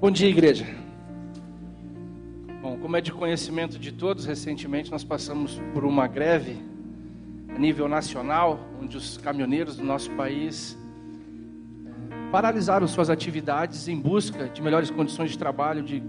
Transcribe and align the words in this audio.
Bom 0.00 0.10
dia, 0.10 0.30
igreja. 0.30 0.64
Bom, 2.62 2.78
como 2.78 2.96
é 2.96 3.02
de 3.02 3.12
conhecimento 3.12 3.78
de 3.78 3.92
todos, 3.92 4.24
recentemente 4.24 4.90
nós 4.90 5.04
passamos 5.04 5.60
por 5.74 5.84
uma 5.84 6.06
greve 6.06 6.56
a 7.54 7.58
nível 7.58 7.86
nacional, 7.86 8.58
onde 8.80 8.96
os 8.96 9.18
caminhoneiros 9.18 9.76
do 9.76 9.84
nosso 9.84 10.10
país 10.12 10.74
eh, 11.84 12.30
paralisaram 12.32 12.88
suas 12.88 13.10
atividades 13.10 13.88
em 13.88 14.00
busca 14.00 14.48
de 14.48 14.62
melhores 14.62 14.90
condições 14.90 15.32
de 15.32 15.38
trabalho, 15.38 15.82
de 15.82 16.02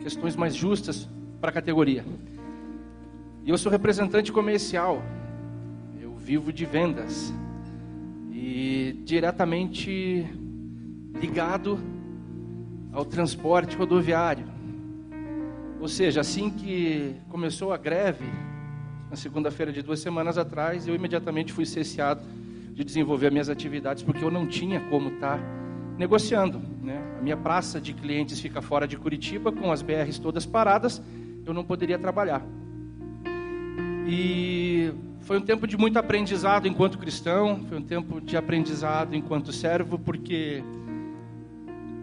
questões 0.00 0.34
mais 0.34 0.56
justas 0.56 1.06
para 1.42 1.50
a 1.50 1.52
categoria. 1.52 2.02
E 3.44 3.50
eu 3.50 3.58
sou 3.58 3.70
representante 3.70 4.32
comercial, 4.32 5.02
eu 6.00 6.14
vivo 6.16 6.50
de 6.50 6.64
vendas 6.64 7.34
e 8.32 8.98
diretamente 9.04 10.26
ligado 11.20 11.99
ao 12.92 13.04
transporte 13.04 13.76
rodoviário. 13.76 14.44
Ou 15.80 15.88
seja, 15.88 16.20
assim 16.20 16.50
que 16.50 17.14
começou 17.28 17.72
a 17.72 17.76
greve, 17.76 18.26
na 19.08 19.16
segunda-feira 19.16 19.72
de 19.72 19.82
duas 19.82 20.00
semanas 20.00 20.36
atrás, 20.38 20.86
eu 20.86 20.94
imediatamente 20.94 21.52
fui 21.52 21.64
cesseado 21.64 22.22
de 22.72 22.84
desenvolver 22.84 23.30
minhas 23.30 23.48
atividades, 23.48 24.02
porque 24.02 24.24
eu 24.24 24.30
não 24.30 24.46
tinha 24.46 24.80
como 24.88 25.08
estar 25.08 25.40
negociando. 25.98 26.60
Né? 26.82 27.02
A 27.18 27.22
minha 27.22 27.36
praça 27.36 27.80
de 27.80 27.92
clientes 27.92 28.40
fica 28.40 28.62
fora 28.62 28.86
de 28.86 28.96
Curitiba, 28.96 29.50
com 29.50 29.72
as 29.72 29.82
BRs 29.82 30.18
todas 30.18 30.46
paradas, 30.46 31.02
eu 31.44 31.52
não 31.52 31.64
poderia 31.64 31.98
trabalhar. 31.98 32.42
E 34.06 34.92
foi 35.20 35.38
um 35.38 35.42
tempo 35.42 35.66
de 35.66 35.76
muito 35.76 35.98
aprendizado 35.98 36.66
enquanto 36.66 36.98
cristão, 36.98 37.64
foi 37.68 37.78
um 37.78 37.82
tempo 37.82 38.20
de 38.20 38.36
aprendizado 38.36 39.14
enquanto 39.14 39.52
servo, 39.52 39.98
porque 39.98 40.62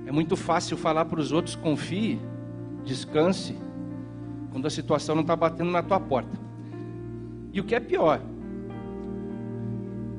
é 0.08 0.12
muito 0.12 0.38
fácil 0.38 0.78
falar 0.78 1.04
para 1.06 1.20
os 1.20 1.34
outros: 1.34 1.56
confie, 1.56 2.18
descanse, 2.86 3.56
quando 4.52 4.66
a 4.66 4.70
situação 4.70 5.14
não 5.14 5.22
está 5.22 5.36
batendo 5.36 5.70
na 5.70 5.84
tua 5.84 6.00
porta. 6.00 6.40
E 7.52 7.60
o 7.60 7.64
que 7.66 7.76
é 7.76 7.80
pior, 7.80 8.22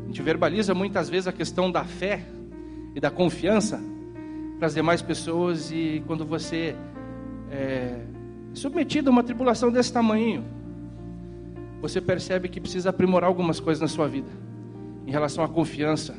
a 0.03 0.07
gente 0.07 0.21
verbaliza 0.21 0.75
muitas 0.75 1.09
vezes 1.09 1.27
a 1.27 1.33
questão 1.33 1.73
da 1.73 1.85
fé 1.85 2.27
e 2.95 3.01
da 3.01 3.11
confiança 3.11 3.81
para 4.59 4.67
as 4.67 4.75
demais 4.75 5.01
pessoas, 5.01 5.71
e 5.71 6.03
quando 6.07 6.27
você 6.27 6.77
é 7.51 8.05
submetido 8.53 9.09
a 9.09 9.13
uma 9.13 9.23
tribulação 9.23 9.71
desse 9.71 9.93
tamanho, 9.93 10.45
você 11.81 12.01
percebe 12.01 12.49
que 12.49 12.61
precisa 12.61 12.91
aprimorar 12.91 13.29
algumas 13.29 13.59
coisas 13.59 13.81
na 13.81 13.89
sua 13.89 14.07
vida 14.07 14.31
em 15.07 15.11
relação 15.11 15.43
à 15.45 15.49
confiança 15.49 16.15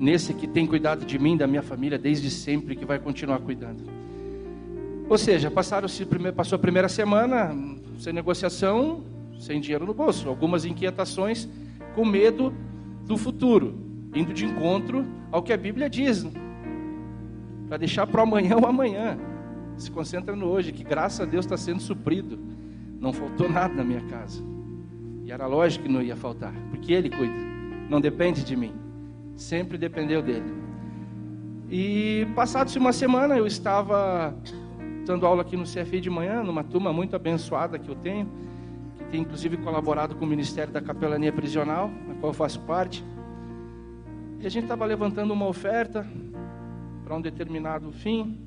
nesse 0.00 0.32
que 0.32 0.48
tem 0.48 0.66
cuidado 0.66 1.04
de 1.04 1.18
mim, 1.18 1.36
da 1.36 1.46
minha 1.46 1.62
família 1.62 1.98
desde 1.98 2.30
sempre, 2.30 2.74
que 2.74 2.86
vai 2.86 2.98
continuar 2.98 3.38
cuidando. 3.40 3.84
Ou 5.06 5.18
seja, 5.18 5.50
passaram 5.50 5.86
-se, 5.86 6.06
passou 6.34 6.56
a 6.56 6.58
primeira 6.58 6.88
semana 6.88 7.54
sem 7.98 8.12
negociação, 8.12 9.04
sem 9.38 9.60
dinheiro 9.60 9.84
no 9.84 9.92
bolso, 9.92 10.28
algumas 10.28 10.64
inquietações, 10.64 11.46
com 11.94 12.04
medo 12.04 12.52
do 13.06 13.18
futuro, 13.18 13.74
indo 14.14 14.32
de 14.32 14.46
encontro 14.46 15.04
ao 15.30 15.42
que 15.42 15.52
a 15.52 15.56
Bíblia 15.56 15.90
diz, 15.90 16.26
para 17.68 17.76
deixar 17.76 18.06
para 18.06 18.22
amanhã 18.22 18.56
o 18.56 18.66
amanhã. 18.66 19.18
Se 19.76 19.90
concentra 19.90 20.34
no 20.34 20.46
hoje, 20.46 20.72
que 20.72 20.82
graças 20.82 21.20
a 21.20 21.24
Deus 21.24 21.44
está 21.44 21.56
sendo 21.56 21.80
suprido. 21.80 22.38
Não 22.98 23.12
faltou 23.12 23.48
nada 23.48 23.74
na 23.74 23.84
minha 23.84 24.02
casa. 24.02 24.42
E 25.24 25.32
era 25.32 25.46
lógico 25.46 25.84
que 25.84 25.92
não 25.92 26.02
ia 26.02 26.16
faltar, 26.16 26.52
porque 26.70 26.92
Ele 26.92 27.08
cuida, 27.08 27.34
não 27.88 28.00
depende 28.00 28.44
de 28.44 28.56
mim 28.56 28.89
sempre 29.40 29.78
dependeu 29.78 30.20
dele. 30.22 30.52
E 31.70 32.26
passado-se 32.34 32.78
uma 32.78 32.92
semana, 32.92 33.36
eu 33.36 33.46
estava 33.46 34.34
dando 35.06 35.26
aula 35.26 35.42
aqui 35.42 35.56
no 35.56 35.64
CFI 35.64 36.00
de 36.00 36.10
manhã, 36.10 36.42
numa 36.42 36.62
turma 36.62 36.92
muito 36.92 37.16
abençoada 37.16 37.78
que 37.78 37.88
eu 37.88 37.94
tenho, 37.94 38.28
que 38.98 39.04
tem 39.04 39.22
inclusive 39.22 39.56
colaborado 39.56 40.14
com 40.14 40.24
o 40.24 40.28
Ministério 40.28 40.72
da 40.72 40.80
Capelania 40.80 41.32
Prisional, 41.32 41.90
na 42.06 42.14
qual 42.14 42.30
eu 42.30 42.34
faço 42.34 42.60
parte. 42.60 43.04
E 44.40 44.46
a 44.46 44.50
gente 44.50 44.64
estava 44.64 44.84
levantando 44.84 45.32
uma 45.32 45.46
oferta 45.46 46.06
para 47.04 47.16
um 47.16 47.20
determinado 47.20 47.90
fim. 47.92 48.38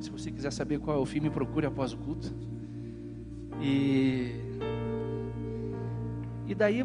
Se 0.00 0.10
você 0.10 0.30
quiser 0.30 0.52
saber 0.52 0.80
qual 0.80 0.96
é 0.96 1.00
o 1.00 1.06
fim, 1.06 1.20
me 1.20 1.30
procure 1.30 1.66
após 1.66 1.92
o 1.92 1.98
culto. 1.98 2.32
E, 3.60 4.32
e 6.46 6.54
daí 6.54 6.82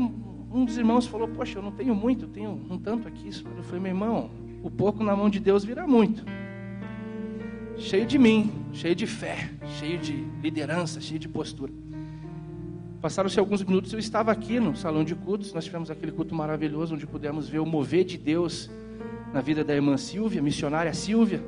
um 0.53 0.63
dos 0.63 0.77
irmãos 0.77 1.07
falou: 1.07 1.27
Poxa, 1.27 1.57
eu 1.57 1.63
não 1.63 1.71
tenho 1.71 1.95
muito, 1.95 2.25
eu 2.25 2.29
tenho 2.29 2.51
um 2.69 2.77
tanto 2.77 3.07
aqui. 3.07 3.29
Eu 3.57 3.63
falei: 3.63 3.81
Meu 3.81 3.91
irmão, 3.91 4.29
o 4.61 4.69
pouco 4.69 5.03
na 5.03 5.15
mão 5.15 5.29
de 5.29 5.39
Deus 5.39 5.65
vira 5.65 5.87
muito. 5.87 6.23
Cheio 7.77 8.05
de 8.05 8.19
mim, 8.19 8.51
cheio 8.71 8.95
de 8.95 9.07
fé, 9.07 9.49
cheio 9.79 9.97
de 9.97 10.13
liderança, 10.41 11.01
cheio 11.01 11.19
de 11.19 11.27
postura. 11.27 11.73
Passaram-se 13.01 13.37
alguns 13.39 13.63
minutos, 13.63 13.91
eu 13.91 13.99
estava 13.99 14.31
aqui 14.31 14.59
no 14.59 14.75
salão 14.75 15.03
de 15.03 15.15
cultos. 15.15 15.51
Nós 15.53 15.65
tivemos 15.65 15.89
aquele 15.89 16.11
culto 16.11 16.35
maravilhoso 16.35 16.93
onde 16.93 17.07
pudemos 17.07 17.49
ver 17.49 17.59
o 17.59 17.65
mover 17.65 18.05
de 18.05 18.17
Deus 18.17 18.69
na 19.33 19.41
vida 19.41 19.63
da 19.63 19.73
irmã 19.73 19.97
Silvia, 19.97 20.41
missionária 20.41 20.93
Silvia. 20.93 21.43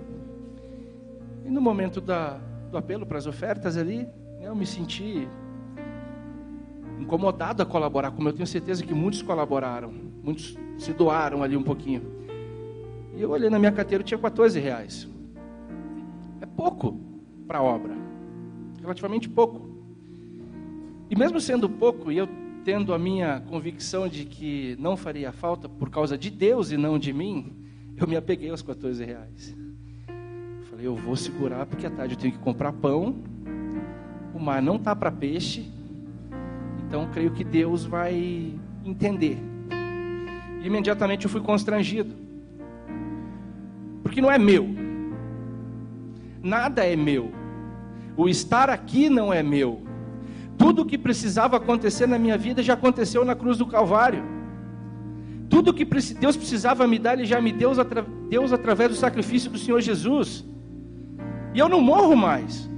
E 1.45 1.49
no 1.49 1.61
momento 1.61 2.01
da, 2.01 2.39
do 2.71 2.77
apelo 2.77 3.05
para 3.05 3.19
as 3.19 3.27
ofertas 3.27 3.77
ali, 3.77 4.07
eu 4.41 4.55
me 4.55 4.65
senti 4.65 5.27
incomodado 6.99 7.61
a 7.61 7.65
colaborar, 7.65 8.11
como 8.11 8.29
eu 8.29 8.33
tenho 8.33 8.47
certeza 8.47 8.83
que 8.83 8.93
muitos 8.93 9.21
colaboraram, 9.21 9.93
muitos 10.23 10.57
se 10.77 10.93
doaram 10.93 11.43
ali 11.43 11.55
um 11.55 11.63
pouquinho. 11.63 12.01
E 13.15 13.21
eu 13.21 13.29
olhei 13.31 13.49
na 13.49 13.59
minha 13.59 13.71
carteira, 13.71 14.03
tinha 14.03 14.17
14 14.17 14.59
reais. 14.59 15.07
É 16.41 16.45
pouco 16.45 16.99
para 17.47 17.59
a 17.59 17.63
obra, 17.63 17.95
relativamente 18.81 19.29
pouco. 19.29 19.69
E 21.09 21.15
mesmo 21.15 21.39
sendo 21.39 21.69
pouco, 21.69 22.11
e 22.11 22.17
eu 22.17 22.27
tendo 22.63 22.93
a 22.93 22.99
minha 22.99 23.41
convicção 23.41 24.07
de 24.07 24.25
que 24.25 24.75
não 24.79 24.97
faria 24.97 25.31
falta 25.31 25.69
por 25.69 25.89
causa 25.89 26.17
de 26.17 26.31
Deus 26.31 26.71
e 26.71 26.77
não 26.77 26.97
de 26.97 27.13
mim, 27.13 27.53
eu 27.95 28.07
me 28.07 28.15
apeguei 28.15 28.49
aos 28.49 28.63
14 28.63 29.03
reais. 29.05 29.55
Falei, 30.69 30.87
eu 30.87 30.95
vou 30.95 31.15
segurar 31.15 31.67
porque 31.67 31.85
à 31.85 31.91
tarde 31.91 32.15
eu 32.15 32.19
tenho 32.19 32.33
que 32.33 32.39
comprar 32.39 32.73
pão, 32.73 33.15
o 34.33 34.39
mar 34.39 34.61
não 34.61 34.79
tá 34.79 34.95
para 34.95 35.11
peixe, 35.11 35.71
então 36.87 37.07
creio 37.11 37.31
que 37.31 37.43
Deus 37.43 37.83
vai 37.85 38.53
entender. 38.83 39.37
E 40.61 40.67
imediatamente 40.67 41.25
eu 41.25 41.29
fui 41.29 41.41
constrangido. 41.41 42.15
Porque 44.03 44.21
não 44.21 44.31
é 44.31 44.37
meu. 44.37 44.67
Nada 46.41 46.85
é 46.85 46.95
meu. 46.95 47.31
O 48.15 48.29
estar 48.29 48.69
aqui 48.69 49.09
não 49.09 49.33
é 49.33 49.41
meu. 49.41 49.83
Tudo 50.57 50.83
o 50.83 50.85
que 50.85 50.97
precisava 50.97 51.57
acontecer 51.57 52.07
na 52.07 52.17
minha 52.17 52.37
vida 52.37 52.63
já 52.63 52.75
aconteceu 52.75 53.25
na 53.25 53.35
cruz 53.35 53.57
do 53.57 53.65
Calvário. 53.65 54.23
Tudo 55.49 55.73
que 55.73 55.85
Deus 55.85 56.37
precisava 56.37 56.87
me 56.87 56.97
dar, 56.97 57.13
Ele 57.13 57.25
já 57.25 57.41
me 57.41 57.51
deu 57.51 57.71
Deus 58.29 58.53
através 58.53 58.89
do 58.89 58.95
sacrifício 58.95 59.51
do 59.51 59.57
Senhor 59.57 59.81
Jesus. 59.81 60.45
E 61.53 61.59
eu 61.59 61.67
não 61.67 61.81
morro 61.81 62.15
mais. 62.15 62.69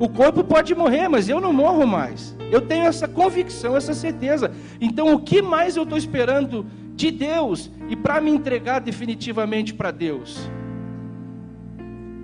O 0.00 0.08
corpo 0.08 0.42
pode 0.42 0.74
morrer, 0.74 1.08
mas 1.08 1.28
eu 1.28 1.42
não 1.42 1.52
morro 1.52 1.86
mais. 1.86 2.34
Eu 2.50 2.62
tenho 2.62 2.86
essa 2.86 3.06
convicção, 3.06 3.76
essa 3.76 3.92
certeza. 3.92 4.50
Então, 4.80 5.12
o 5.12 5.20
que 5.20 5.42
mais 5.42 5.76
eu 5.76 5.82
estou 5.82 5.98
esperando 5.98 6.64
de 6.94 7.10
Deus 7.10 7.70
e 7.86 7.94
para 7.94 8.18
me 8.18 8.30
entregar 8.30 8.78
definitivamente 8.78 9.74
para 9.74 9.90
Deus? 9.90 10.50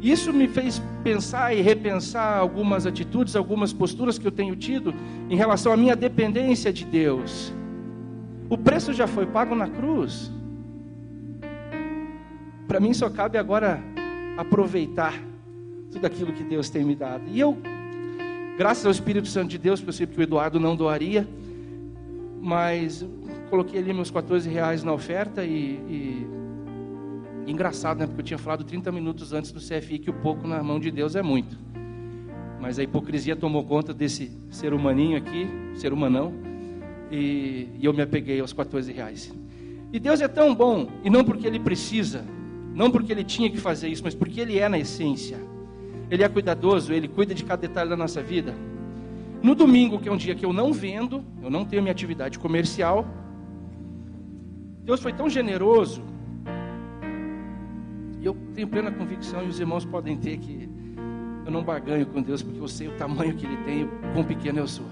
Isso 0.01 0.33
me 0.33 0.49
fez 0.49 0.81
pensar 1.05 1.55
e 1.55 1.61
repensar 1.61 2.39
algumas 2.39 2.87
atitudes, 2.87 3.37
algumas 3.37 3.75
posturas 3.75 4.19
que 4.19 4.27
eu 4.27 4.33
tenho 4.33 4.57
tido 4.57 4.95
em 5.29 5.37
relação 5.37 5.71
à 5.71 5.77
minha 5.77 5.95
dependência 5.95 6.73
de 6.73 6.87
Deus. 6.87 7.53
O 8.49 8.57
preço 8.57 8.95
já 8.95 9.07
foi 9.07 9.27
pago 9.27 9.55
na 9.55 9.69
cruz. 9.69 10.33
Para 12.67 12.81
mim 12.81 12.95
só 12.95 13.11
cabe 13.11 13.37
agora 13.37 13.83
aproveitar 14.39 15.13
tudo 15.97 16.07
aquilo 16.07 16.33
que 16.33 16.45
Deus 16.45 16.69
tem 16.69 16.85
me 16.85 16.95
dado. 16.95 17.25
E 17.27 17.41
eu, 17.41 17.57
graças 18.59 18.85
ao 18.85 18.93
Espírito 18.93 19.29
Santo 19.29 19.49
de 19.49 19.59
Deus, 19.59 19.81
percebi 19.81 20.13
que 20.13 20.21
o 20.21 20.23
Eduardo 20.23 20.61
não 20.61 20.77
doaria, 20.77 21.27
mas 22.41 23.05
coloquei 23.49 23.81
ali 23.81 23.95
meus 23.95 24.11
14 24.11 24.49
reais 24.49 24.85
na 24.85 24.93
oferta 24.93 25.43
e, 25.43 25.81
e, 25.89 27.51
engraçado, 27.51 27.99
né? 27.99 28.07
Porque 28.07 28.21
eu 28.21 28.25
tinha 28.27 28.39
falado 28.39 28.63
30 28.63 28.93
minutos 28.93 29.33
antes 29.33 29.53
do 29.53 29.59
CFI 29.59 29.99
que 29.99 30.11
o 30.11 30.13
pouco 30.13 30.47
na 30.47 30.63
mão 30.63 30.79
de 30.79 30.91
Deus 30.91 31.17
é 31.17 31.23
muito. 31.23 31.59
Mas 32.61 32.79
a 32.79 32.83
hipocrisia 32.83 33.35
tomou 33.35 33.65
conta 33.65 33.95
desse 33.95 34.31
ser 34.51 34.75
humaninho 34.75 35.17
aqui, 35.17 35.49
ser 35.77 35.95
humanão, 35.95 36.35
e, 37.11 37.69
e 37.79 37.85
eu 37.87 37.95
me 37.95 38.03
apeguei 38.03 38.39
aos 38.39 38.53
14 38.53 38.93
reais. 38.93 39.35
E 39.91 39.99
Deus 39.99 40.21
é 40.21 40.29
tão 40.29 40.55
bom, 40.55 40.89
e 41.03 41.09
não 41.09 41.25
porque 41.25 41.47
Ele 41.47 41.59
precisa, 41.59 42.23
não 42.75 42.91
porque 42.91 43.13
Ele 43.13 43.25
tinha 43.25 43.49
que 43.49 43.57
fazer 43.57 43.89
isso, 43.89 44.05
mas 44.05 44.15
porque 44.15 44.41
Ele 44.43 44.59
é 44.59 44.69
na 44.69 44.79
essência. 44.79 45.56
Ele 46.11 46.23
é 46.23 46.29
cuidadoso, 46.29 46.93
Ele 46.93 47.09
cuida 47.09 47.35
de 47.35 47.45
cada 47.45 47.61
detalhe 47.61 47.91
da 47.91 47.97
nossa 47.97 48.23
vida. 48.23 48.55
No 49.43 49.55
domingo, 49.55 49.99
que 49.99 50.09
é 50.09 50.13
um 50.13 50.17
dia 50.17 50.35
que 50.35 50.45
eu 50.45 50.53
não 50.53 50.73
vendo, 50.73 51.25
eu 51.43 51.51
não 51.51 51.65
tenho 51.65 51.83
minha 51.83 51.93
atividade 51.93 52.39
comercial, 52.39 53.07
Deus 54.83 55.01
foi 55.01 55.13
tão 55.13 55.29
generoso. 55.29 56.03
E 58.21 58.25
eu 58.25 58.37
tenho 58.55 58.69
plena 58.69 58.91
convicção, 58.91 59.45
e 59.45 59.49
os 59.49 59.59
irmãos 59.59 59.85
podem 59.85 60.17
ter, 60.17 60.39
que 60.39 60.69
eu 61.45 61.51
não 61.51 61.63
barganho 61.63 62.07
com 62.07 62.23
Deus, 62.23 62.43
porque 62.43 62.61
eu 62.61 62.69
sei 62.69 62.89
o 62.89 62.93
tamanho 62.93 63.35
que 63.35 63.47
Ele 63.47 63.57
tem, 63.59 63.89
quão 64.13 64.25
pequeno 64.25 64.59
eu 64.59 64.69
sou. 64.69 64.87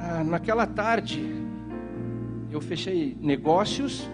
Ah, 0.00 0.24
naquela 0.24 0.66
tarde, 0.66 1.24
eu 2.50 2.60
fechei 2.60 3.16
negócios, 3.20 4.08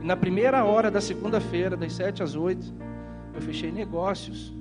e 0.00 0.06
na 0.06 0.16
primeira 0.16 0.64
hora 0.64 0.90
da 0.90 1.00
segunda-feira, 1.00 1.76
das 1.76 1.92
sete 1.92 2.22
às 2.22 2.34
oito, 2.34 2.72
eu 3.34 3.40
fechei 3.40 3.70
negócios 3.70 4.52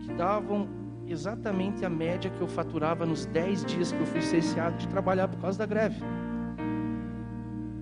que 0.00 0.12
davam 0.12 0.68
exatamente 1.08 1.84
a 1.84 1.90
média 1.90 2.30
que 2.30 2.40
eu 2.40 2.48
faturava 2.48 3.06
nos 3.06 3.26
dez 3.26 3.64
dias 3.64 3.92
que 3.92 4.00
eu 4.00 4.06
fui 4.06 4.22
cesseado 4.22 4.76
de 4.76 4.88
trabalhar 4.88 5.28
por 5.28 5.40
causa 5.40 5.58
da 5.58 5.66
greve. 5.66 6.02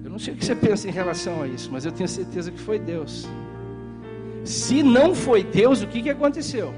Eu 0.04 0.10
não 0.10 0.18
sei 0.18 0.34
o 0.34 0.36
que 0.36 0.44
você 0.44 0.54
pensa 0.54 0.88
em 0.88 0.92
relação 0.92 1.42
a 1.42 1.46
isso, 1.46 1.70
mas 1.72 1.84
eu 1.84 1.92
tenho 1.92 2.08
certeza 2.08 2.50
que 2.50 2.60
foi 2.60 2.78
Deus. 2.78 3.26
Se 4.44 4.82
não 4.82 5.14
foi 5.14 5.42
Deus, 5.42 5.82
o 5.82 5.86
que, 5.86 6.02
que 6.02 6.10
aconteceu? 6.10 6.74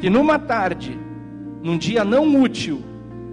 Que 0.00 0.10
numa 0.10 0.38
tarde, 0.38 0.98
num 1.62 1.78
dia 1.78 2.04
não 2.04 2.42
útil, 2.42 2.82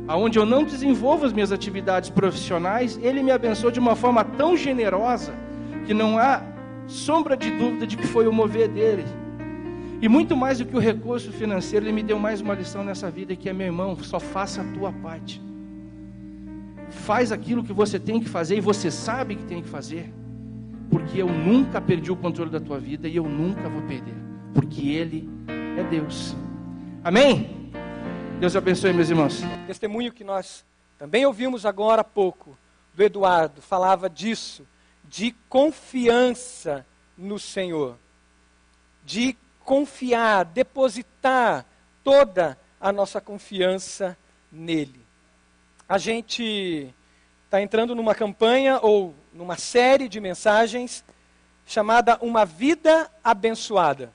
aonde 0.08 0.38
eu 0.38 0.46
não 0.46 0.64
desenvolvo 0.64 1.26
as 1.26 1.34
minhas 1.34 1.52
atividades 1.52 2.10
profissionais, 2.10 3.00
Ele 3.02 3.24
me 3.24 3.32
abençoou 3.32 3.72
de 3.72 3.80
uma 3.80 3.96
forma 3.96 4.24
tão 4.24 4.56
generosa 4.56 5.34
que 5.86 5.94
não 5.94 6.20
há 6.20 6.44
sombra 6.88 7.36
de 7.38 7.52
dúvida 7.52 7.86
de 7.88 7.98
que 7.98 8.08
foi 8.08 8.28
o 8.28 8.34
mover 8.34 8.68
dele. 8.68 9.06
E 10.02 10.10
muito 10.10 10.36
mais 10.36 10.58
do 10.58 10.66
que 10.66 10.76
o 10.76 10.80
recurso 10.80 11.32
financeiro, 11.32 11.86
ele 11.86 11.94
me 11.94 12.04
deu 12.04 12.18
mais 12.18 12.42
uma 12.42 12.54
lição 12.54 12.84
nessa 12.84 13.10
vida 13.12 13.36
que 13.36 13.48
é 13.48 13.54
meu 13.54 13.68
irmão, 13.68 13.96
só 13.98 14.20
faça 14.20 14.62
a 14.62 14.64
tua 14.74 14.92
parte. 14.92 15.42
Faz 16.90 17.32
aquilo 17.32 17.64
que 17.64 17.72
você 17.72 18.00
tem 18.00 18.20
que 18.20 18.28
fazer 18.28 18.58
e 18.58 18.62
você 18.62 18.90
sabe 18.90 19.36
que 19.36 19.44
tem 19.44 19.62
que 19.62 19.70
fazer. 19.70 20.12
Porque 20.90 21.22
eu 21.22 21.28
nunca 21.28 21.80
perdi 21.80 22.12
o 22.12 22.16
controle 22.16 22.50
da 22.50 22.60
tua 22.60 22.80
vida 22.80 23.08
e 23.08 23.16
eu 23.16 23.24
nunca 23.24 23.70
vou 23.70 23.82
perder, 23.84 24.16
porque 24.54 24.90
ele 24.90 25.30
é 25.78 25.84
Deus. 25.84 26.36
Amém? 27.04 27.72
Deus 28.40 28.56
abençoe, 28.56 28.92
meus 28.92 29.10
irmãos. 29.10 29.42
Testemunho 29.68 30.12
que 30.12 30.24
nós 30.24 30.66
também 30.98 31.26
ouvimos 31.26 31.66
agora 31.66 32.02
há 32.02 32.04
pouco 32.04 32.58
do 32.94 33.04
Eduardo 33.04 33.62
falava 33.62 34.10
disso, 34.10 34.68
de 35.12 35.36
confiança 35.50 36.86
no 37.18 37.38
Senhor, 37.38 37.98
de 39.04 39.36
confiar, 39.66 40.46
depositar 40.46 41.66
toda 42.02 42.58
a 42.80 42.94
nossa 42.94 43.20
confiança 43.20 44.18
nele. 44.50 45.06
A 45.88 45.98
gente 45.98 46.96
está 47.44 47.62
entrando 47.62 47.94
numa 47.94 48.16
campanha 48.16 48.80
ou 48.82 49.14
numa 49.34 49.58
série 49.58 50.08
de 50.08 50.22
mensagens 50.22 51.04
chamada 51.66 52.18
Uma 52.22 52.46
Vida 52.46 53.12
Abençoada. 53.22 54.14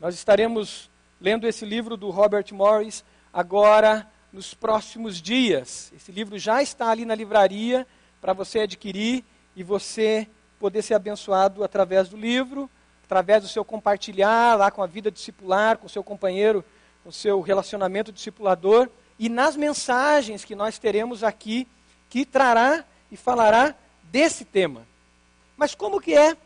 Nós 0.00 0.14
estaremos 0.14 0.90
lendo 1.20 1.46
esse 1.46 1.66
livro 1.66 1.98
do 1.98 2.08
Robert 2.08 2.46
Morris 2.52 3.04
agora 3.30 4.10
nos 4.32 4.54
próximos 4.54 5.20
dias. 5.20 5.92
Esse 5.94 6.10
livro 6.10 6.38
já 6.38 6.62
está 6.62 6.88
ali 6.88 7.04
na 7.04 7.14
livraria 7.14 7.86
para 8.22 8.32
você 8.32 8.60
adquirir 8.60 9.22
e 9.60 9.62
você 9.62 10.26
poder 10.58 10.80
ser 10.80 10.94
abençoado 10.94 11.62
através 11.62 12.08
do 12.08 12.16
livro 12.16 12.68
através 13.10 13.42
do 13.42 13.48
seu 13.48 13.64
compartilhar 13.64 14.56
lá 14.56 14.70
com 14.70 14.84
a 14.84 14.86
vida 14.86 15.10
discipular, 15.10 15.76
com 15.76 15.86
o 15.86 15.90
seu 15.90 16.02
companheiro, 16.02 16.64
com 17.02 17.08
o 17.08 17.12
seu 17.12 17.40
relacionamento 17.40 18.12
discipulador, 18.12 18.88
e 19.18 19.28
nas 19.28 19.56
mensagens 19.56 20.44
que 20.44 20.54
nós 20.54 20.78
teremos 20.78 21.24
aqui, 21.24 21.66
que 22.08 22.24
trará 22.24 22.84
e 23.10 23.16
falará 23.16 23.74
desse 24.04 24.44
tema. 24.44 24.86
Mas 25.56 25.74
como 25.74 26.00
que 26.00 26.14
é 26.14 26.36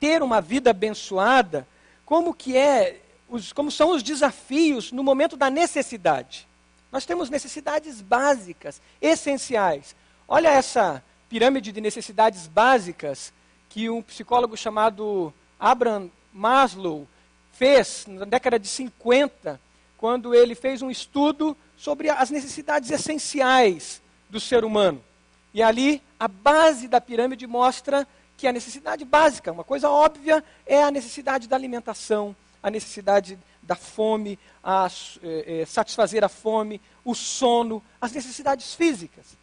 ter 0.00 0.22
uma 0.22 0.40
vida 0.40 0.70
abençoada? 0.70 1.68
Como 2.06 2.32
que 2.32 2.56
é, 2.56 3.02
os, 3.28 3.52
como 3.52 3.70
são 3.70 3.90
os 3.90 4.02
desafios 4.02 4.90
no 4.90 5.04
momento 5.04 5.36
da 5.36 5.50
necessidade? 5.50 6.48
Nós 6.90 7.04
temos 7.04 7.28
necessidades 7.28 8.00
básicas, 8.00 8.80
essenciais. 9.02 9.94
Olha 10.26 10.48
essa 10.48 11.04
pirâmide 11.34 11.72
de 11.72 11.80
necessidades 11.80 12.46
básicas 12.46 13.32
que 13.68 13.90
um 13.90 14.00
psicólogo 14.00 14.56
chamado 14.56 15.34
Abraham 15.58 16.08
Maslow 16.32 17.08
fez 17.54 18.04
na 18.06 18.24
década 18.24 18.56
de 18.56 18.68
50, 18.68 19.60
quando 19.98 20.32
ele 20.32 20.54
fez 20.54 20.80
um 20.80 20.92
estudo 20.92 21.56
sobre 21.76 22.08
as 22.08 22.30
necessidades 22.30 22.88
essenciais 22.92 24.00
do 24.30 24.38
ser 24.38 24.64
humano. 24.64 25.02
E 25.52 25.60
ali, 25.60 26.00
a 26.20 26.28
base 26.28 26.86
da 26.86 27.00
pirâmide 27.00 27.48
mostra 27.48 28.06
que 28.36 28.46
a 28.46 28.52
necessidade 28.52 29.04
básica, 29.04 29.50
uma 29.50 29.64
coisa 29.64 29.90
óbvia, 29.90 30.44
é 30.64 30.84
a 30.84 30.90
necessidade 30.92 31.48
da 31.48 31.56
alimentação, 31.56 32.36
a 32.62 32.70
necessidade 32.70 33.36
da 33.60 33.74
fome, 33.74 34.38
a 34.62 34.88
é, 35.20 35.64
satisfazer 35.66 36.22
a 36.22 36.28
fome, 36.28 36.80
o 37.04 37.12
sono, 37.12 37.82
as 38.00 38.12
necessidades 38.12 38.72
físicas. 38.72 39.36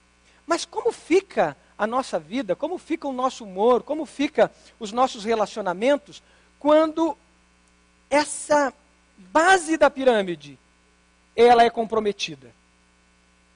Mas 0.45 0.65
como 0.65 0.91
fica 0.91 1.55
a 1.77 1.87
nossa 1.87 2.19
vida, 2.19 2.55
como 2.55 2.77
fica 2.77 3.07
o 3.07 3.13
nosso 3.13 3.43
humor, 3.43 3.83
como 3.83 4.05
fica 4.05 4.51
os 4.79 4.91
nossos 4.91 5.23
relacionamentos 5.23 6.21
quando 6.59 7.17
essa 8.09 8.71
base 9.17 9.77
da 9.77 9.89
pirâmide 9.89 10.59
ela 11.35 11.63
é 11.63 11.69
comprometida. 11.69 12.53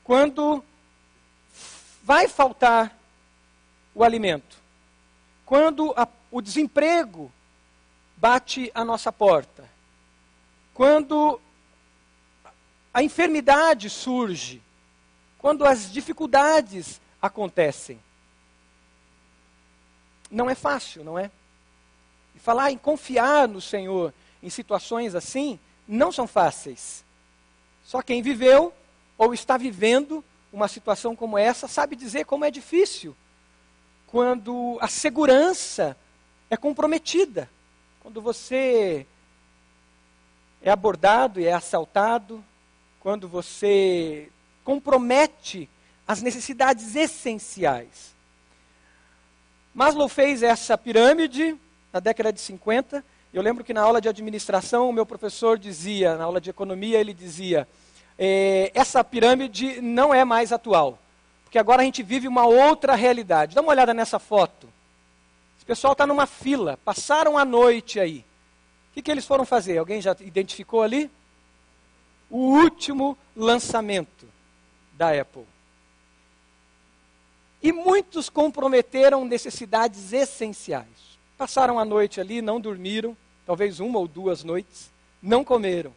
Quando 0.03 0.63
vai 2.03 2.27
faltar 2.27 2.97
o 3.93 4.03
alimento. 4.03 4.57
Quando 5.45 5.93
a, 5.95 6.07
o 6.31 6.41
desemprego 6.41 7.31
bate 8.17 8.71
a 8.73 8.83
nossa 8.83 9.11
porta. 9.11 9.69
Quando 10.73 11.39
a 12.93 13.03
enfermidade 13.03 13.89
surge. 13.89 14.61
Quando 15.45 15.63
as 15.63 15.91
dificuldades 15.91 16.99
acontecem. 17.21 17.99
Não 20.31 20.49
é 20.49 20.55
fácil, 20.55 21.03
não 21.03 21.19
é? 21.19 21.29
E 22.33 22.39
falar 22.39 22.71
em 22.71 22.77
confiar 22.79 23.47
no 23.47 23.61
Senhor 23.61 24.11
em 24.41 24.49
situações 24.49 25.13
assim 25.13 25.59
não 25.87 26.11
são 26.11 26.25
fáceis. 26.25 27.05
Só 27.83 28.01
quem 28.01 28.23
viveu 28.23 28.73
ou 29.19 29.35
está 29.35 29.55
vivendo 29.55 30.25
uma 30.51 30.67
situação 30.67 31.15
como 31.15 31.37
essa 31.37 31.67
sabe 31.67 31.95
dizer 31.95 32.25
como 32.25 32.43
é 32.43 32.49
difícil 32.49 33.15
quando 34.07 34.79
a 34.81 34.87
segurança 34.87 35.95
é 36.49 36.57
comprometida, 36.57 37.47
quando 37.99 38.19
você 38.19 39.05
é 40.59 40.71
abordado 40.71 41.39
e 41.39 41.45
é 41.45 41.53
assaltado, 41.53 42.43
quando 42.99 43.27
você 43.27 44.31
compromete 44.65 45.69
as 46.07 46.21
necessidades 46.21 46.95
essenciais. 46.95 48.13
Maslow 49.73 50.09
fez 50.09 50.41
essa 50.41 50.77
pirâmide 50.77 51.55
na 51.93 51.99
década 51.99 52.33
de 52.33 52.41
50. 52.41 53.05
Eu 53.31 53.41
lembro 53.41 53.63
que 53.63 53.73
na 53.73 53.81
aula 53.81 54.01
de 54.01 54.09
administração, 54.09 54.89
o 54.89 54.93
meu 54.93 55.05
professor 55.05 55.57
dizia, 55.57 56.15
na 56.15 56.23
aula 56.23 56.41
de 56.41 56.49
economia, 56.49 56.99
ele 56.99 57.13
dizia: 57.13 57.67
é, 58.17 58.71
essa 58.73 59.03
pirâmide 59.03 59.81
não 59.81 60.13
é 60.13 60.25
mais 60.25 60.51
atual, 60.51 60.97
porque 61.43 61.59
agora 61.59 61.81
a 61.81 61.85
gente 61.85 62.01
vive 62.01 62.27
uma 62.27 62.45
outra 62.45 62.95
realidade. 62.95 63.53
Dá 63.53 63.61
uma 63.61 63.71
olhada 63.71 63.93
nessa 63.93 64.17
foto. 64.17 64.67
Esse 65.57 65.65
pessoal 65.65 65.93
está 65.93 66.07
numa 66.07 66.25
fila, 66.25 66.79
passaram 66.83 67.37
a 67.37 67.45
noite 67.45 67.99
aí. 67.99 68.25
O 68.89 68.93
que, 68.95 69.01
que 69.01 69.11
eles 69.11 69.25
foram 69.25 69.45
fazer? 69.45 69.77
Alguém 69.77 70.01
já 70.01 70.15
identificou 70.21 70.81
ali? 70.81 71.11
O 72.29 72.37
último 72.37 73.17
lançamento 73.35 74.34
da 74.97 75.09
Apple. 75.09 75.45
E 77.61 77.71
muitos 77.71 78.29
comprometeram 78.29 79.25
necessidades 79.25 80.13
essenciais. 80.13 81.17
Passaram 81.37 81.79
a 81.79 81.85
noite 81.85 82.21
ali, 82.21 82.41
não 82.41 82.61
dormiram, 82.61 83.15
talvez 83.45 83.79
uma 83.79 83.99
ou 83.99 84.07
duas 84.07 84.43
noites, 84.43 84.91
não 85.21 85.43
comeram. 85.43 85.91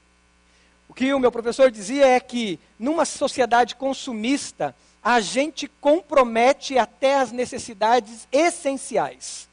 O 0.88 0.94
que 0.94 1.12
o 1.12 1.20
meu 1.20 1.30
professor 1.30 1.70
dizia 1.70 2.06
é 2.06 2.18
que, 2.18 2.58
numa 2.78 3.04
sociedade 3.04 3.76
consumista, 3.76 4.74
a 5.02 5.20
gente 5.20 5.68
compromete 5.80 6.78
até 6.78 7.16
as 7.16 7.30
necessidades 7.30 8.26
essenciais. 8.32 9.48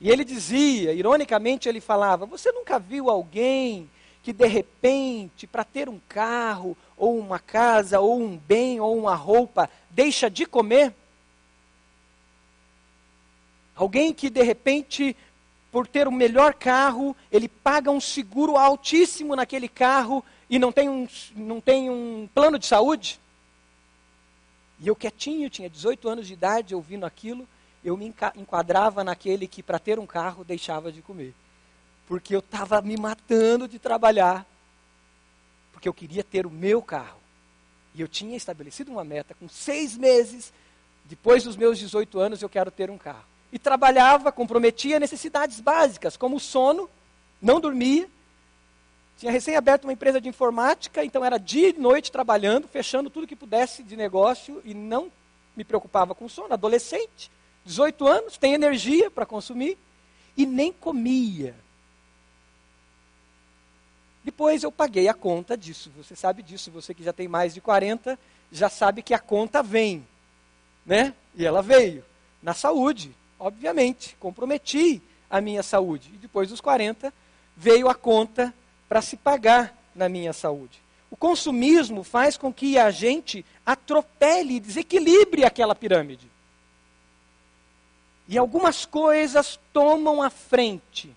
E 0.00 0.10
ele 0.10 0.24
dizia, 0.24 0.92
ironicamente, 0.92 1.68
ele 1.68 1.80
falava: 1.80 2.26
Você 2.26 2.50
nunca 2.50 2.78
viu 2.78 3.08
alguém 3.08 3.88
que 4.22 4.32
de 4.32 4.46
repente, 4.46 5.46
para 5.46 5.64
ter 5.64 5.88
um 5.88 6.00
carro, 6.08 6.76
ou 7.02 7.18
uma 7.18 7.40
casa, 7.40 7.98
ou 7.98 8.22
um 8.22 8.36
bem, 8.36 8.78
ou 8.78 8.96
uma 8.96 9.16
roupa, 9.16 9.68
deixa 9.90 10.30
de 10.30 10.46
comer? 10.46 10.94
Alguém 13.74 14.14
que 14.14 14.30
de 14.30 14.40
repente, 14.40 15.16
por 15.72 15.88
ter 15.88 16.06
o 16.06 16.12
melhor 16.12 16.54
carro, 16.54 17.16
ele 17.32 17.48
paga 17.48 17.90
um 17.90 18.00
seguro 18.00 18.56
altíssimo 18.56 19.34
naquele 19.34 19.68
carro 19.68 20.24
e 20.48 20.60
não 20.60 20.70
tem 20.70 20.88
um, 20.88 21.08
não 21.34 21.60
tem 21.60 21.90
um 21.90 22.28
plano 22.32 22.56
de 22.56 22.66
saúde? 22.66 23.18
E 24.78 24.86
eu 24.86 24.94
quietinho, 24.94 25.50
tinha 25.50 25.68
18 25.68 26.08
anos 26.08 26.28
de 26.28 26.34
idade, 26.34 26.72
ouvindo 26.72 27.04
aquilo, 27.04 27.48
eu 27.84 27.96
me 27.96 28.14
enquadrava 28.36 29.02
naquele 29.02 29.48
que, 29.48 29.60
para 29.60 29.80
ter 29.80 29.98
um 29.98 30.06
carro, 30.06 30.44
deixava 30.44 30.92
de 30.92 31.02
comer. 31.02 31.34
Porque 32.06 32.32
eu 32.32 32.38
estava 32.38 32.80
me 32.80 32.96
matando 32.96 33.66
de 33.66 33.80
trabalhar, 33.80 34.46
porque 35.82 35.88
eu 35.88 35.94
queria 35.94 36.22
ter 36.22 36.46
o 36.46 36.50
meu 36.50 36.80
carro. 36.80 37.18
E 37.92 38.00
eu 38.00 38.06
tinha 38.06 38.36
estabelecido 38.36 38.92
uma 38.92 39.02
meta, 39.02 39.34
com 39.34 39.48
seis 39.48 39.96
meses, 39.96 40.52
depois 41.06 41.42
dos 41.42 41.56
meus 41.56 41.76
18 41.76 42.20
anos, 42.20 42.40
eu 42.40 42.48
quero 42.48 42.70
ter 42.70 42.88
um 42.88 42.96
carro. 42.96 43.24
E 43.52 43.58
trabalhava, 43.58 44.30
comprometia 44.30 45.00
necessidades 45.00 45.58
básicas, 45.58 46.16
como 46.16 46.38
sono, 46.38 46.88
não 47.40 47.60
dormia. 47.60 48.08
Tinha 49.18 49.32
recém 49.32 49.56
aberto 49.56 49.82
uma 49.82 49.92
empresa 49.92 50.20
de 50.20 50.28
informática, 50.28 51.04
então 51.04 51.24
era 51.24 51.36
dia 51.36 51.70
e 51.70 51.72
noite 51.72 52.12
trabalhando, 52.12 52.68
fechando 52.68 53.10
tudo 53.10 53.26
que 53.26 53.34
pudesse 53.34 53.82
de 53.82 53.96
negócio 53.96 54.62
e 54.64 54.72
não 54.74 55.10
me 55.56 55.64
preocupava 55.64 56.14
com 56.14 56.28
sono. 56.28 56.54
Adolescente, 56.54 57.28
18 57.64 58.06
anos, 58.06 58.38
tem 58.38 58.54
energia 58.54 59.10
para 59.10 59.26
consumir 59.26 59.76
e 60.36 60.46
nem 60.46 60.72
comia. 60.72 61.56
Depois 64.24 64.62
eu 64.62 64.70
paguei 64.70 65.08
a 65.08 65.14
conta 65.14 65.56
disso. 65.56 65.90
Você 65.96 66.14
sabe 66.14 66.42
disso, 66.42 66.70
você 66.70 66.94
que 66.94 67.02
já 67.02 67.12
tem 67.12 67.26
mais 67.26 67.52
de 67.52 67.60
40, 67.60 68.18
já 68.50 68.68
sabe 68.68 69.02
que 69.02 69.14
a 69.14 69.18
conta 69.18 69.62
vem. 69.62 70.06
Né? 70.86 71.14
E 71.34 71.44
ela 71.44 71.62
veio. 71.62 72.04
Na 72.42 72.54
saúde, 72.54 73.14
obviamente. 73.38 74.16
Comprometi 74.20 75.02
a 75.28 75.40
minha 75.40 75.62
saúde. 75.62 76.10
E 76.14 76.18
depois 76.18 76.48
dos 76.48 76.60
40, 76.60 77.12
veio 77.56 77.88
a 77.88 77.94
conta 77.94 78.54
para 78.88 79.02
se 79.02 79.16
pagar 79.16 79.76
na 79.94 80.08
minha 80.08 80.32
saúde. 80.32 80.80
O 81.10 81.16
consumismo 81.16 82.04
faz 82.04 82.36
com 82.36 82.52
que 82.52 82.78
a 82.78 82.90
gente 82.90 83.44
atropele, 83.66 84.60
desequilibre 84.60 85.44
aquela 85.44 85.74
pirâmide. 85.74 86.30
E 88.28 88.38
algumas 88.38 88.86
coisas 88.86 89.58
tomam 89.72 90.22
a 90.22 90.30
frente 90.30 91.14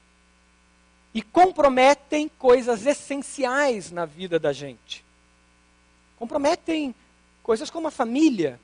e 1.16 1.22
comprometem 1.22 2.28
coisas 2.28 2.86
essenciais 2.86 3.90
na 3.90 4.06
vida 4.06 4.38
da 4.38 4.52
gente. 4.52 5.02
Comprometem 6.20 6.94
coisas 7.42 7.70
como 7.70 7.88
a 7.88 7.92
família, 7.92 8.60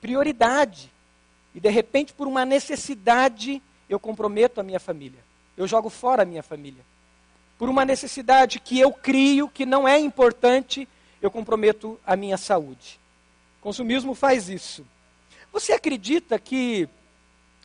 prioridade. 0.00 0.90
E 1.54 1.60
de 1.60 1.70
repente, 1.70 2.12
por 2.12 2.26
uma 2.26 2.44
necessidade, 2.44 3.62
eu 3.88 4.00
comprometo 4.00 4.60
a 4.60 4.64
minha 4.64 4.80
família. 4.80 5.20
Eu 5.56 5.68
jogo 5.68 5.88
fora 5.88 6.24
a 6.24 6.26
minha 6.26 6.42
família. 6.42 6.84
Por 7.56 7.68
uma 7.68 7.84
necessidade 7.84 8.58
que 8.58 8.80
eu 8.80 8.92
crio, 8.92 9.48
que 9.48 9.64
não 9.64 9.86
é 9.86 10.00
importante, 10.00 10.88
eu 11.22 11.30
comprometo 11.30 11.96
a 12.04 12.16
minha 12.16 12.36
saúde. 12.36 12.98
O 13.60 13.62
consumismo 13.62 14.16
faz 14.16 14.48
isso. 14.48 14.84
Você 15.52 15.72
acredita 15.72 16.40
que 16.40 16.88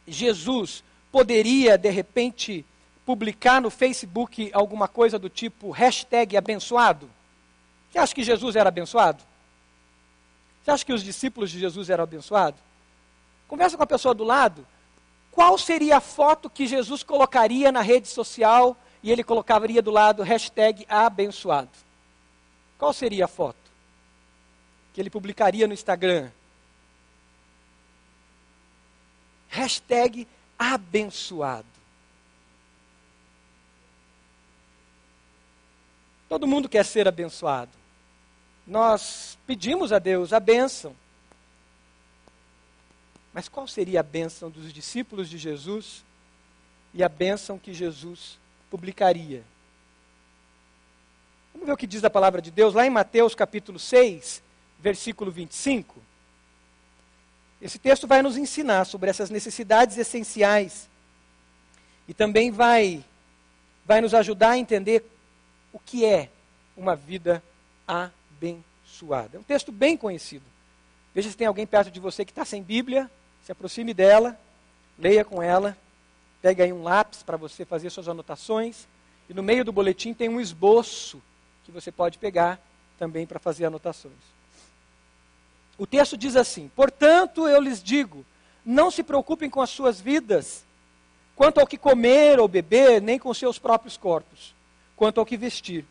Jesus 0.08 0.84
poderia, 1.12 1.80
de 1.80 1.90
repente, 1.90 2.64
publicar 3.12 3.60
no 3.60 3.70
Facebook 3.70 4.50
alguma 4.54 4.88
coisa 4.88 5.20
do 5.20 5.28
tipo 5.28 5.70
hashtag 5.70 6.38
abençoado? 6.38 7.10
Você 7.92 8.00
acha 8.00 8.16
que 8.16 8.24
Jesus 8.24 8.56
era 8.56 8.70
abençoado? 8.70 9.22
Você 10.64 10.72
acha 10.72 10.86
que 10.86 10.94
os 10.94 11.04
discípulos 11.04 11.52
de 11.52 11.60
Jesus 11.60 11.90
eram 11.90 12.06
abençoados? 12.06 12.62
Conversa 13.50 13.76
com 13.76 13.84
a 13.84 13.88
pessoa 13.88 14.14
do 14.14 14.24
lado. 14.24 14.66
Qual 15.30 15.58
seria 15.58 15.98
a 15.98 16.00
foto 16.00 16.50
que 16.50 16.66
Jesus 16.66 17.04
colocaria 17.04 17.70
na 17.70 17.82
rede 17.82 18.08
social 18.08 18.78
e 19.04 19.12
ele 19.12 19.26
colocaria 19.26 19.82
do 19.82 19.92
lado 19.92 20.24
hashtag 20.24 20.86
abençoado? 20.88 21.70
Qual 22.78 22.94
seria 22.94 23.26
a 23.26 23.28
foto 23.28 23.60
que 24.94 25.02
ele 25.02 25.10
publicaria 25.10 25.68
no 25.68 25.74
Instagram? 25.74 26.32
Hashtag 29.50 30.26
abençoado. 30.58 31.81
Todo 36.32 36.48
mundo 36.48 36.70
quer 36.70 36.86
ser 36.86 37.10
abençoado. 37.10 37.72
Nós 38.66 39.38
pedimos 39.46 39.92
a 39.92 40.00
Deus 40.00 40.32
a 40.32 40.40
bênção. 40.40 40.96
Mas 43.34 43.50
qual 43.50 43.68
seria 43.68 44.00
a 44.00 44.04
bênção 44.04 44.50
dos 44.50 44.72
discípulos 44.72 45.30
de 45.30 45.38
Jesus 45.38 46.06
e 46.94 47.04
a 47.04 47.10
bênção 47.10 47.60
que 47.60 47.74
Jesus 47.74 48.40
publicaria? 48.70 49.44
Vamos 51.52 51.68
ver 51.68 51.74
o 51.74 51.78
que 51.78 51.86
diz 51.86 52.02
a 52.06 52.10
palavra 52.10 52.42
de 52.42 52.50
Deus 52.50 52.74
lá 52.74 52.88
em 52.88 52.90
Mateus 52.90 53.36
capítulo 53.36 53.78
6, 53.78 54.42
versículo 54.80 55.32
25. 55.32 56.02
Esse 57.62 57.78
texto 57.78 58.08
vai 58.08 58.22
nos 58.22 58.38
ensinar 58.38 58.86
sobre 58.86 59.10
essas 59.10 59.30
necessidades 59.30 59.98
essenciais 59.98 60.88
e 62.08 62.14
também 62.14 62.52
vai, 62.52 63.04
vai 63.86 64.00
nos 64.00 64.14
ajudar 64.14 64.52
a 64.52 64.58
entender 64.58 65.04
o 65.74 65.80
que 65.80 66.06
é 66.06 66.30
uma 66.76 66.96
vida 66.96 67.44
abençoada. 67.88 69.38
É 69.38 69.40
um 69.40 69.44
texto 69.44 69.72
bem 69.72 69.96
conhecido. 69.96 70.46
Veja 71.14 71.30
se 71.30 71.38
tem 71.38 71.48
alguém 71.48 71.68
perto 71.68 71.92
de 71.92 72.00
você 72.00 72.24
que 72.24 72.32
está 72.32 72.46
sem 72.46 72.64
Bíblia, 72.64 73.10
se 73.44 73.52
aproxime 73.52 73.94
dela, 73.94 74.38
leia 74.98 75.26
com 75.26 75.42
ela, 75.42 75.78
pegue 76.42 76.62
aí 76.62 76.72
um 76.72 76.84
lápis 76.84 77.24
para 77.24 77.38
você 77.38 77.66
fazer 77.66 77.90
suas 77.90 78.08
anotações, 78.08 78.88
e 79.30 79.34
no 79.34 79.44
meio 79.44 79.66
do 79.66 79.72
boletim 79.72 80.14
tem 80.14 80.30
um 80.30 80.40
esboço 80.40 81.22
que 81.66 81.72
você 81.72 81.92
pode 81.92 82.18
pegar 82.18 82.60
também 82.98 83.26
para 83.26 83.40
fazer 83.40 83.66
anotações. 83.66 84.14
O 85.78 85.86
texto 85.86 86.18
diz 86.18 86.36
assim: 86.36 86.70
Portanto, 86.76 87.48
eu 87.48 87.60
lhes 87.60 87.82
digo, 87.82 88.26
não 88.66 88.92
se 88.92 89.04
preocupem 89.04 89.50
com 89.50 89.62
as 89.62 89.70
suas 89.70 90.00
vidas, 90.00 90.64
quanto 91.36 91.60
ao 91.60 91.68
que 91.68 91.78
comer 91.78 92.40
ou 92.40 92.48
beber, 92.48 93.02
nem 93.02 93.18
com 93.18 93.34
seus 93.34 93.58
próprios 93.58 93.98
corpos 93.98 94.54
quanto 95.02 95.20
ao 95.20 95.26
que 95.26 95.36
vestir. 95.36 95.84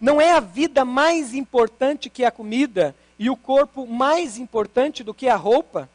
Não 0.00 0.18
é 0.18 0.32
a 0.32 0.40
vida 0.40 0.82
mais 0.82 1.34
importante 1.34 2.08
que 2.08 2.24
a 2.24 2.30
comida 2.30 2.96
e 3.18 3.28
o 3.28 3.36
corpo 3.36 3.86
mais 3.86 4.38
importante 4.38 5.04
do 5.04 5.12
que 5.12 5.28
a 5.28 5.36
roupa? 5.36 5.90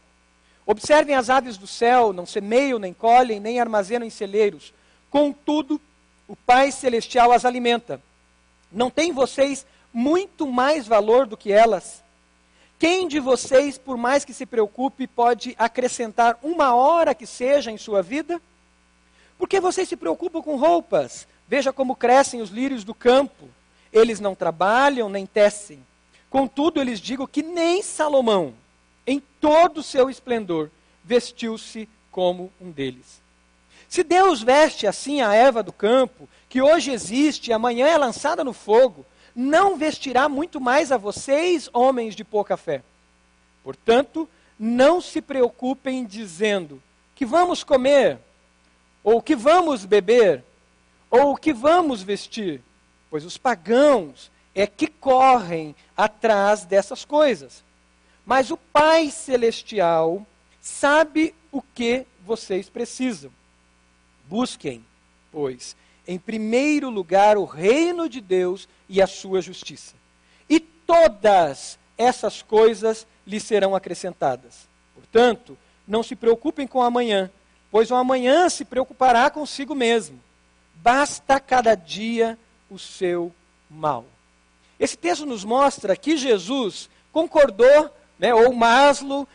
Observem 0.63 1.15
as 1.15 1.31
aves 1.31 1.57
do 1.57 1.65
céu, 1.65 2.13
não 2.13 2.23
semeiam, 2.23 2.77
nem 2.77 2.93
colhem, 2.93 3.39
nem 3.39 3.59
armazenam 3.59 4.05
em 4.05 4.11
celeiros. 4.11 4.71
Contudo, 5.09 5.81
o 6.27 6.35
Pai 6.35 6.71
Celestial 6.71 7.31
as 7.31 7.45
alimenta. 7.45 7.99
Não 8.71 8.91
tem 8.91 9.11
vocês 9.11 9.65
muito 9.91 10.45
mais 10.45 10.85
valor 10.85 11.25
do 11.25 11.35
que 11.35 11.51
elas? 11.51 12.03
Quem 12.77 13.07
de 13.07 13.19
vocês, 13.19 13.75
por 13.75 13.97
mais 13.97 14.23
que 14.23 14.35
se 14.35 14.45
preocupe, 14.45 15.07
pode 15.07 15.55
acrescentar 15.57 16.37
uma 16.43 16.75
hora 16.75 17.15
que 17.15 17.25
seja 17.25 17.71
em 17.71 17.77
sua 17.79 18.03
vida? 18.03 18.39
Por 19.35 19.49
que 19.49 19.59
vocês 19.59 19.89
se 19.89 19.95
preocupam 19.95 20.43
com 20.43 20.57
roupas? 20.57 21.25
Veja 21.51 21.73
como 21.73 21.97
crescem 21.97 22.41
os 22.41 22.49
lírios 22.49 22.85
do 22.85 22.93
campo. 22.95 23.49
Eles 23.91 24.21
não 24.21 24.33
trabalham 24.33 25.09
nem 25.09 25.25
tecem. 25.25 25.85
Contudo, 26.29 26.79
eu 26.79 26.83
lhes 26.85 26.97
digo 26.97 27.27
que 27.27 27.43
nem 27.43 27.81
Salomão, 27.81 28.53
em 29.05 29.21
todo 29.41 29.79
o 29.79 29.83
seu 29.83 30.09
esplendor, 30.09 30.69
vestiu-se 31.03 31.89
como 32.09 32.49
um 32.61 32.71
deles. 32.71 33.19
Se 33.89 34.01
Deus 34.01 34.41
veste 34.41 34.87
assim 34.87 35.19
a 35.19 35.33
erva 35.33 35.61
do 35.61 35.73
campo, 35.73 36.29
que 36.47 36.61
hoje 36.61 36.89
existe 36.89 37.49
e 37.49 37.53
amanhã 37.53 37.85
é 37.85 37.97
lançada 37.97 38.45
no 38.45 38.53
fogo, 38.53 39.05
não 39.35 39.75
vestirá 39.75 40.29
muito 40.29 40.61
mais 40.61 40.89
a 40.89 40.95
vocês, 40.95 41.69
homens 41.73 42.15
de 42.15 42.23
pouca 42.23 42.55
fé. 42.55 42.81
Portanto, 43.61 44.25
não 44.57 45.01
se 45.01 45.21
preocupem 45.21 46.05
dizendo 46.05 46.81
que 47.13 47.25
vamos 47.25 47.61
comer 47.61 48.19
ou 49.03 49.21
que 49.21 49.35
vamos 49.35 49.83
beber 49.83 50.45
ou 51.11 51.33
o 51.33 51.37
que 51.37 51.51
vamos 51.51 52.01
vestir? 52.01 52.61
Pois 53.09 53.25
os 53.25 53.37
pagãos 53.37 54.31
é 54.55 54.65
que 54.65 54.87
correm 54.87 55.75
atrás 55.95 56.63
dessas 56.63 57.03
coisas. 57.03 57.61
Mas 58.25 58.49
o 58.49 58.55
Pai 58.55 59.11
Celestial 59.11 60.25
sabe 60.61 61.35
o 61.51 61.61
que 61.61 62.05
vocês 62.25 62.69
precisam. 62.69 63.29
Busquem, 64.29 64.85
pois, 65.31 65.75
em 66.07 66.17
primeiro 66.17 66.89
lugar 66.89 67.37
o 67.37 67.43
reino 67.43 68.07
de 68.07 68.21
Deus 68.21 68.69
e 68.87 69.01
a 69.01 69.07
sua 69.07 69.41
justiça. 69.41 69.95
E 70.49 70.61
todas 70.61 71.77
essas 71.97 72.41
coisas 72.41 73.05
lhe 73.27 73.39
serão 73.39 73.75
acrescentadas. 73.75 74.69
Portanto, 74.95 75.57
não 75.85 76.03
se 76.03 76.15
preocupem 76.15 76.65
com 76.65 76.81
amanhã, 76.81 77.29
pois 77.69 77.91
o 77.91 77.95
amanhã 77.95 78.47
se 78.47 78.63
preocupará 78.63 79.29
consigo 79.29 79.75
mesmo 79.75 80.21
basta 80.75 81.39
cada 81.39 81.75
dia 81.75 82.37
o 82.69 82.79
seu 82.79 83.33
mal. 83.69 84.05
Esse 84.79 84.97
texto 84.97 85.25
nos 85.25 85.43
mostra 85.43 85.95
que 85.95 86.17
Jesus 86.17 86.89
concordou, 87.11 87.93
né, 88.17 88.33
ou 88.33 88.53
Maslow 88.53 89.27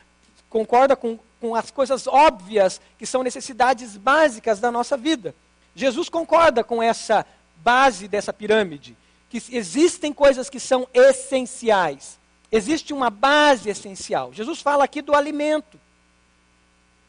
concorda 0.48 0.96
com, 0.96 1.18
com 1.40 1.54
as 1.54 1.70
coisas 1.70 2.06
óbvias 2.06 2.80
que 2.98 3.06
são 3.06 3.22
necessidades 3.22 3.96
básicas 3.96 4.58
da 4.58 4.70
nossa 4.72 4.96
vida. 4.96 5.34
Jesus 5.74 6.08
concorda 6.08 6.64
com 6.64 6.82
essa 6.82 7.26
base 7.56 8.08
dessa 8.08 8.32
pirâmide, 8.32 8.96
que 9.28 9.42
existem 9.50 10.12
coisas 10.12 10.48
que 10.48 10.58
são 10.58 10.88
essenciais. 10.94 12.18
Existe 12.50 12.92
uma 12.94 13.10
base 13.10 13.68
essencial. 13.68 14.32
Jesus 14.32 14.60
fala 14.60 14.84
aqui 14.84 15.02
do 15.02 15.14
alimento. 15.14 15.78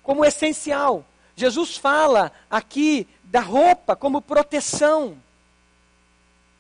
como 0.04 0.24
essencial. 0.24 1.06
Jesus 1.36 1.78
fala 1.78 2.32
aqui 2.50 3.08
da 3.30 3.42
roupa 3.42 3.96
como 3.96 4.22
proteção. 4.22 5.18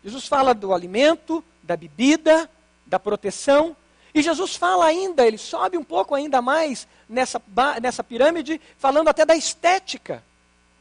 Jesus 0.03 0.27
fala 0.27 0.53
do 0.53 0.73
alimento, 0.73 1.43
da 1.63 1.75
bebida, 1.75 2.49
da 2.85 2.99
proteção. 2.99 3.75
E 4.13 4.21
Jesus 4.21 4.55
fala 4.55 4.85
ainda, 4.85 5.25
ele 5.25 5.37
sobe 5.37 5.77
um 5.77 5.83
pouco 5.83 6.15
ainda 6.15 6.41
mais 6.41 6.87
nessa, 7.07 7.41
nessa 7.81 8.03
pirâmide, 8.03 8.59
falando 8.77 9.09
até 9.09 9.25
da 9.25 9.35
estética. 9.35 10.23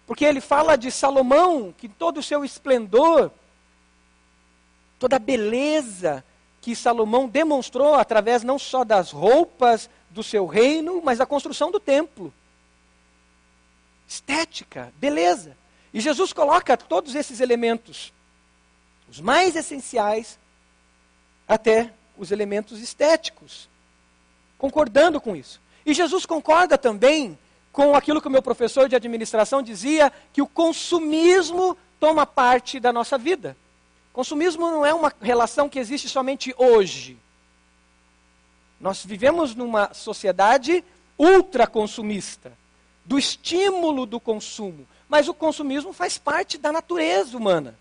Porque 0.07 0.25
ele 0.25 0.41
fala 0.41 0.77
de 0.77 0.91
Salomão, 0.91 1.75
que 1.77 1.89
todo 1.89 2.19
o 2.19 2.23
seu 2.23 2.45
esplendor, 2.45 3.31
toda 4.99 5.17
a 5.17 5.21
beleza 5.21 6.25
que 6.61 6.75
Salomão 6.75 7.29
demonstrou 7.29 7.95
através 7.95 8.43
não 8.43 8.59
só 8.59 8.85
das 8.85 9.11
roupas 9.11 9.89
do 10.11 10.23
seu 10.23 10.47
reino, 10.47 11.01
mas 11.05 11.19
da 11.19 11.27
construção 11.27 11.71
do 11.71 11.79
templo. 11.79 12.33
Estética, 14.09 14.93
beleza. 14.97 15.57
E 15.97 16.01
Jesus 16.03 16.31
coloca 16.31 16.77
todos 16.77 17.15
esses 17.15 17.41
elementos, 17.41 18.13
os 19.11 19.19
mais 19.19 19.57
essenciais, 19.57 20.39
até 21.49 21.91
os 22.19 22.31
elementos 22.31 22.83
estéticos, 22.83 23.67
concordando 24.59 25.19
com 25.19 25.35
isso. 25.35 25.59
E 25.87 25.95
Jesus 25.95 26.27
concorda 26.27 26.77
também 26.77 27.39
com 27.73 27.95
aquilo 27.95 28.21
que 28.21 28.29
o 28.29 28.31
meu 28.31 28.43
professor 28.43 28.91
de 28.91 28.95
administração 28.95 29.63
dizia, 29.63 30.13
que 30.35 30.43
o 30.43 30.47
consumismo 30.47 31.75
toma 31.99 32.27
parte 32.27 32.79
da 32.79 32.93
nossa 32.93 33.17
vida. 33.17 33.57
Consumismo 34.13 34.71
não 34.71 34.85
é 34.85 34.93
uma 34.93 35.11
relação 35.19 35.67
que 35.67 35.79
existe 35.79 36.11
somente 36.11 36.55
hoje. 36.59 37.17
Nós 38.79 39.03
vivemos 39.03 39.55
numa 39.55 39.95
sociedade 39.95 40.85
ultraconsumista, 41.19 42.53
do 43.03 43.19
estímulo 43.19 44.05
do 44.05 44.21
consumo. 44.21 44.87
Mas 45.09 45.29
o 45.29 45.35
consumismo 45.35 45.93
faz 45.93 46.19
parte 46.19 46.59
da 46.59 46.73
natureza 46.73 47.37
humana. 47.37 47.75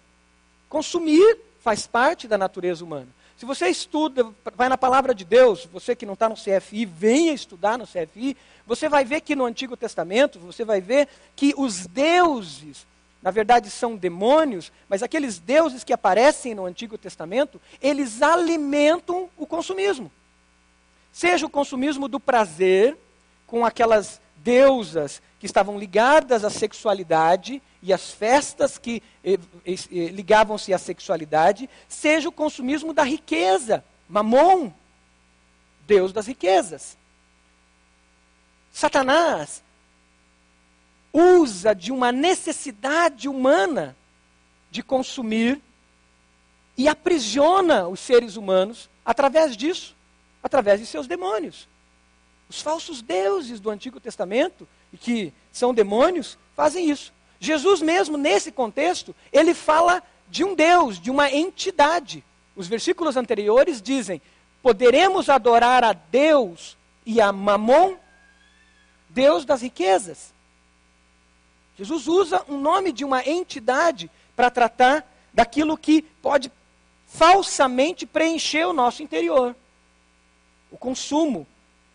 Consumir 0.70 1.38
faz 1.60 1.88
parte 1.88 2.28
da 2.28 2.38
natureza 2.38 2.84
humana. 2.84 3.08
Se 3.38 3.46
você 3.46 3.68
estuda, 3.68 4.32
vai 4.56 4.70
na 4.70 4.78
palavra 4.78 5.14
de 5.14 5.26
Deus, 5.26 5.66
você 5.66 5.96
que 5.96 6.06
não 6.06 6.14
está 6.14 6.30
no 6.30 6.36
CFI, 6.36 6.86
venha 6.86 7.34
estudar 7.34 7.78
no 7.78 7.86
CFI, 7.86 8.38
você 8.66 8.88
vai 8.88 9.04
ver 9.04 9.22
que 9.22 9.36
no 9.36 9.46
Antigo 9.46 9.76
Testamento, 9.76 10.40
você 10.40 10.64
vai 10.64 10.80
ver 10.80 11.08
que 11.36 11.54
os 11.58 11.86
deuses, 11.86 12.88
na 13.22 13.32
verdade 13.32 13.70
são 13.70 13.96
demônios, 13.98 14.72
mas 14.88 15.04
aqueles 15.04 15.38
deuses 15.38 15.84
que 15.84 15.92
aparecem 15.92 16.56
no 16.56 16.66
Antigo 16.66 16.98
Testamento, 16.98 17.60
eles 17.82 18.22
alimentam 18.22 19.30
o 19.38 19.46
consumismo. 19.46 20.10
Seja 21.12 21.46
o 21.46 21.50
consumismo 21.50 22.08
do 22.08 22.20
prazer, 22.20 22.98
com 23.48 23.66
aquelas 23.66 24.22
deusas 24.46 25.24
que 25.40 25.48
estavam 25.48 25.80
ligadas 25.80 26.46
à 26.46 26.52
sexualidade 26.52 27.60
e 27.82 27.92
as 27.92 28.12
festas 28.12 28.78
que 28.78 29.02
eh, 29.24 29.40
eh, 29.66 29.74
eh, 29.74 30.08
ligavam-se 30.10 30.72
à 30.72 30.78
sexualidade, 30.78 31.68
seja 31.90 32.30
o 32.30 32.32
consumismo 32.32 32.94
da 32.94 33.02
riqueza, 33.02 33.84
Mamon, 34.08 34.72
Deus 35.88 36.14
das 36.14 36.28
riquezas. 36.28 36.96
Satanás 38.72 39.64
usa 41.12 41.74
de 41.74 41.92
uma 41.92 42.12
necessidade 42.12 43.28
humana 43.28 43.98
de 44.70 44.84
consumir 44.84 45.60
e 46.78 46.88
aprisiona 46.88 47.88
os 47.88 48.00
seres 48.00 48.36
humanos 48.36 48.90
através 49.04 49.58
disso, 49.58 49.96
através 50.44 50.80
de 50.80 50.86
seus 50.86 51.08
demônios. 51.08 51.68
Os 52.50 52.62
falsos 52.62 53.02
deuses 53.02 53.60
do 53.60 53.70
Antigo 53.70 54.00
Testamento, 54.00 54.68
que 55.00 55.34
são 55.52 55.74
demônios, 55.74 56.38
fazem 56.56 56.90
isso. 56.90 57.14
Jesus 57.40 57.82
mesmo, 57.82 58.18
nesse 58.18 58.52
contexto, 58.52 59.16
ele 59.32 59.54
fala 59.54 60.02
de 60.30 60.44
um 60.44 60.56
Deus, 60.56 61.00
de 61.00 61.12
uma 61.12 61.32
entidade. 61.32 62.24
Os 62.56 62.68
versículos 62.68 63.18
anteriores 63.18 63.82
dizem: 63.82 64.22
poderemos 64.62 65.30
adorar 65.30 65.84
a 65.84 65.94
Deus 65.94 66.78
e 67.06 67.20
a 67.20 67.32
Mamon, 67.32 67.96
Deus 69.10 69.46
das 69.46 69.62
riquezas. 69.62 70.34
Jesus 71.78 72.08
usa 72.08 72.44
um 72.48 72.60
nome 72.60 72.92
de 72.92 73.04
uma 73.04 73.28
entidade 73.28 74.10
para 74.36 74.50
tratar 74.50 75.06
daquilo 75.34 75.78
que 75.78 76.02
pode 76.02 76.52
falsamente 77.06 78.06
preencher 78.06 78.66
o 78.66 78.74
nosso 78.74 79.04
interior. 79.04 79.56
O 80.72 80.78
consumo, 80.78 81.46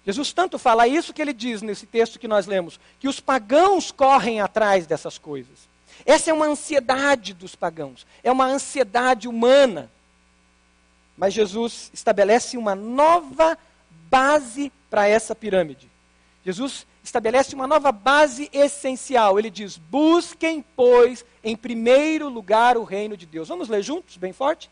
Jesus 0.04 0.32
tanto 0.32 0.58
fala 0.58 0.88
isso 0.88 1.12
que 1.12 1.20
ele 1.20 1.32
diz 1.32 1.62
nesse 1.62 1.86
texto 1.86 2.18
que 2.18 2.28
nós 2.28 2.46
lemos, 2.46 2.80
que 2.98 3.08
os 3.08 3.20
pagãos 3.20 3.90
correm 3.90 4.40
atrás 4.40 4.86
dessas 4.86 5.18
coisas. 5.18 5.68
Essa 6.06 6.30
é 6.30 6.32
uma 6.32 6.46
ansiedade 6.46 7.34
dos 7.34 7.54
pagãos, 7.54 8.06
é 8.22 8.32
uma 8.32 8.46
ansiedade 8.46 9.28
humana. 9.28 9.90
Mas 11.16 11.34
Jesus 11.34 11.90
estabelece 11.92 12.56
uma 12.56 12.74
nova 12.74 13.58
base 14.08 14.72
para 14.88 15.06
essa 15.06 15.34
pirâmide. 15.34 15.90
Jesus 16.44 16.86
estabelece 17.04 17.54
uma 17.54 17.66
nova 17.66 17.92
base 17.92 18.48
essencial. 18.52 19.38
Ele 19.38 19.50
diz: 19.50 19.76
busquem, 19.76 20.64
pois, 20.74 21.24
em 21.44 21.54
primeiro 21.54 22.28
lugar 22.28 22.78
o 22.78 22.84
reino 22.84 23.16
de 23.16 23.26
Deus. 23.26 23.48
Vamos 23.48 23.68
ler 23.68 23.82
juntos, 23.82 24.16
bem 24.16 24.32
forte? 24.32 24.70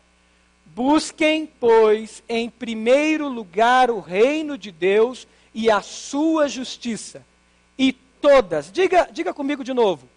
Busquem, 0.79 1.45
pois, 1.45 2.23
em 2.29 2.49
primeiro 2.49 3.27
lugar 3.27 3.91
o 3.91 3.99
reino 3.99 4.57
de 4.57 4.71
Deus 4.71 5.27
e 5.53 5.69
a 5.69 5.81
sua 5.81 6.47
justiça. 6.47 7.21
E 7.77 7.91
todas, 7.91 8.71
diga, 8.71 9.09
diga 9.11 9.33
comigo 9.33 9.61
de 9.61 9.73
novo. 9.73 10.07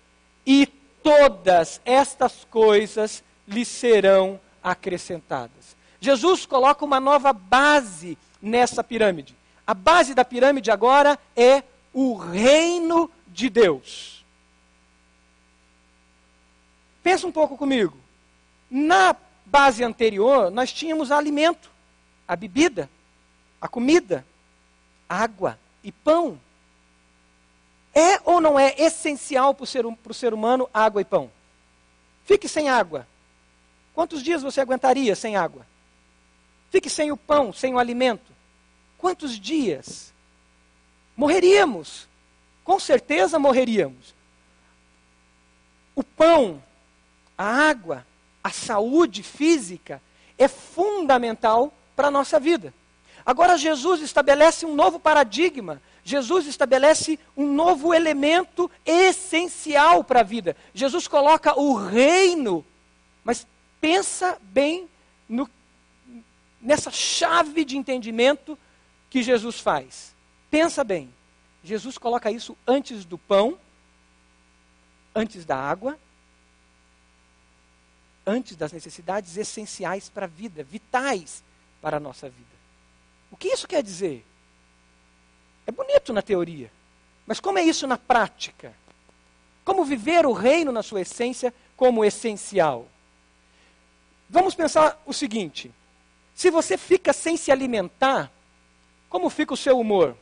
E 0.47 0.69
todas 1.03 1.81
estas 1.85 2.47
coisas 2.49 3.25
lhe 3.45 3.65
serão 3.65 4.39
acrescentadas. 4.63 5.75
Jesus 6.01 6.47
coloca 6.47 6.85
uma 6.85 7.01
nova 7.01 7.33
base 7.33 8.17
nessa 8.41 8.85
pirâmide. 8.85 9.35
A 9.67 9.75
base 9.75 10.15
da 10.15 10.25
pirâmide 10.25 10.71
agora 10.71 11.19
é 11.35 11.65
o 11.93 12.15
reino 12.15 13.11
de 13.27 13.51
Deus. 13.51 14.25
Pensa 17.03 17.27
um 17.27 17.33
pouco 17.33 17.57
comigo. 17.57 17.99
Na 18.71 19.17
base 19.45 19.85
anterior, 19.85 20.51
nós 20.51 20.73
tínhamos 20.73 21.11
alimento, 21.11 21.71
a 22.27 22.35
bebida, 22.37 22.89
a 23.61 23.69
comida, 23.69 24.25
água 25.09 25.59
e 25.85 25.93
pão. 25.93 26.39
É 27.95 28.21
ou 28.25 28.41
não 28.41 28.59
é 28.59 28.75
essencial 28.79 29.55
para 29.55 29.65
o 29.65 29.67
ser, 29.67 29.85
ser 30.13 30.33
humano 30.33 30.69
água 30.73 31.01
e 31.01 31.05
pão? 31.05 31.31
Fique 32.25 32.49
sem 32.49 32.69
água. 32.69 33.07
Quantos 33.95 34.23
dias 34.23 34.43
você 34.43 34.61
aguentaria 34.61 35.15
sem 35.15 35.37
água? 35.37 35.67
Fique 36.71 36.89
sem 36.89 37.13
o 37.13 37.17
pão, 37.17 37.53
sem 37.53 37.75
o 37.75 37.79
alimento. 37.79 38.33
Quantos 38.97 39.39
dias? 39.39 40.13
Morreríamos. 41.15 42.09
Com 42.65 42.81
certeza 42.81 43.39
morreríamos. 43.39 44.15
O 45.95 46.03
pão, 46.03 46.63
a 47.37 47.45
água, 47.45 48.07
a 48.43 48.51
saúde 48.51 49.23
física 49.23 50.03
é 50.37 50.49
fundamental 50.49 51.73
para 51.95 52.09
a 52.09 52.11
nossa 52.11 52.41
vida. 52.41 52.75
Agora, 53.25 53.57
Jesus 53.57 54.01
estabelece 54.01 54.67
um 54.67 54.75
novo 54.75 54.99
paradigma. 54.99 55.81
Jesus 56.05 56.47
estabelece 56.47 57.19
um 57.37 57.53
novo 57.53 57.95
elemento 57.95 58.71
essencial 58.85 60.03
para 60.03 60.21
a 60.21 60.25
vida. 60.25 60.57
Jesus 60.75 61.07
coloca 61.07 61.59
o 61.59 61.75
reino, 61.75 62.65
mas 63.23 63.47
pensa 63.81 64.37
bem 64.43 64.89
no, 65.29 65.49
nessa 66.61 66.91
chave 66.91 67.65
de 67.65 67.77
entendimento 67.77 68.59
que 69.09 69.23
Jesus 69.23 69.61
faz. 69.61 70.13
Pensa 70.51 70.83
bem. 70.83 71.13
Jesus 71.63 71.97
coloca 71.97 72.31
isso 72.31 72.57
antes 72.67 73.05
do 73.05 73.17
pão, 73.17 73.57
antes 75.15 75.45
da 75.45 75.57
água, 75.57 75.97
antes 78.27 78.57
das 78.57 78.73
necessidades 78.73 79.37
essenciais 79.37 80.09
para 80.09 80.27
a 80.27 80.29
vida, 80.29 80.63
vitais 80.63 81.43
para 81.81 81.97
a 81.97 82.01
nossa 82.01 82.29
vida. 82.29 82.53
O 83.31 83.37
que 83.37 83.49
isso 83.49 83.67
quer 83.67 83.83
dizer? 83.83 84.25
É 85.67 85.73
bonito 85.73 86.13
na 86.13 86.23
teoria, 86.23 86.71
mas 87.27 87.41
como 87.41 87.59
é 87.59 87.63
isso 87.63 87.87
na 87.87 87.99
prática? 87.99 88.75
Como 89.65 89.85
viver 89.85 90.27
o 90.27 90.33
reino 90.33 90.73
na 90.73 90.83
sua 90.83 91.03
essência 91.03 91.55
como 91.77 92.05
essencial? 92.05 92.89
Vamos 94.29 94.55
pensar 94.55 95.01
o 95.07 95.13
seguinte: 95.13 95.73
se 96.35 96.51
você 96.51 96.77
fica 96.77 97.13
sem 97.13 97.37
se 97.37 97.53
alimentar, 97.53 98.31
como 99.09 99.31
fica 99.31 99.55
o 99.55 99.57
seu 99.57 99.79
humor? 99.79 100.17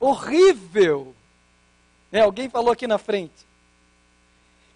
Horrível! 0.00 1.14
É, 2.10 2.20
alguém 2.20 2.48
falou 2.48 2.72
aqui 2.72 2.86
na 2.86 2.98
frente. 2.98 3.46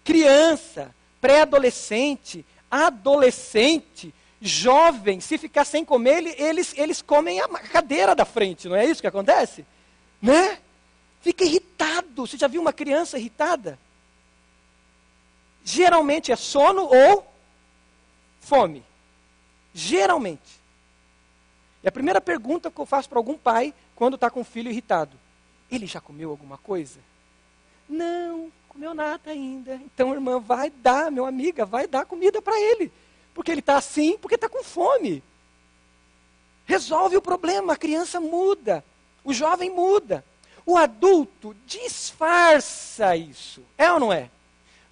Criança 0.03 0.95
pré-adolescente, 1.19 2.45
adolescente, 2.69 4.13
jovem, 4.41 5.19
se 5.19 5.37
ficar 5.37 5.65
sem 5.65 5.83
comer, 5.83 6.39
eles, 6.39 6.73
eles 6.77 7.01
comem 7.01 7.39
a 7.39 7.47
cadeira 7.47 8.15
da 8.15 8.25
frente, 8.25 8.67
não 8.67 8.75
é 8.75 8.85
isso 8.85 9.01
que 9.01 9.07
acontece? 9.07 9.65
Né? 10.21 10.59
fica 11.27 11.43
irritado. 11.43 12.25
Você 12.25 12.37
já 12.37 12.47
viu 12.47 12.61
uma 12.61 12.73
criança 12.73 13.17
irritada? 13.17 13.77
Geralmente 15.63 16.31
é 16.31 16.35
sono 16.35 16.83
ou 16.83 17.27
fome. 18.39 18.83
Geralmente. 19.73 20.61
E 21.83 21.87
a 21.87 21.91
primeira 21.91 22.21
pergunta 22.21 22.71
que 22.71 22.79
eu 22.79 22.85
faço 22.85 23.09
para 23.09 23.19
algum 23.19 23.37
pai 23.37 23.73
quando 23.95 24.15
está 24.15 24.29
com 24.29 24.41
o 24.41 24.45
filho 24.45 24.71
irritado: 24.71 25.17
ele 25.69 25.85
já 25.85 25.99
comeu 25.99 26.29
alguma 26.29 26.57
coisa? 26.57 26.99
Não, 27.89 28.51
comeu 28.77 28.93
nada 28.93 29.31
ainda. 29.31 29.73
Então, 29.73 30.13
irmã, 30.13 30.39
vai 30.39 30.69
dar, 30.69 31.11
meu 31.11 31.25
amiga, 31.25 31.65
vai 31.65 31.87
dar 31.87 32.05
comida 32.05 32.39
para 32.43 32.59
ele. 32.61 32.91
Porque 33.33 33.49
ele 33.49 33.59
está 33.59 33.75
assim, 33.75 34.15
porque 34.19 34.35
está 34.35 34.47
com 34.47 34.63
fome. 34.63 35.23
Resolve 36.63 37.17
o 37.17 37.21
problema, 37.21 37.73
a 37.73 37.77
criança 37.77 38.19
muda, 38.19 38.85
o 39.23 39.33
jovem 39.33 39.71
muda. 39.71 40.23
O 40.63 40.77
adulto 40.77 41.55
disfarça 41.65 43.15
isso. 43.15 43.63
É 43.79 43.91
ou 43.91 43.99
não 43.99 44.13
é? 44.13 44.29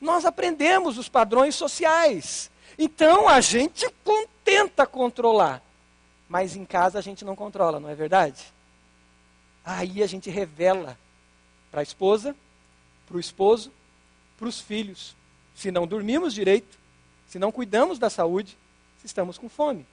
Nós 0.02 0.26
aprendemos 0.26 0.98
os 0.98 1.08
padrões 1.08 1.54
sociais. 1.54 2.50
Então 2.80 3.30
a 3.30 3.40
gente 3.40 3.88
tenta 4.44 4.88
controlar. 4.88 5.62
Mas 6.28 6.56
em 6.56 6.66
casa 6.66 6.98
a 6.98 7.02
gente 7.04 7.24
não 7.24 7.36
controla, 7.36 7.80
não 7.80 7.90
é 7.90 7.94
verdade? 7.94 8.52
Aí 9.64 10.02
a 10.02 10.08
gente 10.08 10.28
revela 10.32 10.98
para 11.70 11.82
a 11.82 11.84
esposa, 11.84 12.36
para 13.06 13.18
o 13.18 13.20
esposo, 13.20 13.72
para 14.38 14.48
os 14.48 14.60
filhos. 14.60 15.16
Se 15.56 15.72
não 15.72 15.88
dormimos 15.88 16.34
direito, 16.34 16.78
se 17.28 17.40
não 17.40 17.52
cuidamos 17.52 17.98
da 17.98 18.10
saúde, 18.10 18.58
se 19.00 19.06
estamos 19.06 19.38
com 19.38 19.50
fome. 19.50 19.86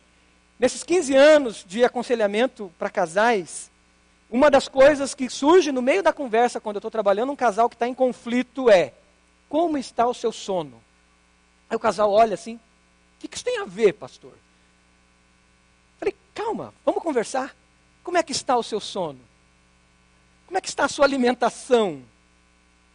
Nesses 0.59 0.83
15 0.85 1.15
anos 1.15 1.65
de 1.67 1.85
aconselhamento 1.85 2.73
para 2.79 2.91
casais, 2.91 3.71
uma 4.31 4.51
das 4.51 4.69
coisas 4.69 5.15
que 5.15 5.29
surge 5.29 5.73
no 5.73 5.83
meio 5.83 6.03
da 6.03 6.13
conversa 6.13 6.61
quando 6.61 6.77
eu 6.77 6.81
estou 6.81 6.91
trabalhando 6.91 7.33
um 7.33 7.37
casal 7.37 7.69
que 7.69 7.75
está 7.75 7.87
em 7.87 7.95
conflito 7.95 8.71
é: 8.71 8.95
como 9.49 9.77
está 9.77 10.07
o 10.07 10.15
seu 10.15 10.33
sono? 10.33 10.83
Aí 11.69 11.77
o 11.77 11.81
casal 11.81 12.11
olha 12.11 12.35
assim: 12.35 12.57
o 12.57 12.61
que, 13.21 13.29
que 13.29 13.37
isso 13.37 13.45
tem 13.45 13.59
a 13.61 13.65
ver, 13.65 13.93
pastor? 13.95 14.33
Falei: 15.99 16.15
calma, 16.35 16.73
vamos 16.85 17.03
conversar. 17.03 17.55
Como 18.03 18.17
é 18.17 18.23
que 18.23 18.33
está 18.33 18.57
o 18.57 18.63
seu 18.63 18.81
sono? 18.81 19.21
Como 20.47 20.59
é 20.59 20.61
que 20.61 20.69
está 20.69 20.85
a 20.85 20.89
sua 20.89 21.05
alimentação? 21.05 22.03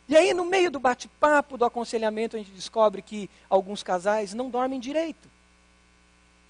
E 0.10 0.16
aí, 0.16 0.34
no 0.34 0.46
meio 0.46 0.72
do 0.72 0.80
bate-papo, 0.80 1.58
do 1.58 1.66
aconselhamento, 1.66 2.36
a 2.36 2.40
gente 2.40 2.52
descobre 2.52 3.02
que 3.02 3.30
alguns 3.50 3.84
casais 3.84 4.34
não 4.34 4.50
dormem 4.50 4.80
direito. 4.80 5.30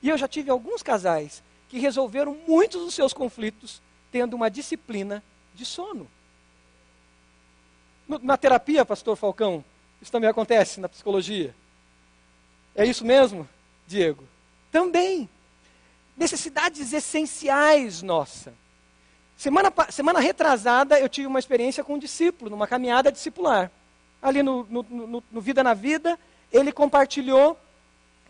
E 0.01 0.09
eu 0.09 0.17
já 0.17 0.27
tive 0.27 0.51
alguns 0.51 0.83
casais 0.83 1.43
que 1.67 1.79
resolveram 1.79 2.37
muitos 2.47 2.85
dos 2.85 2.93
seus 2.93 3.13
conflitos 3.13 3.81
tendo 4.11 4.35
uma 4.35 4.49
disciplina 4.49 5.23
de 5.55 5.65
sono. 5.65 6.07
No, 8.07 8.19
na 8.19 8.37
terapia, 8.37 8.85
pastor 8.85 9.15
Falcão, 9.17 9.65
isso 10.01 10.11
também 10.11 10.29
acontece 10.29 10.79
na 10.79 10.87
psicologia. 10.87 11.53
É 12.75 12.85
isso 12.85 13.03
mesmo, 13.03 13.49
Diego? 13.87 14.23
Também. 14.71 15.27
Necessidades 16.15 16.93
essenciais 16.93 18.03
nossa. 18.03 18.53
Semana, 19.37 19.71
semana 19.91 20.19
retrasada, 20.19 20.99
eu 20.99 21.07
tive 21.07 21.27
uma 21.27 21.37
experiência 21.37 21.83
com 21.83 21.93
um 21.93 21.99
discípulo, 21.99 22.49
numa 22.49 22.65
caminhada 22.65 23.11
discipular. 23.11 23.71
Ali 24.19 24.41
no, 24.41 24.65
no, 24.67 24.83
no, 24.89 25.23
no 25.31 25.41
Vida 25.41 25.63
na 25.63 25.75
Vida, 25.75 26.17
ele 26.51 26.71
compartilhou 26.71 27.57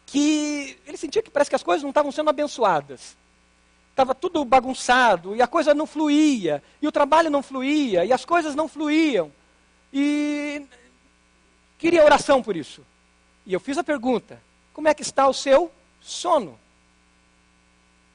que 0.05 0.77
ele 0.85 0.97
sentia 0.97 1.23
que 1.23 1.31
parece 1.31 1.49
que 1.49 1.55
as 1.55 1.63
coisas 1.63 1.81
não 1.81 1.91
estavam 1.91 2.11
sendo 2.11 2.29
abençoadas. 2.29 3.15
Estava 3.91 4.13
tudo 4.13 4.43
bagunçado, 4.43 5.33
e 5.33 5.41
a 5.41 5.47
coisa 5.47 5.73
não 5.73 5.87
fluía, 5.87 6.61
e 6.81 6.87
o 6.87 6.91
trabalho 6.91 7.29
não 7.29 7.41
fluía, 7.41 8.03
e 8.03 8.11
as 8.11 8.25
coisas 8.25 8.53
não 8.53 8.67
fluíam. 8.67 9.31
E 9.93 10.61
queria 11.79 12.03
oração 12.03 12.43
por 12.43 12.55
isso. 12.55 12.85
E 13.45 13.53
eu 13.53 13.61
fiz 13.61 13.77
a 13.77 13.83
pergunta: 13.83 14.41
como 14.73 14.89
é 14.89 14.93
que 14.93 15.01
está 15.01 15.25
o 15.27 15.33
seu 15.33 15.71
sono? 16.01 16.59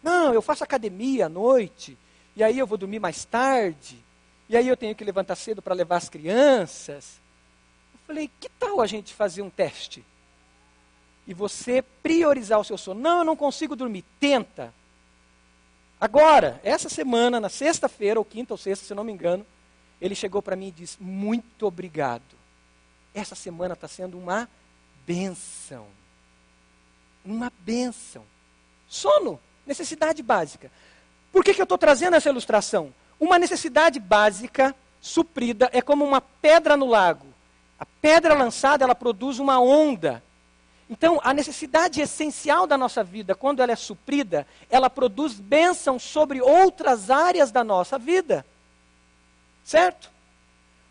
Não, 0.02 0.34
eu 0.34 0.42
faço 0.42 0.62
academia 0.62 1.26
à 1.26 1.28
noite, 1.28 1.96
e 2.34 2.42
aí 2.42 2.58
eu 2.58 2.66
vou 2.66 2.78
dormir 2.78 2.98
mais 2.98 3.24
tarde, 3.24 4.02
e 4.48 4.56
aí 4.56 4.68
eu 4.68 4.76
tenho 4.76 4.94
que 4.94 5.04
levantar 5.04 5.36
cedo 5.36 5.62
para 5.62 5.74
levar 5.74 5.96
as 5.96 6.08
crianças. 6.08 7.20
Eu 7.94 8.00
falei, 8.06 8.30
que 8.40 8.48
tal 8.48 8.80
a 8.80 8.86
gente 8.86 9.14
fazer 9.14 9.42
um 9.42 9.50
teste? 9.50 10.04
E 11.26 11.32
você 11.32 11.82
priorizar 12.02 12.58
o 12.58 12.64
seu 12.64 12.76
sono. 12.76 13.00
Não, 13.00 13.18
eu 13.18 13.24
não 13.24 13.36
consigo 13.36 13.76
dormir. 13.76 14.04
Tenta. 14.18 14.74
Agora, 16.00 16.60
essa 16.64 16.88
semana, 16.88 17.38
na 17.38 17.48
sexta-feira, 17.48 18.18
ou 18.18 18.24
quinta 18.24 18.52
ou 18.52 18.58
sexta, 18.58 18.84
se 18.84 18.94
não 18.94 19.04
me 19.04 19.12
engano, 19.12 19.46
ele 20.00 20.16
chegou 20.16 20.42
para 20.42 20.56
mim 20.56 20.68
e 20.68 20.72
disse: 20.72 21.00
Muito 21.00 21.64
obrigado. 21.64 22.22
Essa 23.14 23.36
semana 23.36 23.74
está 23.74 23.86
sendo 23.86 24.18
uma 24.18 24.48
benção. 25.06 25.86
Uma 27.24 27.52
benção. 27.60 28.24
Sono, 28.88 29.38
necessidade 29.64 30.22
básica. 30.22 30.72
Por 31.32 31.42
que, 31.42 31.54
que 31.54 31.60
eu 31.60 31.64
estou 31.64 31.78
trazendo 31.78 32.14
essa 32.14 32.28
ilustração? 32.28 32.92
Uma 33.18 33.38
necessidade 33.38 33.98
básica 33.98 34.74
suprida 35.00 35.70
é 35.72 35.80
como 35.80 36.04
uma 36.04 36.20
pedra 36.20 36.76
no 36.76 36.86
lago. 36.86 37.26
A 37.78 37.86
pedra 37.86 38.34
lançada, 38.34 38.84
ela 38.84 38.94
produz 38.94 39.38
uma 39.38 39.58
onda. 39.58 40.22
Então, 40.88 41.18
a 41.24 41.32
necessidade 41.32 42.02
essencial 42.02 42.66
da 42.66 42.76
nossa 42.76 43.02
vida, 43.02 43.34
quando 43.34 43.60
ela 43.60 43.72
é 43.72 43.76
suprida, 43.76 44.46
ela 44.68 44.90
produz 44.90 45.32
bênção 45.34 45.98
sobre 45.98 46.42
outras 46.42 47.10
áreas 47.10 47.50
da 47.50 47.64
nossa 47.64 47.98
vida. 47.98 48.44
Certo? 49.64 50.10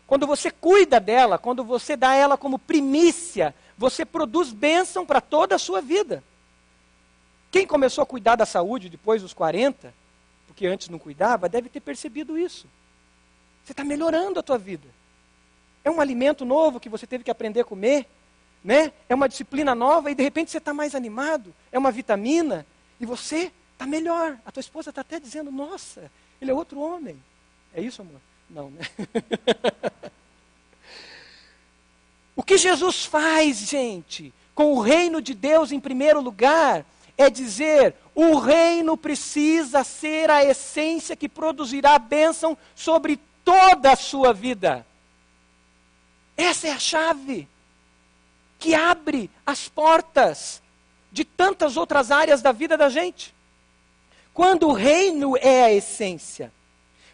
Quando 0.06 0.26
você 0.26 0.50
cuida 0.50 0.98
dela, 0.98 1.38
quando 1.38 1.62
você 1.62 1.96
dá 1.96 2.14
ela 2.14 2.36
como 2.36 2.58
primícia, 2.58 3.54
você 3.78 4.04
produz 4.04 4.52
bênção 4.52 5.06
para 5.06 5.20
toda 5.20 5.54
a 5.54 5.58
sua 5.58 5.80
vida. 5.80 6.22
Quem 7.50 7.66
começou 7.66 8.02
a 8.02 8.06
cuidar 8.06 8.36
da 8.36 8.44
saúde 8.44 8.88
depois 8.88 9.22
dos 9.22 9.32
40, 9.32 9.94
porque 10.52 10.66
antes 10.66 10.90
não 10.90 10.98
cuidava, 10.98 11.48
deve 11.48 11.70
ter 11.70 11.80
percebido 11.80 12.38
isso. 12.38 12.66
Você 13.64 13.72
está 13.72 13.82
melhorando 13.82 14.38
a 14.38 14.42
tua 14.42 14.58
vida. 14.58 14.86
É 15.82 15.90
um 15.90 15.98
alimento 15.98 16.44
novo 16.44 16.78
que 16.78 16.90
você 16.90 17.06
teve 17.06 17.24
que 17.24 17.30
aprender 17.30 17.60
a 17.60 17.64
comer, 17.64 18.06
né? 18.62 18.92
É 19.08 19.14
uma 19.14 19.30
disciplina 19.30 19.74
nova 19.74 20.10
e 20.10 20.14
de 20.14 20.22
repente 20.22 20.50
você 20.50 20.58
está 20.58 20.74
mais 20.74 20.94
animado. 20.94 21.54
É 21.72 21.78
uma 21.78 21.90
vitamina 21.90 22.66
e 23.00 23.06
você 23.06 23.50
está 23.72 23.86
melhor. 23.86 24.38
A 24.44 24.52
tua 24.52 24.60
esposa 24.60 24.90
está 24.90 25.00
até 25.00 25.18
dizendo: 25.18 25.50
Nossa, 25.50 26.12
ele 26.38 26.50
é 26.50 26.54
outro 26.54 26.78
homem. 26.80 27.16
É 27.72 27.80
isso, 27.80 28.02
amor? 28.02 28.20
Não, 28.50 28.70
né? 28.70 28.82
o 32.36 32.42
que 32.42 32.58
Jesus 32.58 33.06
faz, 33.06 33.56
gente, 33.56 34.34
com 34.54 34.74
o 34.74 34.82
reino 34.82 35.22
de 35.22 35.32
Deus 35.32 35.72
em 35.72 35.80
primeiro 35.80 36.20
lugar, 36.20 36.84
é 37.16 37.30
dizer: 37.30 37.94
o 38.14 38.38
reino 38.38 38.96
precisa 38.96 39.82
ser 39.84 40.30
a 40.30 40.44
essência 40.44 41.16
que 41.16 41.28
produzirá 41.28 41.98
bênção 41.98 42.56
sobre 42.74 43.18
toda 43.44 43.92
a 43.92 43.96
sua 43.96 44.32
vida. 44.32 44.86
Essa 46.36 46.68
é 46.68 46.72
a 46.72 46.78
chave 46.78 47.48
que 48.58 48.74
abre 48.74 49.30
as 49.44 49.68
portas 49.68 50.62
de 51.10 51.24
tantas 51.24 51.76
outras 51.76 52.10
áreas 52.10 52.40
da 52.42 52.52
vida 52.52 52.76
da 52.76 52.88
gente. 52.88 53.34
Quando 54.32 54.68
o 54.68 54.72
reino 54.72 55.36
é 55.36 55.64
a 55.64 55.72
essência. 55.72 56.52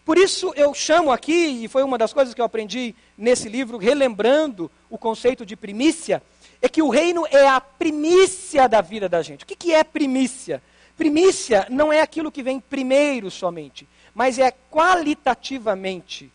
Por 0.05 0.17
isso 0.17 0.53
eu 0.57 0.73
chamo 0.73 1.11
aqui, 1.11 1.65
e 1.65 1.69
foi 1.69 1.83
uma 1.83 1.99
das 1.99 2.13
coisas 2.13 2.33
que 2.33 2.41
eu 2.41 2.45
aprendi 2.45 2.95
nesse 3.17 3.49
livro, 3.49 3.77
relembrando 3.77 4.71
o 4.89 4.97
conceito 4.97 5.45
de 5.45 5.57
primícia, 5.57 6.23
é 6.63 6.69
que 6.69 6.83
o 6.83 6.89
reino 6.89 7.27
é 7.31 7.47
a 7.47 7.61
primícia 7.61 8.69
da 8.69 8.81
vida 8.81 9.09
da 9.09 9.23
gente. 9.23 9.45
O 9.45 9.47
que, 9.47 9.57
que 9.57 9.75
é 9.75 9.85
primícia? 9.85 10.63
Primícia 10.99 11.65
não 11.71 11.93
é 11.93 12.01
aquilo 12.01 12.33
que 12.33 12.43
vem 12.43 12.59
primeiro 12.59 13.31
somente, 13.31 13.89
mas 14.13 14.37
é 14.37 14.51
qualitativamente 14.51 16.31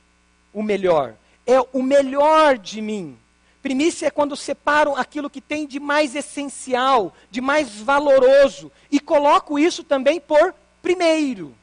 o 0.53 0.63
melhor. 0.63 1.15
É 1.45 1.59
o 1.73 1.83
melhor 1.83 2.57
de 2.57 2.81
mim. 2.81 3.17
Primícia 3.61 4.07
é 4.07 4.11
quando 4.11 4.37
separo 4.37 4.95
aquilo 4.95 5.29
que 5.29 5.41
tem 5.41 5.67
de 5.67 5.81
mais 5.81 6.15
essencial, 6.15 7.13
de 7.29 7.41
mais 7.41 7.75
valoroso, 7.75 8.71
e 8.89 9.01
coloco 9.01 9.59
isso 9.59 9.83
também 9.83 10.17
por 10.17 10.55
primeiro. 10.81 11.53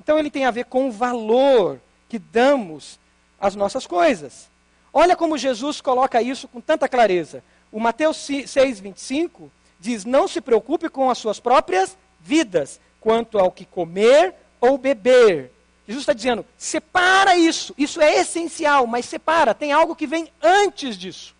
Então 0.00 0.18
ele 0.18 0.30
tem 0.30 0.44
a 0.44 0.50
ver 0.50 0.64
com 0.64 0.88
o 0.88 0.92
valor 0.92 1.80
que 2.08 2.18
damos 2.18 2.98
às 3.40 3.54
nossas 3.54 3.86
coisas. 3.86 4.48
Olha 4.92 5.14
como 5.14 5.38
Jesus 5.38 5.80
coloca 5.80 6.20
isso 6.20 6.48
com 6.48 6.60
tanta 6.60 6.88
clareza. 6.88 7.44
O 7.70 7.78
Mateus 7.78 8.16
6, 8.16 8.80
25 8.80 9.52
diz: 9.80 10.04
Não 10.04 10.26
se 10.26 10.40
preocupe 10.40 10.88
com 10.88 11.10
as 11.10 11.18
suas 11.18 11.40
próprias 11.40 11.96
vidas, 12.20 12.80
quanto 13.00 13.38
ao 13.38 13.52
que 13.52 13.64
comer 13.64 14.34
ou 14.60 14.76
beber. 14.76 15.52
Jesus 15.86 16.02
está 16.02 16.12
dizendo: 16.12 16.44
separa 16.58 17.36
isso, 17.36 17.74
isso 17.78 18.00
é 18.00 18.16
essencial, 18.16 18.86
mas 18.86 19.06
separa, 19.06 19.54
tem 19.54 19.72
algo 19.72 19.94
que 19.94 20.06
vem 20.06 20.28
antes 20.42 20.98
disso. 20.98 21.34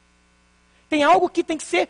Tem 0.88 1.02
algo 1.02 1.28
que 1.28 1.42
tem 1.42 1.58
que 1.58 1.64
ser 1.64 1.88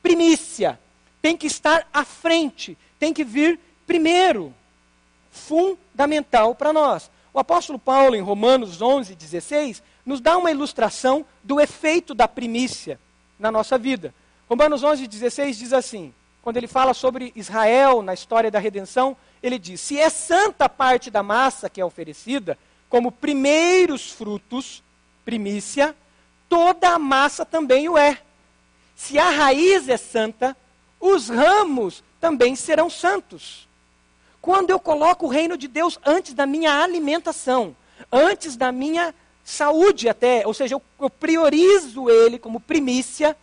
primícia, 0.00 0.78
tem 1.20 1.36
que 1.36 1.48
estar 1.48 1.88
à 1.92 2.04
frente, 2.04 2.78
tem 2.98 3.12
que 3.12 3.24
vir 3.24 3.58
primeiro. 3.86 4.54
Fundamental 5.30 6.54
para 6.54 6.72
nós. 6.72 7.10
O 7.34 7.38
apóstolo 7.38 7.78
Paulo, 7.78 8.14
em 8.14 8.20
Romanos 8.20 8.80
11, 8.80 9.14
16, 9.14 9.82
nos 10.06 10.20
dá 10.20 10.36
uma 10.36 10.50
ilustração 10.50 11.24
do 11.44 11.60
efeito 11.60 12.14
da 12.14 12.26
primícia 12.26 12.98
na 13.38 13.50
nossa 13.50 13.76
vida. 13.76 14.14
Romanos 14.48 14.82
11, 14.82 15.06
16 15.06 15.58
diz 15.58 15.72
assim: 15.72 16.12
quando 16.42 16.56
ele 16.56 16.66
fala 16.66 16.94
sobre 16.94 17.30
Israel 17.36 18.00
na 18.00 18.14
história 18.14 18.50
da 18.50 18.58
redenção, 18.58 19.16
ele 19.42 19.58
diz: 19.58 19.80
se 19.80 19.98
é 19.98 20.08
santa 20.08 20.68
parte 20.68 21.10
da 21.10 21.22
massa 21.22 21.68
que 21.68 21.80
é 21.80 21.84
oferecida, 21.84 22.56
como 22.88 23.12
primeiros 23.12 24.10
frutos, 24.10 24.82
primícia, 25.24 25.94
toda 26.48 26.88
a 26.90 26.98
massa 26.98 27.44
também 27.44 27.88
o 27.88 27.98
é. 27.98 28.18
Se 28.96 29.18
a 29.18 29.28
raiz 29.28 29.88
é 29.88 29.96
santa, 29.96 30.56
os 30.98 31.28
ramos 31.28 32.02
também 32.18 32.56
serão 32.56 32.88
santos. 32.88 33.68
Quando 34.40 34.70
eu 34.70 34.80
coloco 34.80 35.26
o 35.26 35.28
reino 35.28 35.56
de 35.56 35.68
Deus 35.68 35.98
antes 36.04 36.32
da 36.32 36.46
minha 36.46 36.82
alimentação, 36.82 37.76
antes 38.10 38.56
da 38.56 38.72
minha 38.72 39.14
saúde 39.44 40.08
até, 40.08 40.46
ou 40.46 40.54
seja, 40.54 40.74
eu, 40.74 40.82
eu 40.98 41.10
priorizo 41.10 42.08
ele 42.08 42.38
como 42.38 42.58
primícia, 42.58 43.36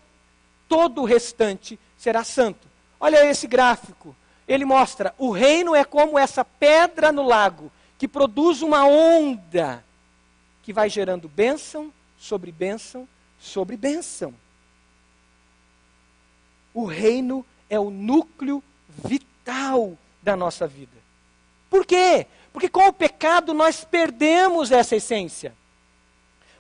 todo 0.68 1.02
o 1.02 1.06
restante 1.06 1.80
será 1.98 2.24
santo. 2.24 2.68
Olha 3.00 3.26
esse 3.30 3.48
gráfico. 3.48 4.16
Ele 4.48 4.66
mostra: 4.66 5.14
o 5.18 5.32
reino 5.32 5.76
é 5.76 5.84
como 5.84 6.20
essa 6.20 6.46
pedra 6.46 7.12
no 7.12 7.24
lago, 7.24 7.72
que 7.98 8.08
produz 8.08 8.62
uma 8.62 8.86
onda 8.86 9.84
que 10.64 10.74
vai 10.74 10.90
gerando 10.90 11.28
bênção 11.28 11.94
sobre 12.18 12.52
bênção 12.52 13.08
sobre 13.40 13.78
bênção. 13.78 14.34
O 16.74 16.86
reino 16.86 17.46
é 17.70 17.80
o 17.80 17.90
núcleo 17.90 18.64
vital 18.90 19.98
da 20.22 20.36
nossa 20.36 20.68
vida. 20.68 20.98
Por 21.70 21.86
quê? 21.86 22.28
Porque 22.52 22.70
com 22.70 22.88
o 22.88 22.94
pecado 22.94 23.54
nós 23.54 23.84
perdemos 23.84 24.72
essa 24.72 24.96
essência. 24.96 25.54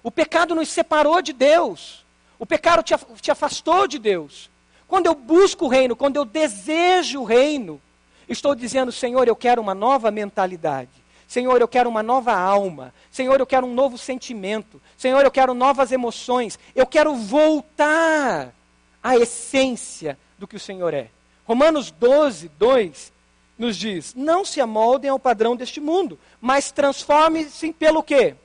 O 0.04 0.12
pecado 0.12 0.54
nos 0.54 0.70
separou 0.70 1.22
de 1.22 1.34
Deus. 1.34 2.05
O 2.38 2.46
pecado 2.46 2.84
te 2.84 3.32
afastou 3.32 3.88
de 3.88 3.98
Deus. 3.98 4.50
Quando 4.88 5.08
eu 5.08 5.16
busco 5.16 5.66
o 5.66 5.68
reino, 5.68 5.96
quando 5.96 6.18
eu 6.18 6.26
desejo 6.26 7.22
o 7.22 7.24
reino, 7.24 7.82
estou 8.30 8.54
dizendo, 8.54 8.92
Senhor, 8.92 9.28
eu 9.28 9.36
quero 9.36 9.62
uma 9.62 9.74
nova 9.74 10.12
mentalidade. 10.12 10.90
Senhor, 11.28 11.60
eu 11.60 11.68
quero 11.68 11.90
uma 11.90 12.04
nova 12.04 12.34
alma. 12.34 12.94
Senhor, 13.10 13.40
eu 13.40 13.48
quero 13.48 13.66
um 13.66 13.74
novo 13.74 13.98
sentimento. 13.98 14.82
Senhor, 14.96 15.24
eu 15.24 15.32
quero 15.32 15.54
novas 15.54 15.92
emoções. 15.92 16.60
Eu 16.76 16.86
quero 16.86 17.16
voltar 17.16 18.54
à 19.02 19.18
essência 19.18 20.18
do 20.38 20.48
que 20.48 20.56
o 20.56 20.60
Senhor 20.60 20.94
é. 20.94 21.10
Romanos 21.46 21.90
12, 21.92 22.50
2 22.50 23.12
nos 23.58 23.76
diz: 23.76 24.14
Não 24.14 24.46
se 24.46 24.62
amoldem 24.62 25.10
ao 25.10 25.20
padrão 25.20 25.56
deste 25.56 25.80
mundo, 25.80 26.20
mas 26.40 26.72
transformem-se 26.72 27.74
pelo 27.74 28.04
quê? 28.04 28.36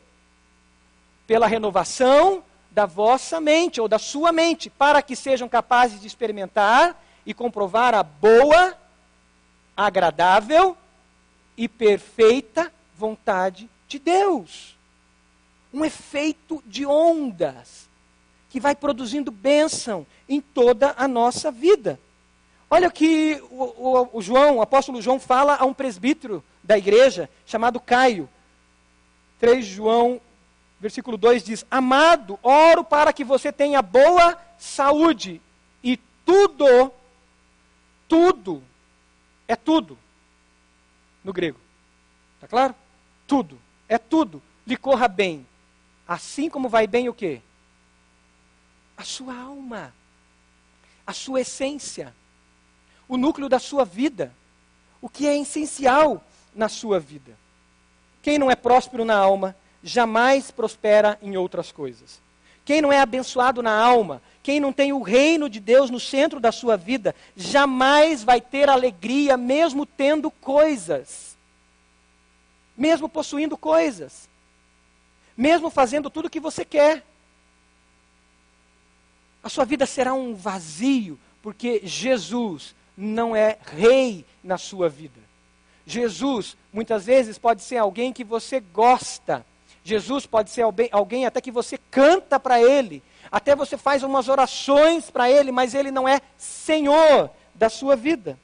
Pela 1.26 1.46
renovação 1.46 2.42
da 2.70 2.86
vossa 2.86 3.40
mente 3.40 3.80
ou 3.80 3.88
da 3.88 3.98
sua 3.98 4.32
mente, 4.32 4.70
para 4.70 5.02
que 5.02 5.16
sejam 5.16 5.48
capazes 5.48 6.00
de 6.00 6.06
experimentar 6.06 7.00
e 7.26 7.34
comprovar 7.34 7.94
a 7.94 8.02
boa, 8.02 8.76
agradável 9.76 10.76
e 11.56 11.68
perfeita 11.68 12.72
vontade 12.96 13.68
de 13.88 13.98
Deus. 13.98 14.76
Um 15.72 15.84
efeito 15.84 16.62
de 16.66 16.86
ondas 16.86 17.88
que 18.48 18.60
vai 18.60 18.74
produzindo 18.74 19.30
bênção 19.30 20.06
em 20.28 20.40
toda 20.40 20.94
a 20.96 21.06
nossa 21.06 21.50
vida. 21.50 21.98
Olha 22.68 22.88
o 22.88 22.92
que 22.92 23.42
o, 23.50 23.64
o, 23.64 24.18
o 24.18 24.22
João, 24.22 24.56
o 24.56 24.62
apóstolo 24.62 25.02
João, 25.02 25.18
fala 25.18 25.56
a 25.56 25.64
um 25.64 25.74
presbítero 25.74 26.42
da 26.62 26.78
igreja 26.78 27.28
chamado 27.46 27.80
Caio. 27.80 28.28
3 29.38 29.64
João 29.64 30.20
versículo 30.80 31.16
2 31.16 31.44
diz: 31.44 31.66
Amado, 31.70 32.38
oro 32.42 32.82
para 32.82 33.12
que 33.12 33.22
você 33.22 33.52
tenha 33.52 33.82
boa 33.82 34.36
saúde 34.58 35.40
e 35.84 35.96
tudo, 36.24 36.92
tudo, 38.08 38.62
é 39.46 39.54
tudo 39.54 39.98
no 41.22 41.32
grego. 41.32 41.58
Está 42.36 42.48
claro? 42.48 42.74
Tudo, 43.26 43.60
é 43.88 43.98
tudo, 43.98 44.42
lhe 44.66 44.76
corra 44.76 45.06
bem. 45.06 45.46
Assim 46.08 46.48
como 46.48 46.68
vai 46.68 46.86
bem 46.86 47.08
o 47.08 47.14
quê? 47.14 47.40
A 48.96 49.04
sua 49.04 49.36
alma, 49.36 49.94
a 51.06 51.12
sua 51.12 51.42
essência, 51.42 52.14
o 53.06 53.16
núcleo 53.16 53.48
da 53.48 53.58
sua 53.58 53.84
vida, 53.84 54.34
o 55.00 55.08
que 55.08 55.26
é 55.26 55.38
essencial 55.38 56.24
na 56.54 56.68
sua 56.68 56.98
vida. 56.98 57.38
Quem 58.22 58.38
não 58.38 58.50
é 58.50 58.56
próspero 58.56 59.04
na 59.04 59.16
alma 59.16 59.54
jamais 59.82 60.50
prospera 60.50 61.18
em 61.22 61.36
outras 61.36 61.72
coisas. 61.72 62.20
Quem 62.64 62.80
não 62.80 62.92
é 62.92 63.00
abençoado 63.00 63.62
na 63.62 63.72
alma, 63.72 64.22
quem 64.42 64.60
não 64.60 64.72
tem 64.72 64.92
o 64.92 65.02
reino 65.02 65.48
de 65.48 65.58
Deus 65.58 65.90
no 65.90 65.98
centro 65.98 66.38
da 66.38 66.52
sua 66.52 66.76
vida, 66.76 67.14
jamais 67.36 68.22
vai 68.22 68.40
ter 68.40 68.68
alegria, 68.68 69.36
mesmo 69.36 69.84
tendo 69.84 70.30
coisas, 70.30 71.36
mesmo 72.76 73.08
possuindo 73.08 73.56
coisas, 73.56 74.28
mesmo 75.36 75.70
fazendo 75.70 76.10
tudo 76.10 76.26
o 76.26 76.30
que 76.30 76.40
você 76.40 76.64
quer. 76.64 77.04
A 79.42 79.48
sua 79.48 79.64
vida 79.64 79.86
será 79.86 80.12
um 80.12 80.34
vazio, 80.34 81.18
porque 81.42 81.80
Jesus 81.82 82.74
não 82.96 83.34
é 83.34 83.58
rei 83.62 84.24
na 84.44 84.58
sua 84.58 84.88
vida. 84.88 85.20
Jesus, 85.86 86.56
muitas 86.72 87.06
vezes, 87.06 87.38
pode 87.38 87.62
ser 87.62 87.78
alguém 87.78 88.12
que 88.12 88.22
você 88.22 88.60
gosta, 88.60 89.44
Jesus 89.82 90.26
pode 90.26 90.50
ser 90.50 90.64
alguém 90.92 91.26
até 91.26 91.40
que 91.40 91.50
você 91.50 91.78
canta 91.90 92.38
para 92.38 92.60
Ele, 92.60 93.02
até 93.30 93.56
você 93.56 93.76
faz 93.76 94.02
umas 94.02 94.28
orações 94.28 95.10
para 95.10 95.30
Ele, 95.30 95.50
mas 95.50 95.74
Ele 95.74 95.90
não 95.90 96.08
é 96.08 96.20
Senhor 96.36 97.30
da 97.54 97.68
sua 97.68 97.96
vida. 97.96 98.38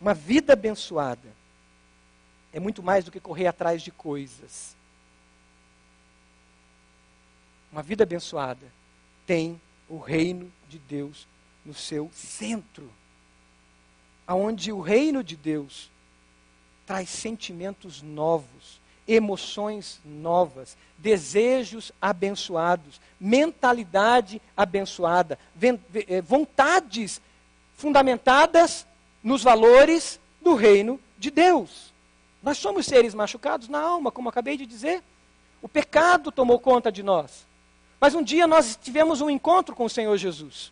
Uma 0.00 0.14
vida 0.14 0.52
abençoada 0.52 1.28
é 2.52 2.60
muito 2.60 2.82
mais 2.82 3.04
do 3.04 3.10
que 3.10 3.20
correr 3.20 3.46
atrás 3.46 3.82
de 3.82 3.90
coisas. 3.90 4.76
Uma 7.72 7.82
vida 7.82 8.04
abençoada 8.04 8.66
tem 9.26 9.60
o 9.88 9.98
reino 9.98 10.52
de 10.68 10.78
Deus 10.78 11.26
no 11.64 11.74
seu 11.74 12.10
centro. 12.12 12.88
Aonde 14.26 14.72
o 14.72 14.80
reino 14.80 15.24
de 15.24 15.36
Deus 15.36 15.90
traz 16.86 17.08
sentimentos 17.08 18.00
novos, 18.02 18.80
emoções 19.06 20.00
novas, 20.04 20.76
desejos 20.98 21.92
abençoados, 22.00 23.00
mentalidade 23.20 24.40
abençoada, 24.56 25.38
eh, 25.60 26.20
vontades 26.22 27.20
fundamentadas 27.76 28.86
nos 29.22 29.42
valores 29.42 30.18
do 30.40 30.54
reino 30.54 30.98
de 31.18 31.30
Deus. 31.30 31.92
Nós 32.42 32.58
somos 32.58 32.86
seres 32.86 33.14
machucados 33.14 33.68
na 33.68 33.80
alma, 33.80 34.10
como 34.10 34.28
acabei 34.28 34.56
de 34.56 34.66
dizer. 34.66 35.02
O 35.62 35.68
pecado 35.68 36.30
tomou 36.30 36.58
conta 36.58 36.92
de 36.92 37.02
nós. 37.02 37.46
Mas 37.98 38.14
um 38.14 38.22
dia 38.22 38.46
nós 38.46 38.78
tivemos 38.80 39.22
um 39.22 39.30
encontro 39.30 39.74
com 39.74 39.86
o 39.86 39.90
Senhor 39.90 40.16
Jesus. 40.18 40.70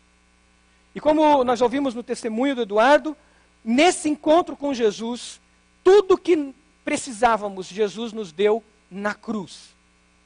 E 0.93 0.99
como 0.99 1.43
nós 1.43 1.61
ouvimos 1.61 1.95
no 1.95 2.03
testemunho 2.03 2.55
do 2.55 2.61
Eduardo, 2.61 3.17
nesse 3.65 4.07
encontro 4.07 4.55
com 4.55 4.73
Jesus, 4.73 5.41
tudo 5.83 6.17
que 6.17 6.53
precisávamos, 6.83 7.67
Jesus 7.67 8.13
nos 8.13 8.31
deu 8.31 8.63
na 8.89 9.13
cruz, 9.13 9.75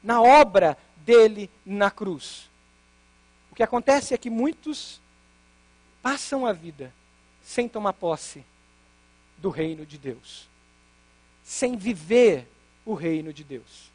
na 0.04 0.22
obra 0.22 0.78
dele 0.98 1.50
na 1.66 1.90
cruz. 1.90 2.50
O 3.52 3.56
que 3.56 3.64
acontece 3.64 4.14
é 4.14 4.18
que 4.18 4.30
muitos 4.30 5.02
passam 6.02 6.46
a 6.46 6.54
vida 6.54 6.94
sem 7.44 7.68
tomar 7.68 7.94
posse 7.94 8.44
do 9.38 9.50
reino 9.50 9.86
de 9.86 9.98
Deus, 9.98 10.48
sem 11.44 11.78
viver 11.78 12.48
o 12.86 12.94
reino 12.94 13.32
de 13.32 13.44
Deus. 13.44 13.92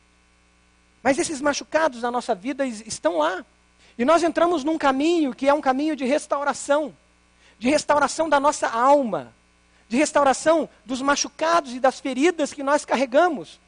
Mas 1.03 1.19
esses 1.19 1.41
machucados 1.41 2.03
na 2.03 2.11
nossa 2.11 2.35
vida 2.35 2.65
estão 2.65 3.19
lá. 3.19 3.45
E 3.99 4.05
nós 4.05 4.23
entramos 4.23 4.65
num 4.65 4.79
caminho 4.79 5.35
que 5.35 5.49
é 5.49 5.53
um 5.53 5.61
caminho 5.61 5.97
de 5.97 6.05
restauração 6.05 6.95
de 7.63 7.71
restauração 7.71 8.29
da 8.29 8.41
nossa 8.41 8.69
alma 8.69 9.33
de 9.93 9.99
restauração 9.99 10.71
dos 10.87 11.03
machucados 11.03 11.75
e 11.75 11.79
das 11.79 12.01
feridas 12.01 12.55
que 12.55 12.63
nós 12.63 12.83
carregamos, 12.83 13.61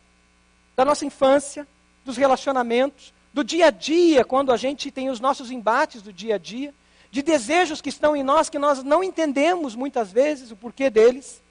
da 0.74 0.82
nossa 0.82 1.04
infância, 1.04 1.68
dos 2.02 2.16
relacionamentos, 2.16 3.12
do 3.34 3.44
dia 3.44 3.66
a 3.66 3.70
dia, 3.70 4.24
quando 4.24 4.50
a 4.50 4.56
gente 4.56 4.90
tem 4.90 5.10
os 5.10 5.20
nossos 5.20 5.50
embates 5.50 6.00
do 6.00 6.10
dia 6.10 6.36
a 6.36 6.38
dia, 6.38 6.72
de 7.10 7.20
desejos 7.20 7.82
que 7.82 7.90
estão 7.90 8.16
em 8.16 8.22
nós 8.22 8.48
que 8.48 8.58
nós 8.58 8.82
não 8.82 9.04
entendemos 9.04 9.74
muitas 9.74 10.10
vezes 10.10 10.50
o 10.50 10.56
porquê 10.56 10.88
deles. 10.88 11.42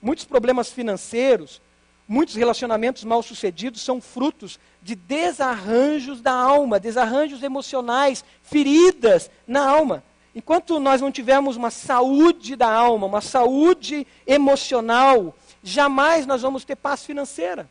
Muitos 0.00 0.24
problemas 0.24 0.70
financeiros, 0.70 1.60
muitos 2.08 2.34
relacionamentos 2.34 3.04
mal 3.04 3.22
sucedidos 3.22 3.82
são 3.82 4.00
frutos 4.00 4.58
de 4.80 4.94
desarranjos 4.94 6.22
da 6.22 6.32
alma, 6.32 6.80
desarranjos 6.80 7.42
emocionais, 7.42 8.24
feridas 8.42 9.30
na 9.46 9.68
alma. 9.68 10.02
Enquanto 10.38 10.78
nós 10.78 11.00
não 11.00 11.10
tivermos 11.10 11.56
uma 11.56 11.68
saúde 11.68 12.54
da 12.54 12.72
alma, 12.72 13.08
uma 13.08 13.20
saúde 13.20 14.06
emocional, 14.24 15.34
jamais 15.64 16.26
nós 16.26 16.42
vamos 16.42 16.64
ter 16.64 16.76
paz 16.76 17.04
financeira. 17.04 17.68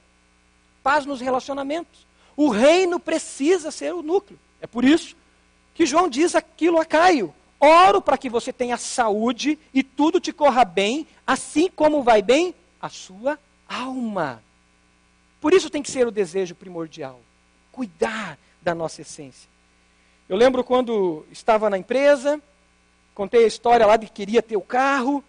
paz 0.84 1.06
nos 1.06 1.21
relacionamentos. 1.21 2.06
O 2.36 2.49
reino 2.49 2.99
precisa 2.99 3.71
ser 3.71 3.93
o 3.93 4.01
núcleo. 4.01 4.38
É 4.60 4.67
por 4.67 4.84
isso 4.84 5.15
que 5.73 5.86
João 5.86 6.10
diz 6.10 6.36
aquilo 6.36 6.77
a 6.77 6.84
Caio: 6.84 7.34
Oro 7.58 8.01
para 8.01 8.17
que 8.17 8.30
você 8.30 8.51
tenha 8.51 8.75
saúde 8.75 9.58
e 9.73 9.82
tudo 9.82 10.19
te 10.19 10.34
corra 10.34 10.65
bem, 10.65 11.08
assim 11.25 11.69
como 11.73 12.03
vai 12.03 12.21
bem 12.21 12.53
a 12.82 12.89
sua 12.89 13.39
alma. 13.65 14.43
Por 15.39 15.53
isso 15.53 15.69
tem 15.69 15.82
que 15.82 15.89
ser 15.89 16.06
o 16.06 16.12
desejo 16.12 16.53
primordial 16.53 17.21
cuidar 17.71 18.38
da 18.62 18.75
nossa 18.75 19.03
essência. 19.03 19.47
Eu 20.27 20.36
lembro 20.36 20.65
quando 20.65 21.25
estava 21.32 21.69
na 21.69 21.77
empresa, 21.77 22.41
contei 23.17 23.45
a 23.45 23.47
história 23.47 23.84
lá 23.84 23.97
de 23.97 24.06
que 24.06 24.13
queria 24.13 24.43
ter 24.43 24.56
o 24.58 24.62
carro, 24.62 25.23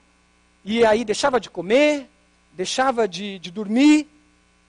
e 0.63 0.85
aí 0.85 1.07
deixava 1.07 1.41
de 1.41 1.49
comer, 1.49 2.07
deixava 2.53 3.09
de, 3.09 3.39
de 3.39 3.51
dormir, 3.51 4.07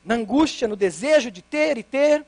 na 0.05 0.15
angústia, 0.15 0.69
no 0.69 0.77
desejo 0.77 1.29
de 1.29 1.41
ter 1.41 1.77
e 1.77 1.83
ter. 1.83 2.25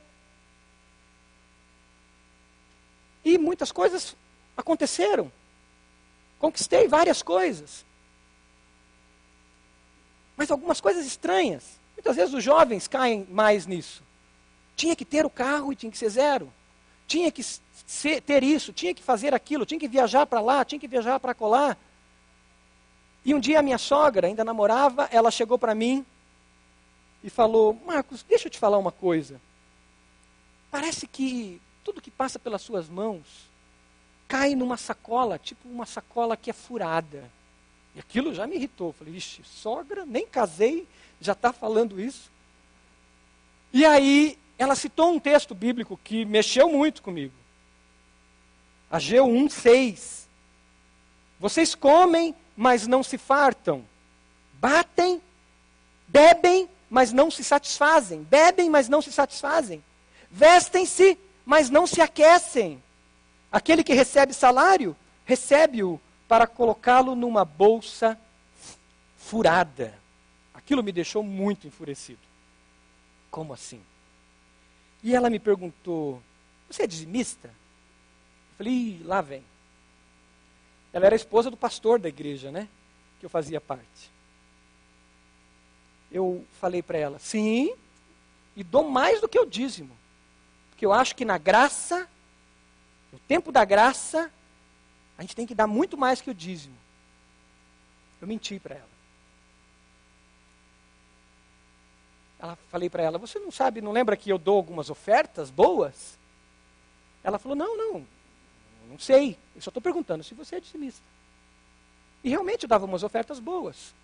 E 3.24 3.38
muitas 3.38 3.72
coisas 3.72 4.18
aconteceram. 4.58 5.32
Conquistei 6.38 6.90
várias 6.90 7.24
coisas. 7.24 7.86
Mas 10.36 10.52
algumas 10.52 10.82
coisas 10.82 11.06
estranhas. 11.06 11.80
Muitas 11.96 12.18
vezes 12.18 12.34
os 12.34 12.44
jovens 12.44 12.90
caem 12.90 13.26
mais 13.30 13.66
nisso. 13.66 14.04
Tinha 14.76 14.94
que 14.94 15.06
ter 15.06 15.26
o 15.26 15.30
carro 15.30 15.72
e 15.72 15.76
tinha 15.78 15.92
que 15.92 15.98
ser 15.98 16.10
zero. 16.10 16.52
Tinha 17.08 17.32
que 17.32 17.42
ser, 17.86 18.22
ter 18.22 18.44
isso, 18.44 18.74
tinha 18.74 18.94
que 18.94 19.02
fazer 19.02 19.34
aquilo, 19.34 19.66
tinha 19.66 19.80
que 19.80 19.88
viajar 19.88 20.26
para 20.26 20.42
lá, 20.42 20.64
tinha 20.64 20.80
que 20.80 20.88
viajar 20.88 21.20
para 21.20 21.34
colar. 21.34 21.78
E 23.24 23.34
um 23.34 23.40
dia 23.40 23.60
a 23.60 23.62
minha 23.62 23.78
sogra, 23.78 24.28
ainda 24.28 24.44
namorava, 24.44 25.08
ela 25.12 25.30
chegou 25.30 25.58
para 25.58 25.76
mim 25.76 26.06
e 27.24 27.30
falou: 27.30 27.80
Marcos, 27.86 28.24
deixa 28.24 28.48
eu 28.48 28.52
te 28.52 28.58
falar 28.58 28.78
uma 28.78 28.92
coisa. 28.92 29.40
Parece 30.72 31.06
que 31.06 31.62
tudo 31.84 32.02
que 32.02 32.10
passa 32.10 32.40
pelas 32.40 32.62
suas 32.62 32.88
mãos 32.88 33.50
cai 34.28 34.56
numa 34.56 34.78
sacola, 34.78 35.38
tipo 35.38 35.68
uma 35.68 35.86
sacola 35.86 36.38
que 36.38 36.50
é 36.50 36.54
furada. 36.54 37.30
E 37.94 38.00
aquilo 38.00 38.34
já 38.34 38.48
me 38.48 38.56
irritou. 38.56 38.94
Falei, 38.94 39.16
ixi, 39.16 39.44
sogra, 39.44 40.06
nem 40.06 40.26
casei, 40.26 40.88
já 41.20 41.34
está 41.34 41.52
falando 41.52 42.00
isso. 42.00 42.32
E 43.74 43.86
aí 43.86 44.38
ela 44.58 44.76
citou 44.76 45.12
um 45.14 45.20
texto 45.20 45.54
bíblico 45.54 46.00
que 46.04 46.24
mexeu 46.24 46.72
muito 46.72 47.02
comigo. 47.02 47.34
Ageu 48.92 49.26
1,6. 49.26 50.26
Vocês 51.40 51.74
comem, 51.74 52.36
mas 52.58 52.86
não 52.86 53.02
se 53.02 53.18
fartam. 53.18 53.86
Batem, 54.56 55.22
bebem, 56.08 56.70
mas 56.90 57.14
não 57.14 57.32
se 57.32 57.42
satisfazem. 57.42 58.24
Bebem, 58.24 58.70
mas 58.70 58.90
não 58.90 59.02
se 59.02 59.12
satisfazem. 59.12 59.82
Vestem-se, 60.30 61.18
mas 61.46 61.70
não 61.70 61.88
se 61.88 62.02
aquecem. 62.02 62.84
Aquele 63.50 63.84
que 63.84 63.94
recebe 63.94 64.34
salário, 64.34 64.96
recebe-o 65.26 66.00
para 66.28 66.46
colocá-lo 66.46 67.16
numa 67.16 67.46
bolsa 67.46 68.20
furada. 69.18 69.98
Aquilo 70.54 70.84
me 70.84 70.92
deixou 70.92 71.24
muito 71.24 71.66
enfurecido. 71.66 72.20
Como 73.30 73.54
assim? 73.54 73.82
E 75.02 75.16
ela 75.16 75.30
me 75.30 75.40
perguntou: 75.40 76.22
Você 76.70 76.84
é 76.84 76.88
dizimista? 76.88 77.61
Falei: 78.62 79.02
lá 79.06 79.22
vem. 79.22 79.44
Ela 80.94 81.08
era 81.08 81.16
esposa 81.16 81.50
do 81.50 81.58
pastor 81.58 81.98
da 81.98 82.08
igreja, 82.08 82.52
né? 82.52 82.68
Que 83.20 83.26
eu 83.26 83.30
fazia 83.30 83.60
parte. 83.60 84.12
Eu 86.12 86.46
falei 86.60 86.84
para 86.84 87.00
ela: 87.00 87.18
Sim, 87.18 87.76
e 88.56 88.64
dou 88.64 88.88
mais 88.88 89.20
do 89.20 89.28
que 89.28 89.40
o 89.40 89.48
dízimo. 89.48 89.98
Porque 90.70 90.86
eu 90.86 90.94
acho 90.94 91.16
que 91.16 91.26
na 91.26 91.40
graça, 91.40 92.08
no 93.12 93.18
tempo 93.18 93.52
da 93.52 93.66
graça, 93.66 94.32
a 95.18 95.24
gente 95.24 95.36
tem 95.36 95.48
que 95.48 95.56
dar 95.56 95.66
muito 95.66 95.98
mais 95.98 96.22
que 96.22 96.30
o 96.30 96.36
dízimo. 96.36 96.78
Eu 98.22 98.28
menti 98.28 98.60
para 98.60 98.76
ela. 98.76 98.92
Ela 102.38 102.56
falei 102.70 102.92
para 102.92 103.02
ela: 103.02 103.18
"Você 103.18 103.40
não 103.40 103.50
sabe, 103.50 103.82
não 103.82 103.92
lembra 103.92 104.16
que 104.16 104.30
eu 104.30 104.38
dou 104.38 104.58
algumas 104.58 104.92
ofertas 104.92 105.50
boas?" 105.50 106.16
Ela 107.24 107.40
falou: 107.40 107.58
"Não, 107.58 107.76
não. 107.76 108.21
Não 108.92 109.00
sei. 109.00 109.38
Eu 109.56 109.62
só 109.62 109.70
estou 109.70 109.82
perguntando 109.82 110.24
se 110.24 110.34
você 110.34 110.58
é 110.58 110.60
dizimista." 110.60 111.02
E 112.24 112.30
realmente 112.30 112.64
eu 112.64 112.70
dava 112.70 112.86
umas 112.86 113.04
ofertas 113.04 113.40
boas. 113.40 113.96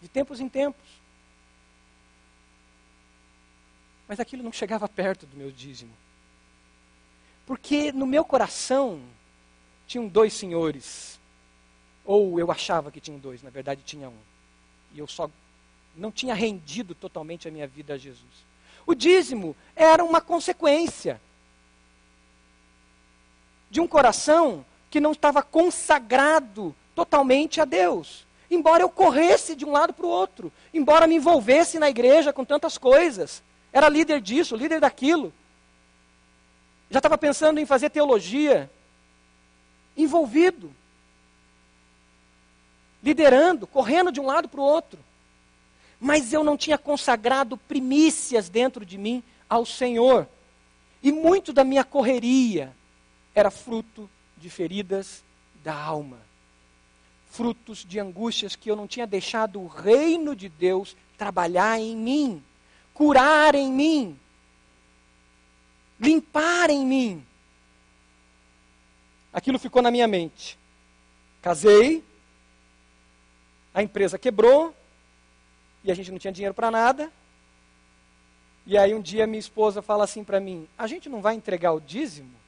De 0.00 0.08
tempos 0.08 0.38
em 0.40 0.48
tempos. 0.48 0.86
Mas 4.06 4.20
aquilo 4.20 4.42
não 4.42 4.52
chegava 4.52 4.88
perto 4.88 5.26
do 5.26 5.36
meu 5.36 5.50
dízimo. 5.50 5.92
Porque 7.44 7.90
no 7.92 8.06
meu 8.06 8.24
coração 8.24 9.00
tinham 9.86 10.06
dois 10.06 10.32
senhores. 10.32 11.18
Ou 12.04 12.38
eu 12.38 12.50
achava 12.50 12.90
que 12.90 13.00
tinham 13.00 13.18
dois, 13.18 13.42
na 13.42 13.50
verdade 13.50 13.82
tinha 13.84 14.08
um. 14.08 14.18
E 14.92 14.98
eu 14.98 15.08
só 15.08 15.28
não 15.96 16.12
tinha 16.12 16.34
rendido 16.34 16.94
totalmente 16.94 17.48
a 17.48 17.50
minha 17.50 17.66
vida 17.66 17.94
a 17.94 17.98
Jesus. 17.98 18.46
O 18.86 18.94
dízimo 18.94 19.56
era 19.74 20.04
uma 20.04 20.20
consequência 20.20 21.20
de 23.70 23.80
um 23.80 23.86
coração 23.86 24.64
que 24.90 25.00
não 25.00 25.12
estava 25.12 25.42
consagrado 25.42 26.74
totalmente 26.94 27.60
a 27.60 27.64
Deus. 27.64 28.26
Embora 28.50 28.82
eu 28.82 28.88
corresse 28.88 29.56
de 29.56 29.64
um 29.64 29.72
lado 29.72 29.92
para 29.92 30.06
o 30.06 30.10
outro, 30.10 30.52
embora 30.72 31.06
me 31.06 31.16
envolvesse 31.16 31.78
na 31.78 31.90
igreja 31.90 32.32
com 32.32 32.44
tantas 32.44 32.78
coisas, 32.78 33.42
era 33.72 33.88
líder 33.88 34.20
disso, 34.20 34.56
líder 34.56 34.80
daquilo. 34.80 35.32
Já 36.90 36.98
estava 36.98 37.18
pensando 37.18 37.58
em 37.58 37.66
fazer 37.66 37.90
teologia, 37.90 38.70
envolvido, 39.96 40.72
liderando, 43.02 43.66
correndo 43.66 44.12
de 44.12 44.20
um 44.20 44.26
lado 44.26 44.48
para 44.48 44.60
o 44.60 44.64
outro 44.64 44.98
mas 46.00 46.32
eu 46.32 46.44
não 46.44 46.56
tinha 46.56 46.76
consagrado 46.76 47.56
primícias 47.56 48.48
dentro 48.48 48.84
de 48.84 48.98
mim 48.98 49.22
ao 49.48 49.64
Senhor. 49.64 50.28
E 51.02 51.10
muito 51.10 51.52
da 51.52 51.64
minha 51.64 51.84
correria 51.84 52.74
era 53.36 53.50
fruto 53.50 54.08
de 54.38 54.48
feridas 54.48 55.22
da 55.62 55.74
alma, 55.74 56.18
frutos 57.26 57.84
de 57.84 58.00
angústias 58.00 58.56
que 58.56 58.70
eu 58.70 58.74
não 58.74 58.86
tinha 58.86 59.06
deixado 59.06 59.60
o 59.60 59.66
reino 59.66 60.34
de 60.34 60.48
Deus 60.48 60.96
trabalhar 61.18 61.78
em 61.78 61.94
mim, 61.94 62.42
curar 62.94 63.54
em 63.54 63.70
mim, 63.70 64.18
limpar 66.00 66.70
em 66.70 66.86
mim. 66.86 67.26
Aquilo 69.34 69.58
ficou 69.58 69.82
na 69.82 69.90
minha 69.90 70.08
mente. 70.08 70.58
Casei, 71.42 72.02
a 73.74 73.82
empresa 73.82 74.18
quebrou, 74.18 74.74
e 75.84 75.92
a 75.92 75.94
gente 75.94 76.10
não 76.10 76.18
tinha 76.18 76.32
dinheiro 76.32 76.54
para 76.54 76.70
nada. 76.70 77.12
E 78.66 78.78
aí 78.78 78.94
um 78.94 79.02
dia 79.02 79.26
minha 79.26 79.38
esposa 79.38 79.82
fala 79.82 80.04
assim 80.04 80.24
para 80.24 80.40
mim: 80.40 80.66
a 80.78 80.86
gente 80.86 81.10
não 81.10 81.20
vai 81.20 81.34
entregar 81.34 81.72
o 81.72 81.80
dízimo? 81.80 82.45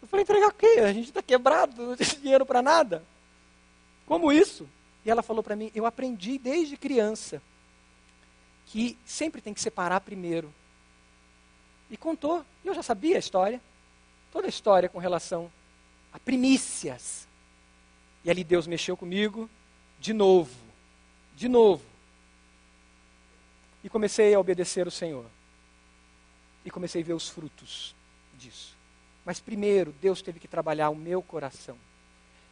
Eu 0.00 0.08
falei: 0.08 0.22
entregar 0.22 0.48
o 0.48 0.54
quê? 0.54 0.80
A 0.80 0.92
gente 0.92 1.08
está 1.08 1.22
quebrado, 1.22 1.86
não 1.86 1.96
tem 1.96 2.06
dinheiro 2.20 2.46
para 2.46 2.62
nada. 2.62 3.04
Como 4.06 4.32
isso? 4.32 4.68
E 5.04 5.10
ela 5.10 5.22
falou 5.22 5.42
para 5.42 5.56
mim: 5.56 5.70
eu 5.74 5.86
aprendi 5.86 6.38
desde 6.38 6.76
criança 6.76 7.42
que 8.66 8.98
sempre 9.04 9.40
tem 9.40 9.54
que 9.54 9.60
separar 9.60 10.00
primeiro. 10.00 10.52
E 11.90 11.96
contou, 11.96 12.44
e 12.62 12.68
eu 12.68 12.74
já 12.74 12.82
sabia 12.82 13.16
a 13.16 13.18
história, 13.18 13.60
toda 14.30 14.46
a 14.46 14.50
história 14.50 14.88
com 14.88 14.98
relação 14.98 15.50
a 16.12 16.18
primícias. 16.18 17.26
E 18.24 18.30
ali 18.30 18.44
Deus 18.44 18.66
mexeu 18.66 18.96
comigo 18.96 19.48
de 19.98 20.12
novo, 20.12 20.54
de 21.34 21.48
novo 21.48 21.82
e 23.82 23.88
comecei 23.88 24.34
a 24.34 24.40
obedecer 24.40 24.86
o 24.86 24.90
Senhor. 24.90 25.24
E 26.64 26.70
comecei 26.70 27.02
a 27.02 27.04
ver 27.04 27.14
os 27.14 27.28
frutos 27.28 27.94
disso. 28.38 28.76
Mas 29.28 29.40
primeiro, 29.40 29.92
Deus 30.00 30.22
teve 30.22 30.40
que 30.40 30.48
trabalhar 30.48 30.88
o 30.88 30.96
meu 30.96 31.20
coração. 31.20 31.76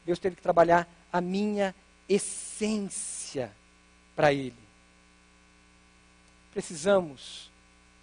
Deus 0.05 0.18
teve 0.18 0.37
que 0.37 0.43
trabalhar 0.43 0.87
a 1.11 1.22
minha 1.22 1.74
essência 2.07 3.51
para 4.14 4.31
Ele. 4.31 4.53
Precisamos 6.53 7.51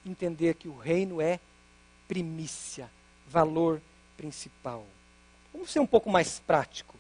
entender 0.04 0.56
que 0.56 0.68
o 0.68 0.76
reino 0.76 1.22
é 1.22 1.40
primícia, 2.08 2.90
valor 3.28 3.80
principal. 4.18 4.88
Vamos 5.54 5.70
ser 5.70 5.80
um 5.80 5.86
pouco 5.86 6.10
mais 6.10 6.40
prático. 6.40 6.96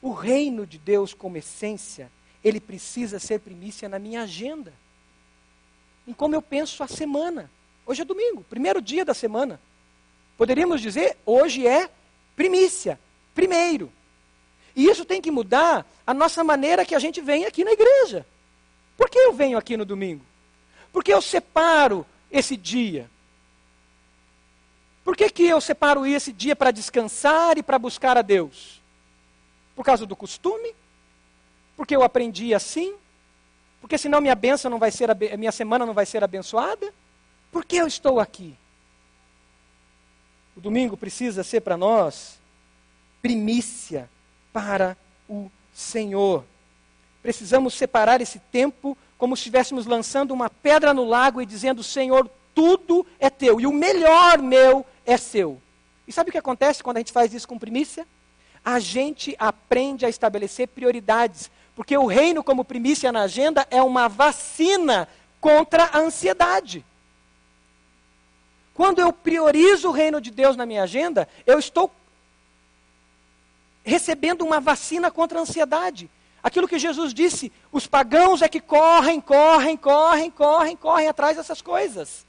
O 0.00 0.14
reino 0.14 0.66
de 0.66 0.78
Deus 0.78 1.12
como 1.12 1.36
essência 1.36 2.10
ele 2.42 2.58
precisa 2.58 3.18
ser 3.18 3.40
primícia 3.40 3.86
na 3.86 3.98
minha 3.98 4.22
agenda. 4.22 4.72
Em 6.08 6.14
como 6.14 6.34
eu 6.34 6.40
penso 6.40 6.82
a 6.82 6.88
semana. 6.88 7.50
Hoje 7.86 8.02
é 8.02 8.04
domingo, 8.04 8.44
primeiro 8.50 8.82
dia 8.82 9.04
da 9.04 9.14
semana. 9.14 9.60
Poderíamos 10.36 10.80
dizer, 10.80 11.16
hoje 11.24 11.66
é 11.66 11.88
primícia, 12.34 12.98
primeiro. 13.34 13.92
E 14.74 14.86
isso 14.86 15.04
tem 15.04 15.22
que 15.22 15.30
mudar 15.30 15.86
a 16.04 16.12
nossa 16.12 16.42
maneira 16.42 16.84
que 16.84 16.94
a 16.94 16.98
gente 16.98 17.20
vem 17.20 17.46
aqui 17.46 17.64
na 17.64 17.72
igreja. 17.72 18.26
Por 18.96 19.08
que 19.08 19.18
eu 19.18 19.32
venho 19.32 19.56
aqui 19.56 19.76
no 19.76 19.84
domingo? 19.84 20.24
Por 20.92 21.04
que 21.04 21.12
eu 21.12 21.22
separo 21.22 22.04
esse 22.30 22.56
dia? 22.56 23.08
Por 25.04 25.16
que, 25.16 25.30
que 25.30 25.44
eu 25.44 25.60
separo 25.60 26.04
esse 26.04 26.32
dia 26.32 26.56
para 26.56 26.72
descansar 26.72 27.56
e 27.56 27.62
para 27.62 27.78
buscar 27.78 28.18
a 28.18 28.22
Deus? 28.22 28.82
Por 29.76 29.84
causa 29.84 30.04
do 30.04 30.16
costume? 30.16 30.74
Porque 31.76 31.94
eu 31.94 32.02
aprendi 32.02 32.52
assim? 32.52 32.94
Porque 33.80 33.96
senão 33.96 34.20
minha 34.20 34.34
benção 34.34 34.68
não 34.70 34.80
vai 34.80 34.90
ser 34.90 35.08
minha 35.38 35.52
semana 35.52 35.86
não 35.86 35.94
vai 35.94 36.04
ser 36.04 36.24
abençoada? 36.24 36.92
Por 37.56 37.64
que 37.64 37.76
eu 37.76 37.86
estou 37.86 38.20
aqui? 38.20 38.54
O 40.54 40.60
domingo 40.60 40.94
precisa 40.94 41.42
ser 41.42 41.62
para 41.62 41.74
nós 41.74 42.38
primícia 43.22 44.10
para 44.52 44.94
o 45.26 45.50
Senhor. 45.72 46.44
Precisamos 47.22 47.72
separar 47.72 48.20
esse 48.20 48.38
tempo 48.38 48.94
como 49.16 49.34
se 49.34 49.40
estivéssemos 49.40 49.86
lançando 49.86 50.34
uma 50.34 50.50
pedra 50.50 50.92
no 50.92 51.06
lago 51.06 51.40
e 51.40 51.46
dizendo: 51.46 51.82
Senhor, 51.82 52.28
tudo 52.54 53.06
é 53.18 53.30
teu 53.30 53.58
e 53.58 53.66
o 53.66 53.72
melhor 53.72 54.36
meu 54.36 54.84
é 55.06 55.16
seu. 55.16 55.58
E 56.06 56.12
sabe 56.12 56.28
o 56.28 56.32
que 56.32 56.38
acontece 56.38 56.82
quando 56.82 56.98
a 56.98 57.00
gente 57.00 57.10
faz 57.10 57.32
isso 57.32 57.48
com 57.48 57.58
primícia? 57.58 58.06
A 58.62 58.78
gente 58.78 59.34
aprende 59.38 60.04
a 60.04 60.10
estabelecer 60.10 60.68
prioridades, 60.68 61.50
porque 61.74 61.96
o 61.96 62.04
reino 62.04 62.44
como 62.44 62.66
primícia 62.66 63.10
na 63.10 63.22
agenda 63.22 63.66
é 63.70 63.82
uma 63.82 64.10
vacina 64.10 65.08
contra 65.40 65.84
a 65.84 66.00
ansiedade. 66.00 66.84
Quando 68.76 68.98
eu 68.98 69.10
priorizo 69.10 69.88
o 69.88 69.92
reino 69.92 70.20
de 70.20 70.30
Deus 70.30 70.54
na 70.54 70.66
minha 70.66 70.82
agenda, 70.82 71.26
eu 71.46 71.58
estou 71.58 71.90
recebendo 73.82 74.42
uma 74.42 74.60
vacina 74.60 75.10
contra 75.10 75.38
a 75.38 75.42
ansiedade. 75.42 76.10
Aquilo 76.42 76.68
que 76.68 76.78
Jesus 76.78 77.14
disse, 77.14 77.50
os 77.72 77.86
pagãos 77.86 78.42
é 78.42 78.50
que 78.50 78.60
correm, 78.60 79.18
correm, 79.18 79.78
correm, 79.78 80.30
correm, 80.30 80.76
correm 80.76 81.08
atrás 81.08 81.38
dessas 81.38 81.62
coisas. 81.62 82.26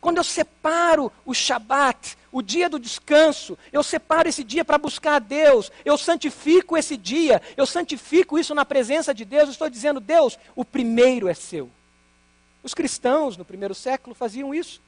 Quando 0.00 0.18
eu 0.18 0.24
separo 0.24 1.10
o 1.26 1.34
Shabat, 1.34 2.16
o 2.30 2.40
dia 2.40 2.68
do 2.68 2.78
descanso, 2.78 3.58
eu 3.72 3.82
separo 3.82 4.28
esse 4.28 4.44
dia 4.44 4.64
para 4.64 4.78
buscar 4.78 5.16
a 5.16 5.18
Deus, 5.18 5.72
eu 5.84 5.98
santifico 5.98 6.76
esse 6.76 6.96
dia, 6.96 7.42
eu 7.56 7.66
santifico 7.66 8.38
isso 8.38 8.54
na 8.54 8.64
presença 8.64 9.12
de 9.12 9.24
Deus, 9.24 9.46
eu 9.46 9.50
estou 9.50 9.68
dizendo, 9.68 9.98
Deus, 9.98 10.38
o 10.54 10.64
primeiro 10.64 11.26
é 11.26 11.34
seu. 11.34 11.68
Os 12.62 12.72
cristãos 12.72 13.36
no 13.36 13.44
primeiro 13.44 13.74
século 13.74 14.14
faziam 14.14 14.54
isso. 14.54 14.80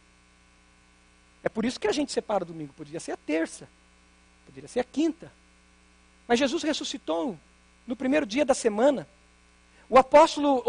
É 1.45 1.49
por 1.49 1.65
isso 1.65 1.81
que 1.81 1.89
a 1.89 1.93
gente 1.93 2.13
separa 2.13 2.45
o 2.45 2.47
domingo. 2.47 2.73
Poderia 2.73 3.01
ser 3.01 3.13
a 3.13 3.17
terça, 3.17 3.69
poderia 4.47 4.69
ser 4.69 4.81
a 4.81 4.85
quinta. 4.85 5.33
Mas 6.27 6.39
Jesus 6.39 6.63
ressuscitou 6.63 7.39
no 7.87 7.97
primeiro 7.97 8.25
dia 8.25 8.45
da 8.45 8.55
semana. 8.55 9.07
O 9.89 9.99
apóstolo, 9.99 10.63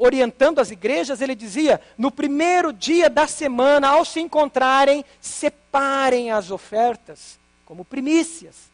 orientando 0.00 0.60
as 0.60 0.70
igrejas, 0.70 1.20
ele 1.20 1.34
dizia: 1.34 1.80
no 1.98 2.10
primeiro 2.10 2.72
dia 2.72 3.10
da 3.10 3.26
semana, 3.26 3.88
ao 3.88 4.04
se 4.04 4.20
encontrarem, 4.20 5.04
separem 5.20 6.30
as 6.30 6.50
ofertas 6.50 7.38
como 7.64 7.84
primícias. 7.84 8.70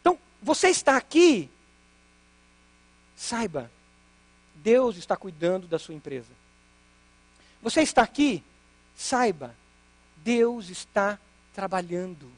Então, 0.00 0.18
você 0.42 0.68
está 0.68 0.96
aqui, 0.96 1.48
saiba, 3.16 3.70
Deus 4.56 4.96
está 4.96 5.16
cuidando 5.16 5.66
da 5.66 5.78
sua 5.78 5.94
empresa. 5.94 6.32
Você 7.62 7.80
está 7.80 8.02
aqui, 8.02 8.42
Saiba, 8.98 9.54
Deus 10.16 10.68
está 10.70 11.20
trabalhando. 11.54 12.28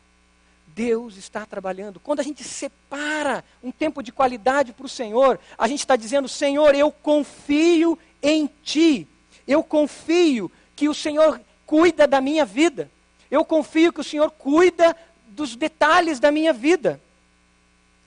Deus 0.66 1.16
está 1.16 1.46
trabalhando. 1.46 1.98
Quando 1.98 2.20
a 2.20 2.22
gente 2.22 2.44
separa 2.44 3.42
um 3.62 3.72
tempo 3.72 4.02
de 4.02 4.12
qualidade 4.12 4.74
para 4.74 4.84
o 4.84 4.88
Senhor, 4.88 5.40
a 5.56 5.66
gente 5.66 5.80
está 5.80 5.96
dizendo: 5.96 6.28
Senhor, 6.28 6.74
eu 6.74 6.92
confio 6.92 7.98
em 8.22 8.46
Ti. 8.62 9.08
Eu 9.48 9.64
confio 9.64 10.52
que 10.76 10.86
o 10.86 10.94
Senhor 10.94 11.40
cuida 11.64 12.06
da 12.06 12.20
minha 12.20 12.44
vida. 12.44 12.90
Eu 13.30 13.42
confio 13.42 13.90
que 13.90 14.02
o 14.02 14.04
Senhor 14.04 14.30
cuida 14.30 14.94
dos 15.28 15.56
detalhes 15.56 16.20
da 16.20 16.30
minha 16.30 16.52
vida. 16.52 17.00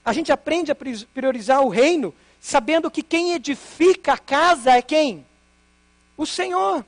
A 0.04 0.12
gente 0.12 0.30
aprende 0.30 0.70
a 0.70 0.76
priorizar 0.76 1.60
o 1.60 1.68
reino, 1.68 2.14
sabendo 2.40 2.88
que 2.88 3.02
quem 3.02 3.32
edifica 3.32 4.12
a 4.12 4.18
casa 4.18 4.70
é 4.70 4.80
quem? 4.80 5.26
O 6.16 6.24
Senhor. 6.24 6.84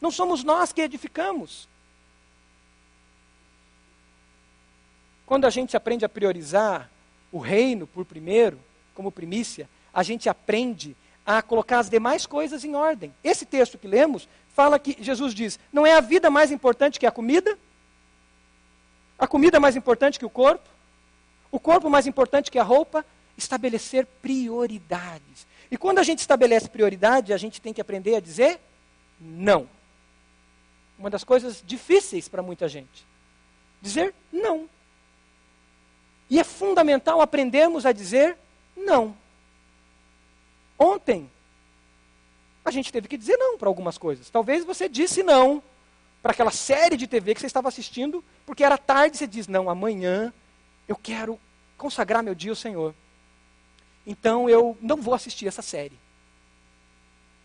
Não 0.00 0.10
somos 0.10 0.44
nós 0.44 0.72
que 0.72 0.80
edificamos. 0.80 1.68
Quando 5.24 5.44
a 5.44 5.50
gente 5.50 5.76
aprende 5.76 6.04
a 6.04 6.08
priorizar 6.08 6.88
o 7.32 7.38
reino 7.38 7.86
por 7.86 8.04
primeiro, 8.04 8.58
como 8.94 9.10
primícia, 9.10 9.68
a 9.92 10.02
gente 10.02 10.28
aprende 10.28 10.96
a 11.24 11.42
colocar 11.42 11.80
as 11.80 11.90
demais 11.90 12.26
coisas 12.26 12.64
em 12.64 12.76
ordem. 12.76 13.12
Esse 13.24 13.44
texto 13.44 13.76
que 13.76 13.88
lemos 13.88 14.28
fala 14.54 14.78
que 14.78 14.96
Jesus 15.00 15.34
diz: 15.34 15.58
não 15.72 15.86
é 15.86 15.94
a 15.94 16.00
vida 16.00 16.30
mais 16.30 16.52
importante 16.52 17.00
que 17.00 17.06
a 17.06 17.10
comida? 17.10 17.58
A 19.18 19.26
comida 19.26 19.58
mais 19.58 19.74
importante 19.74 20.18
que 20.18 20.26
o 20.26 20.30
corpo? 20.30 20.68
O 21.50 21.58
corpo 21.58 21.90
mais 21.90 22.06
importante 22.06 22.50
que 22.50 22.58
a 22.58 22.62
roupa? 22.62 23.04
Estabelecer 23.36 24.06
prioridades. 24.22 25.46
E 25.70 25.76
quando 25.76 25.98
a 25.98 26.02
gente 26.02 26.20
estabelece 26.20 26.68
prioridade, 26.68 27.32
a 27.32 27.36
gente 27.36 27.60
tem 27.60 27.72
que 27.72 27.80
aprender 27.80 28.14
a 28.14 28.20
dizer 28.20 28.60
não 29.20 29.75
uma 30.98 31.10
das 31.10 31.24
coisas 31.24 31.62
difíceis 31.64 32.28
para 32.28 32.42
muita 32.42 32.68
gente. 32.68 33.06
Dizer 33.80 34.14
não. 34.32 34.68
E 36.28 36.40
é 36.40 36.44
fundamental 36.44 37.20
aprendermos 37.20 37.86
a 37.86 37.92
dizer 37.92 38.36
não. 38.76 39.16
Ontem, 40.78 41.30
a 42.64 42.70
gente 42.70 42.92
teve 42.92 43.08
que 43.08 43.16
dizer 43.16 43.36
não 43.36 43.56
para 43.56 43.68
algumas 43.68 43.96
coisas. 43.96 44.28
Talvez 44.28 44.64
você 44.64 44.88
disse 44.88 45.22
não 45.22 45.62
para 46.22 46.32
aquela 46.32 46.50
série 46.50 46.96
de 46.96 47.06
TV 47.06 47.34
que 47.34 47.40
você 47.40 47.46
estava 47.46 47.68
assistindo, 47.68 48.24
porque 48.44 48.64
era 48.64 48.76
tarde 48.76 49.16
e 49.16 49.18
você 49.18 49.26
diz: 49.26 49.46
Não, 49.46 49.70
amanhã 49.70 50.32
eu 50.88 50.96
quero 50.96 51.38
consagrar 51.78 52.22
meu 52.22 52.34
dia 52.34 52.50
ao 52.50 52.56
Senhor. 52.56 52.94
Então 54.06 54.48
eu 54.48 54.76
não 54.80 54.96
vou 54.96 55.14
assistir 55.14 55.46
essa 55.46 55.62
série. 55.62 55.98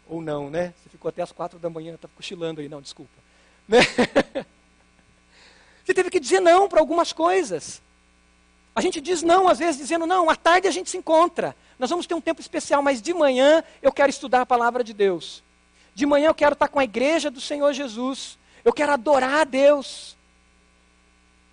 Ou 0.07 0.21
não, 0.21 0.49
né? 0.49 0.73
Você 0.77 0.89
ficou 0.89 1.09
até 1.09 1.21
as 1.21 1.31
quatro 1.31 1.59
da 1.59 1.69
manhã, 1.69 1.95
está 1.95 2.07
cochilando 2.07 2.59
aí. 2.59 2.67
Não, 2.67 2.81
desculpa. 2.81 3.11
Né? 3.71 3.79
Você 5.83 5.93
teve 5.93 6.09
que 6.09 6.19
dizer 6.19 6.41
não 6.41 6.67
para 6.67 6.81
algumas 6.81 7.13
coisas. 7.13 7.81
A 8.75 8.81
gente 8.81 8.99
diz 8.99 9.23
não, 9.23 9.47
às 9.47 9.59
vezes, 9.59 9.79
dizendo 9.79 10.05
não, 10.05 10.29
à 10.29 10.35
tarde 10.35 10.67
a 10.67 10.71
gente 10.71 10.89
se 10.89 10.97
encontra. 10.97 11.55
Nós 11.79 11.89
vamos 11.89 12.05
ter 12.05 12.13
um 12.13 12.21
tempo 12.21 12.41
especial, 12.41 12.81
mas 12.83 13.01
de 13.01 13.13
manhã 13.13 13.63
eu 13.81 13.91
quero 13.91 14.09
estudar 14.09 14.41
a 14.41 14.45
palavra 14.45 14.83
de 14.83 14.93
Deus. 14.93 15.41
De 15.95 16.05
manhã 16.05 16.27
eu 16.27 16.35
quero 16.35 16.53
estar 16.53 16.67
com 16.67 16.79
a 16.79 16.83
igreja 16.83 17.31
do 17.31 17.41
Senhor 17.41 17.73
Jesus. 17.73 18.37
Eu 18.63 18.73
quero 18.73 18.91
adorar 18.91 19.41
a 19.41 19.43
Deus. 19.43 20.15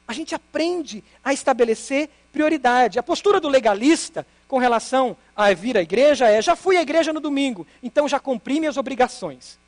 A 0.07 0.13
gente 0.13 0.35
aprende 0.35 1.03
a 1.25 1.33
estabelecer 1.33 2.11
prioridade. 2.33 2.99
A 2.99 3.03
postura 3.03 3.41
do 3.41 3.49
legalista 3.49 4.27
com 4.47 4.59
relação 4.59 5.17
a 5.37 5.53
vir 5.55 5.77
à 5.77 5.83
igreja 5.83 6.29
é: 6.29 6.41
já 6.43 6.55
fui 6.55 6.77
à 6.77 6.83
igreja 6.83 7.13
no 7.13 7.21
domingo, 7.21 7.67
então 7.83 8.09
já 8.09 8.21
cumpri 8.21 8.61
minhas 8.61 8.77
obrigações. 8.77 9.59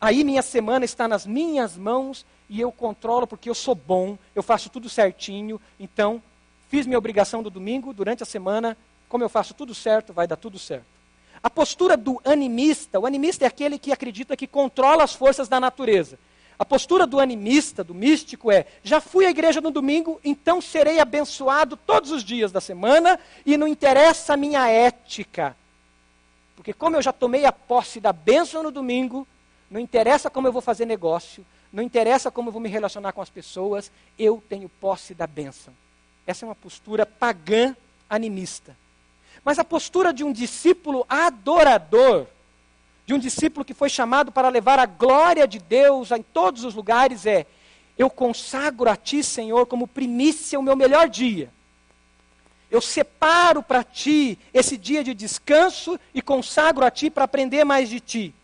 Aí 0.00 0.22
minha 0.24 0.42
semana 0.42 0.84
está 0.84 1.08
nas 1.08 1.26
minhas 1.26 1.76
mãos 1.76 2.26
e 2.48 2.60
eu 2.60 2.70
controlo 2.70 3.26
porque 3.26 3.48
eu 3.48 3.54
sou 3.54 3.74
bom, 3.74 4.18
eu 4.34 4.42
faço 4.42 4.68
tudo 4.68 4.88
certinho. 4.88 5.60
Então, 5.78 6.22
fiz 6.68 6.86
minha 6.86 6.98
obrigação 6.98 7.42
do 7.42 7.50
domingo, 7.50 7.92
durante 7.92 8.22
a 8.22 8.26
semana, 8.26 8.76
como 9.08 9.24
eu 9.24 9.28
faço 9.28 9.54
tudo 9.54 9.74
certo, 9.74 10.12
vai 10.12 10.26
dar 10.26 10.36
tudo 10.36 10.58
certo. 10.58 10.86
A 11.42 11.50
postura 11.50 11.96
do 11.96 12.20
animista, 12.24 12.98
o 12.98 13.06
animista 13.06 13.44
é 13.44 13.48
aquele 13.48 13.78
que 13.78 13.92
acredita 13.92 14.36
que 14.36 14.46
controla 14.46 15.04
as 15.04 15.12
forças 15.12 15.48
da 15.48 15.60
natureza. 15.60 16.18
A 16.58 16.64
postura 16.64 17.06
do 17.06 17.20
animista, 17.20 17.82
do 17.82 17.94
místico, 17.94 18.50
é: 18.50 18.66
já 18.82 19.00
fui 19.00 19.26
à 19.26 19.30
igreja 19.30 19.60
no 19.60 19.70
domingo, 19.70 20.20
então 20.24 20.60
serei 20.60 21.00
abençoado 21.00 21.76
todos 21.76 22.10
os 22.10 22.22
dias 22.22 22.52
da 22.52 22.60
semana 22.60 23.18
e 23.44 23.56
não 23.56 23.66
interessa 23.66 24.34
a 24.34 24.36
minha 24.36 24.68
ética. 24.68 25.56
Porque, 26.56 26.72
como 26.72 26.96
eu 26.96 27.02
já 27.02 27.12
tomei 27.12 27.44
a 27.44 27.52
posse 27.52 28.00
da 28.00 28.12
bênção 28.12 28.62
no 28.62 28.70
domingo, 28.70 29.26
não 29.70 29.80
interessa 29.80 30.30
como 30.30 30.46
eu 30.46 30.52
vou 30.52 30.62
fazer 30.62 30.86
negócio, 30.86 31.44
não 31.72 31.82
interessa 31.82 32.30
como 32.30 32.48
eu 32.48 32.52
vou 32.52 32.60
me 32.60 32.68
relacionar 32.68 33.12
com 33.12 33.20
as 33.20 33.30
pessoas, 33.30 33.90
eu 34.18 34.42
tenho 34.48 34.68
posse 34.68 35.14
da 35.14 35.26
bênção. 35.26 35.74
Essa 36.26 36.44
é 36.44 36.48
uma 36.48 36.54
postura 36.54 37.04
pagã 37.04 37.76
animista. 38.08 38.76
Mas 39.44 39.58
a 39.58 39.64
postura 39.64 40.12
de 40.12 40.24
um 40.24 40.32
discípulo 40.32 41.04
adorador, 41.08 42.26
de 43.04 43.12
um 43.12 43.18
discípulo 43.18 43.64
que 43.64 43.74
foi 43.74 43.90
chamado 43.90 44.32
para 44.32 44.48
levar 44.48 44.78
a 44.78 44.86
glória 44.86 45.46
de 45.46 45.58
Deus 45.58 46.10
em 46.10 46.22
todos 46.22 46.64
os 46.64 46.74
lugares 46.74 47.26
é: 47.26 47.46
eu 47.98 48.08
consagro 48.08 48.88
a 48.88 48.96
Ti, 48.96 49.22
Senhor, 49.22 49.66
como 49.66 49.86
primícia 49.86 50.58
o 50.58 50.62
meu 50.62 50.74
melhor 50.76 51.08
dia. 51.08 51.50
Eu 52.70 52.80
separo 52.80 53.62
para 53.62 53.84
Ti 53.84 54.38
esse 54.52 54.76
dia 54.76 55.04
de 55.04 55.14
descanso 55.14 55.98
e 56.14 56.22
consagro 56.22 56.84
a 56.84 56.90
Ti 56.90 57.10
para 57.10 57.24
aprender 57.24 57.64
mais 57.64 57.88
de 57.88 58.00
Ti. 58.00 58.34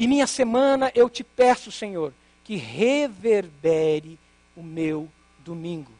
E 0.00 0.08
minha 0.08 0.26
semana 0.26 0.90
eu 0.94 1.10
te 1.10 1.22
peço, 1.22 1.70
Senhor, 1.70 2.14
que 2.42 2.56
reverbere 2.56 4.18
o 4.56 4.62
meu 4.62 5.06
domingo. 5.40 5.92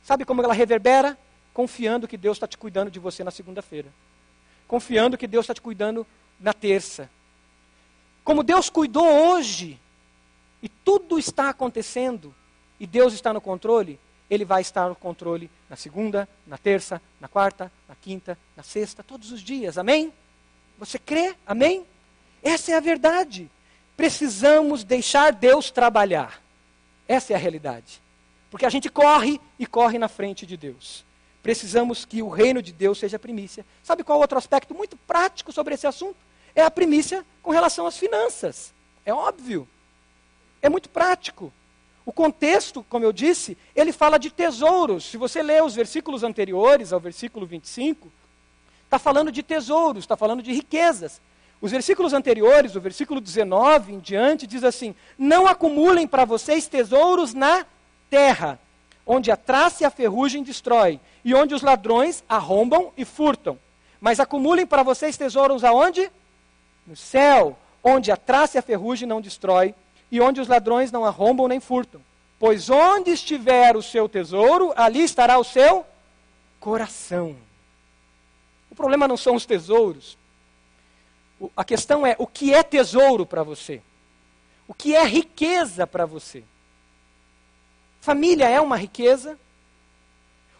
Sabe 0.00 0.24
como 0.24 0.40
ela 0.40 0.54
reverbera? 0.54 1.18
Confiando 1.52 2.06
que 2.06 2.16
Deus 2.16 2.36
está 2.36 2.46
te 2.46 2.56
cuidando 2.56 2.88
de 2.88 3.00
você 3.00 3.24
na 3.24 3.32
segunda-feira. 3.32 3.92
confiando 4.68 5.18
que 5.18 5.26
Deus 5.26 5.44
está 5.44 5.54
te 5.54 5.60
cuidando 5.60 6.06
na 6.38 6.52
terça. 6.52 7.10
Como 8.22 8.44
Deus 8.44 8.70
cuidou 8.70 9.06
hoje, 9.06 9.80
e 10.62 10.68
tudo 10.68 11.18
está 11.18 11.48
acontecendo, 11.48 12.32
e 12.78 12.86
Deus 12.86 13.12
está 13.12 13.32
no 13.32 13.40
controle, 13.40 13.98
Ele 14.30 14.44
vai 14.44 14.62
estar 14.62 14.88
no 14.88 14.94
controle 14.94 15.50
na 15.68 15.74
segunda, 15.74 16.28
na 16.46 16.58
terça, 16.58 17.02
na 17.20 17.26
quarta, 17.26 17.72
na 17.88 17.94
quinta, 17.96 18.38
na 18.56 18.62
sexta, 18.62 19.02
todos 19.02 19.32
os 19.32 19.40
dias. 19.40 19.78
Amém? 19.78 20.12
Você 20.78 20.98
crê? 20.98 21.34
Amém? 21.44 21.86
Essa 22.42 22.72
é 22.72 22.74
a 22.76 22.80
verdade. 22.80 23.50
Precisamos 23.96 24.84
deixar 24.84 25.32
Deus 25.32 25.70
trabalhar. 25.70 26.42
Essa 27.08 27.32
é 27.32 27.36
a 27.36 27.38
realidade. 27.38 28.00
Porque 28.50 28.66
a 28.66 28.70
gente 28.70 28.88
corre 28.88 29.40
e 29.58 29.66
corre 29.66 29.98
na 29.98 30.08
frente 30.08 30.46
de 30.46 30.56
Deus. 30.56 31.04
Precisamos 31.42 32.04
que 32.04 32.22
o 32.22 32.28
reino 32.28 32.60
de 32.60 32.72
Deus 32.72 32.98
seja 32.98 33.18
primícia. 33.18 33.64
Sabe 33.82 34.02
qual 34.02 34.18
outro 34.18 34.36
aspecto 34.36 34.74
muito 34.74 34.96
prático 34.96 35.52
sobre 35.52 35.74
esse 35.74 35.86
assunto? 35.86 36.16
É 36.54 36.62
a 36.62 36.70
primícia 36.70 37.24
com 37.42 37.50
relação 37.50 37.86
às 37.86 37.96
finanças. 37.96 38.72
É 39.04 39.14
óbvio. 39.14 39.68
É 40.60 40.68
muito 40.68 40.88
prático. 40.88 41.52
O 42.04 42.12
contexto, 42.12 42.84
como 42.88 43.04
eu 43.04 43.12
disse, 43.12 43.56
ele 43.74 43.92
fala 43.92 44.18
de 44.18 44.30
tesouros. 44.30 45.04
Se 45.04 45.16
você 45.16 45.42
ler 45.42 45.62
os 45.62 45.74
versículos 45.74 46.22
anteriores 46.22 46.92
ao 46.92 47.00
versículo 47.00 47.46
25, 47.46 48.10
está 48.84 48.98
falando 48.98 49.30
de 49.30 49.42
tesouros, 49.42 50.04
está 50.04 50.16
falando 50.16 50.42
de 50.42 50.52
riquezas. 50.52 51.20
Os 51.60 51.70
versículos 51.70 52.12
anteriores, 52.12 52.76
o 52.76 52.80
versículo 52.80 53.20
19 53.20 53.94
em 53.94 53.98
diante, 53.98 54.46
diz 54.46 54.62
assim: 54.62 54.94
Não 55.18 55.46
acumulem 55.46 56.06
para 56.06 56.24
vocês 56.24 56.66
tesouros 56.66 57.32
na 57.32 57.64
terra, 58.10 58.58
onde 59.06 59.30
a 59.30 59.36
traça 59.36 59.82
e 59.82 59.86
a 59.86 59.90
ferrugem 59.90 60.42
destrói, 60.42 61.00
e 61.24 61.34
onde 61.34 61.54
os 61.54 61.62
ladrões 61.62 62.22
arrombam 62.28 62.92
e 62.96 63.04
furtam. 63.04 63.58
Mas 64.00 64.20
acumulem 64.20 64.66
para 64.66 64.82
vocês 64.82 65.16
tesouros 65.16 65.64
aonde? 65.64 66.10
No 66.86 66.94
céu, 66.94 67.58
onde 67.82 68.12
a 68.12 68.16
traça 68.16 68.58
e 68.58 68.60
a 68.60 68.62
ferrugem 68.62 69.08
não 69.08 69.20
destrói, 69.20 69.74
e 70.10 70.20
onde 70.20 70.40
os 70.40 70.48
ladrões 70.48 70.92
não 70.92 71.04
arrombam 71.04 71.48
nem 71.48 71.58
furtam. 71.58 72.00
Pois 72.38 72.68
onde 72.68 73.10
estiver 73.10 73.76
o 73.76 73.82
seu 73.82 74.08
tesouro, 74.08 74.72
ali 74.76 75.02
estará 75.02 75.38
o 75.38 75.44
seu 75.44 75.86
coração. 76.60 77.34
O 78.70 78.74
problema 78.74 79.08
não 79.08 79.16
são 79.16 79.34
os 79.34 79.46
tesouros. 79.46 80.18
A 81.56 81.64
questão 81.64 82.06
é 82.06 82.16
o 82.18 82.26
que 82.26 82.54
é 82.54 82.62
tesouro 82.62 83.26
para 83.26 83.42
você? 83.42 83.82
O 84.66 84.74
que 84.74 84.94
é 84.94 85.04
riqueza 85.04 85.86
para 85.86 86.06
você? 86.06 86.42
Família 88.00 88.48
é 88.48 88.60
uma 88.60 88.76
riqueza. 88.76 89.38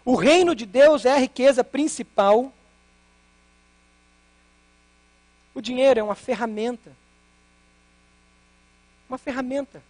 O 0.05 0.15
reino 0.15 0.55
de 0.55 0.67
Deus 0.67 1.05
é 1.05 1.13
a 1.13 1.19
riqueza 1.19 1.65
principal. 1.65 2.53
O 5.55 5.61
dinheiro 5.61 5.99
é 5.99 6.03
uma 6.03 6.15
ferramenta. 6.15 6.93
Uma 9.09 9.19
ferramenta. 9.19 9.83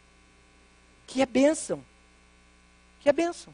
Que 1.07 1.21
é 1.21 1.27
bênção. 1.27 1.85
Que 3.01 3.09
é 3.09 3.13
bênção. 3.13 3.53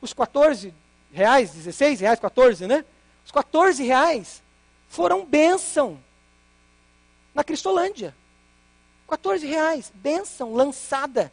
Os 0.00 0.12
14 0.12 0.74
reais, 1.12 1.52
16 1.52 2.00
reais, 2.00 2.20
14, 2.20 2.66
né? 2.66 2.84
Os 3.24 3.30
14 3.32 3.82
reais 3.82 4.42
foram 4.88 5.24
bênção 5.24 5.98
na 7.34 7.42
Cristolândia. 7.42 8.14
14 9.08 9.46
reais, 9.46 9.92
bênção 9.94 10.54
lançada 10.54 11.32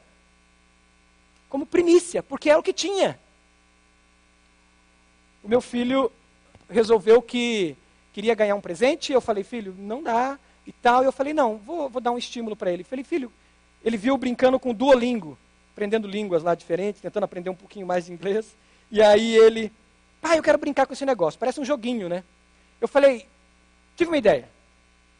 como 1.50 1.66
primícia, 1.66 2.24
porque 2.24 2.50
era 2.50 2.60
o 2.60 2.64
que 2.64 2.74
tinha. 2.74 3.20
O 5.44 5.48
meu 5.48 5.62
filho 5.62 6.12
resolveu 6.70 7.22
que 7.22 7.76
queria 8.14 8.36
ganhar 8.36 8.56
um 8.56 8.62
presente, 8.62 9.12
eu 9.12 9.22
falei, 9.22 9.44
filho, 9.44 9.76
não 9.78 10.02
dá 10.02 10.40
e 10.66 10.72
tal. 10.72 11.04
Eu 11.04 11.12
falei, 11.12 11.34
não, 11.34 11.58
vou, 11.58 11.90
vou 11.90 12.02
dar 12.02 12.12
um 12.12 12.18
estímulo 12.18 12.56
para 12.56 12.72
ele. 12.72 12.84
Falei, 12.84 13.04
filho, 13.04 13.32
ele 13.84 13.98
viu 13.98 14.18
brincando 14.18 14.60
com 14.60 14.74
Duolingo, 14.74 15.38
aprendendo 15.74 16.08
línguas 16.08 16.44
lá 16.44 16.56
diferentes, 16.56 17.02
tentando 17.02 17.24
aprender 17.24 17.50
um 17.50 17.56
pouquinho 17.56 17.86
mais 17.86 18.06
de 18.06 18.14
inglês. 18.14 18.56
E 18.90 19.02
aí 19.02 19.36
ele, 19.36 19.72
pai, 20.22 20.38
eu 20.38 20.44
quero 20.44 20.58
brincar 20.58 20.86
com 20.86 20.94
esse 20.94 21.06
negócio, 21.06 21.40
parece 21.40 21.60
um 21.60 21.66
joguinho, 21.66 22.08
né? 22.08 22.24
Eu 22.80 22.88
falei, 22.88 23.26
tive 23.96 24.10
uma 24.10 24.18
ideia. 24.18 24.48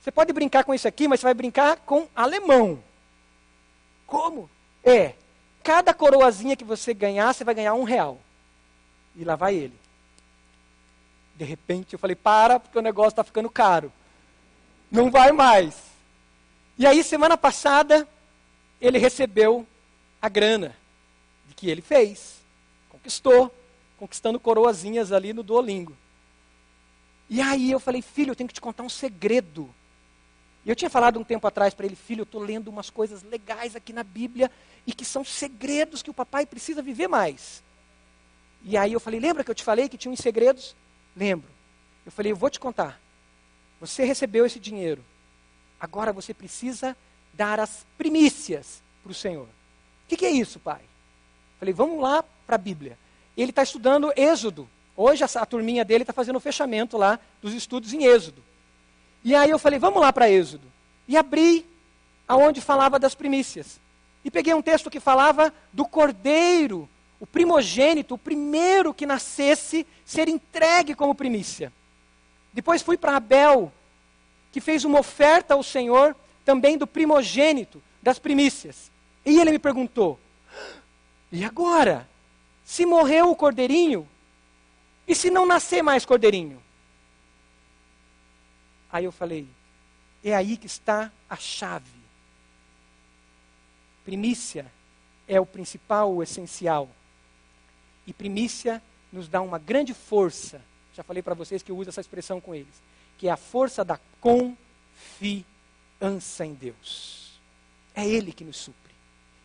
Você 0.02 0.12
pode 0.12 0.34
brincar 0.34 0.64
com 0.64 0.74
isso 0.74 0.88
aqui, 0.88 1.08
mas 1.08 1.20
você 1.20 1.26
vai 1.26 1.34
brincar 1.34 1.78
com 1.78 2.08
alemão. 2.16 2.84
Como? 4.08 4.50
É, 4.84 5.14
Cada 5.64 5.94
coroazinha 5.94 6.56
que 6.56 6.64
você 6.64 6.94
ganhar, 6.94 7.34
você 7.34 7.44
vai 7.44 7.54
ganhar 7.54 7.74
um 7.74 7.84
real. 7.84 8.20
E 9.16 9.24
lá 9.24 9.36
vai 9.36 9.56
ele. 9.56 9.80
De 11.36 11.46
repente 11.46 11.94
eu 11.94 12.00
falei, 12.00 12.16
para, 12.16 12.60
porque 12.60 12.78
o 12.78 12.82
negócio 12.82 13.10
está 13.10 13.24
ficando 13.24 13.50
caro. 13.50 13.92
Não 14.90 15.12
vai 15.12 15.32
mais. 15.32 15.76
E 16.78 16.86
aí, 16.86 17.04
semana 17.04 17.38
passada, 17.38 18.08
ele 18.80 18.98
recebeu 18.98 19.66
a 20.22 20.28
grana 20.28 20.76
de 21.48 21.54
que 21.54 21.70
ele 21.70 21.82
fez. 21.82 22.38
Conquistou, 22.90 23.54
conquistando 23.98 24.40
coroazinhas 24.40 25.12
ali 25.12 25.32
no 25.32 25.44
Duolingo. 25.44 25.96
E 27.30 27.40
aí 27.40 27.72
eu 27.72 27.80
falei, 27.80 28.02
filho, 28.02 28.32
eu 28.32 28.36
tenho 28.36 28.48
que 28.48 28.54
te 28.54 28.62
contar 28.62 28.84
um 28.84 28.90
segredo. 28.90 29.74
E 30.66 30.70
eu 30.70 30.76
tinha 30.76 30.90
falado 30.90 31.20
um 31.20 31.24
tempo 31.24 31.48
atrás 31.48 31.74
para 31.74 31.86
ele, 31.86 31.96
filho, 31.96 32.22
eu 32.22 32.24
estou 32.24 32.42
lendo 32.42 32.68
umas 32.68 32.90
coisas 32.90 33.24
legais 33.24 33.76
aqui 33.76 33.92
na 33.92 34.04
Bíblia 34.04 34.52
e 34.86 34.94
que 34.94 35.04
são 35.04 35.24
segredos 35.24 36.02
que 36.02 36.10
o 36.10 36.14
papai 36.14 36.46
precisa 36.46 36.82
viver 36.82 37.08
mais. 37.08 37.64
E 38.64 38.78
aí 38.78 38.94
eu 38.94 39.00
falei, 39.00 39.20
lembra 39.20 39.44
que 39.44 39.50
eu 39.50 39.56
te 39.56 39.64
falei 39.64 39.90
que 39.90 39.98
tinha 39.98 40.12
uns 40.12 40.20
segredos? 40.20 40.76
Lembro. 41.16 41.50
Eu 42.06 42.12
falei, 42.12 42.32
eu 42.32 42.36
vou 42.36 42.50
te 42.50 42.60
contar. 42.60 43.00
Você 43.80 44.04
recebeu 44.04 44.46
esse 44.46 44.60
dinheiro. 44.60 45.04
Agora 45.80 46.14
você 46.14 46.34
precisa 46.34 46.96
dar 47.34 47.60
as 47.60 47.86
primícias 47.98 48.84
para 49.02 49.12
o 49.12 49.16
Senhor. 49.16 49.46
O 49.46 50.08
que, 50.08 50.18
que, 50.18 50.26
é 50.26 50.30
isso, 50.30 50.60
pai? 50.60 50.82
Eu 50.82 51.60
falei, 51.60 51.74
vamos 51.74 52.00
lá 52.00 52.24
para 52.46 52.56
a 52.56 52.60
Bíblia. 52.60 52.98
Ele 53.36 53.50
está 53.50 53.64
estudando 53.64 54.14
Êxodo. 54.16 54.70
Hoje 54.96 55.24
a, 55.24 55.42
a 55.42 55.46
turminha 55.46 55.84
dele 55.84 56.04
está 56.04 56.14
fazendo 56.14 56.36
o 56.36 56.40
fechamento 56.40 56.98
lá 56.98 57.20
dos 57.42 57.54
estudos 57.54 57.94
em 57.94 58.04
Êxodo. 58.06 58.44
E 59.24 59.36
aí 59.36 59.50
eu 59.50 59.60
falei, 59.60 59.80
vamos 59.80 60.02
lá 60.02 60.12
para 60.12 60.30
Êxodo. 60.30 60.68
E 61.08 61.18
abri 61.18 61.66
aonde 62.28 62.62
falava 62.62 62.98
das 62.98 63.14
primícias. 63.14 63.80
E 64.24 64.32
peguei 64.32 64.54
um 64.54 64.62
texto 64.62 64.90
que 64.90 65.00
falava 65.00 65.54
do 65.74 65.86
cordeiro, 65.86 66.88
o 67.20 67.26
primogênito, 67.26 68.16
o 68.16 68.18
primeiro 68.18 68.94
que 68.94 69.06
nascesse, 69.06 69.86
ser 70.06 70.28
entregue 70.28 70.96
como 70.96 71.16
primícia. 71.16 71.72
Depois 72.54 72.82
fui 72.82 72.98
para 72.98 73.16
Abel, 73.16 73.72
que 74.52 74.62
fez 74.62 74.86
uma 74.86 75.00
oferta 75.00 75.54
ao 75.54 75.64
Senhor 75.64 76.16
também 76.44 76.78
do 76.78 76.88
primogênito, 76.88 77.82
das 78.02 78.20
primícias. 78.20 78.92
E 79.26 79.40
ele 79.40 79.52
me 79.52 79.60
perguntou: 79.60 80.20
e 81.32 81.46
agora? 81.46 82.10
Se 82.66 82.86
morreu 82.86 83.30
o 83.30 83.36
cordeirinho, 83.36 84.08
e 85.08 85.14
se 85.14 85.30
não 85.30 85.46
nascer 85.46 85.82
mais 85.82 86.06
cordeirinho? 86.06 86.62
Aí 88.92 89.06
eu 89.06 89.12
falei: 89.12 89.48
é 90.24 90.36
aí 90.36 90.58
que 90.58 90.68
está 90.68 91.12
a 91.30 91.36
chave. 91.36 92.02
Primícia 94.04 94.66
é 95.28 95.40
o 95.40 95.46
principal, 95.46 96.14
o 96.14 96.24
essencial. 96.24 96.90
E 98.06 98.14
primícia 98.14 98.82
nos 99.12 99.28
dá 99.28 99.42
uma 99.42 99.60
grande 99.60 99.94
força. 99.94 100.62
Já 100.94 101.04
falei 101.04 101.24
para 101.24 101.34
vocês 101.34 101.64
que 101.64 101.72
eu 101.72 101.78
uso 101.78 101.90
essa 101.90 102.02
expressão 102.02 102.42
com 102.42 102.54
eles, 102.54 102.82
que 103.18 103.28
é 103.28 103.32
a 103.32 103.38
força 103.38 103.84
da 103.86 104.00
confiança 104.20 105.46
em 106.46 106.54
Deus. 106.54 107.40
É 107.94 108.08
Ele 108.08 108.32
que 108.34 108.44
nos 108.44 108.58
supre. 108.58 108.92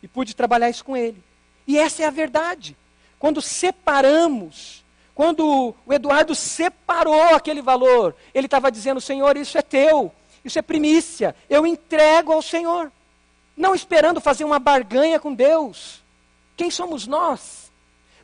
E 0.01 0.07
pude 0.07 0.35
trabalhar 0.35 0.69
isso 0.69 0.83
com 0.83 0.97
Ele. 0.97 1.23
E 1.65 1.77
essa 1.77 2.03
é 2.03 2.05
a 2.05 2.11
verdade. 2.11 2.75
Quando 3.19 3.41
separamos, 3.41 4.83
quando 5.17 5.73
o 5.83 5.91
Eduardo 5.91 6.35
separou 6.35 7.33
aquele 7.33 7.59
valor, 7.59 8.15
ele 8.35 8.45
estava 8.45 8.71
dizendo: 8.71 9.01
Senhor, 9.01 9.35
isso 9.35 9.57
é 9.57 9.63
teu, 9.63 10.11
isso 10.45 10.59
é 10.59 10.61
primícia, 10.61 11.35
eu 11.49 11.65
entrego 11.65 12.31
ao 12.31 12.41
Senhor 12.43 12.91
não 13.57 13.73
esperando 13.73 14.21
fazer 14.21 14.43
uma 14.43 14.59
barganha 14.59 15.19
com 15.19 15.33
Deus. 15.33 16.03
Quem 16.55 16.69
somos 16.69 17.07
nós? 17.07 17.71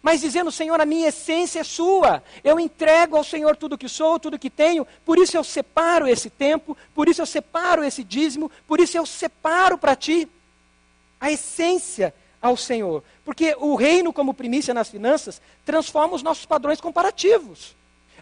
Mas 0.03 0.21
dizendo, 0.21 0.51
Senhor, 0.51 0.79
a 0.79 0.85
minha 0.85 1.07
essência 1.07 1.61
é 1.61 1.63
sua. 1.63 2.23
Eu 2.43 2.59
entrego 2.59 3.17
ao 3.17 3.23
Senhor 3.23 3.57
tudo 3.57 3.75
que 3.75 3.89
sou, 3.89 4.19
tudo 4.19 4.37
que 4.37 4.51
tenho. 4.51 4.85
Por 5.03 5.17
isso 5.17 5.35
eu 5.35 5.43
separo 5.43 6.07
esse 6.07 6.29
tempo, 6.29 6.77
por 6.93 7.09
isso 7.09 7.23
eu 7.23 7.25
separo 7.25 7.83
esse 7.83 8.03
dízimo, 8.03 8.51
por 8.67 8.79
isso 8.79 8.95
eu 8.95 9.05
separo 9.07 9.79
para 9.79 9.95
ti 9.95 10.27
a 11.19 11.31
essência 11.31 12.13
ao 12.39 12.55
Senhor. 12.55 13.03
Porque 13.26 13.55
o 13.59 13.76
reino, 13.76 14.11
como 14.11 14.34
primícia 14.34 14.74
nas 14.74 14.89
finanças, 14.89 15.41
transforma 15.65 16.15
os 16.15 16.24
nossos 16.24 16.45
padrões 16.45 16.82
comparativos. 16.82 17.76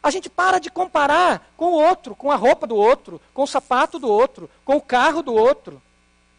A 0.04 0.10
gente 0.10 0.30
para 0.30 0.60
de 0.60 0.70
comparar 0.70 1.52
com 1.56 1.66
o 1.66 1.82
outro, 1.82 2.16
com 2.16 2.32
a 2.32 2.36
roupa 2.36 2.66
do 2.66 2.76
outro, 2.76 3.22
com 3.34 3.44
o 3.44 3.48
sapato 3.48 4.00
do 4.00 4.08
outro, 4.10 4.50
com 4.66 4.76
o 4.76 4.82
carro 4.82 5.22
do 5.22 5.34
outro. 5.34 5.82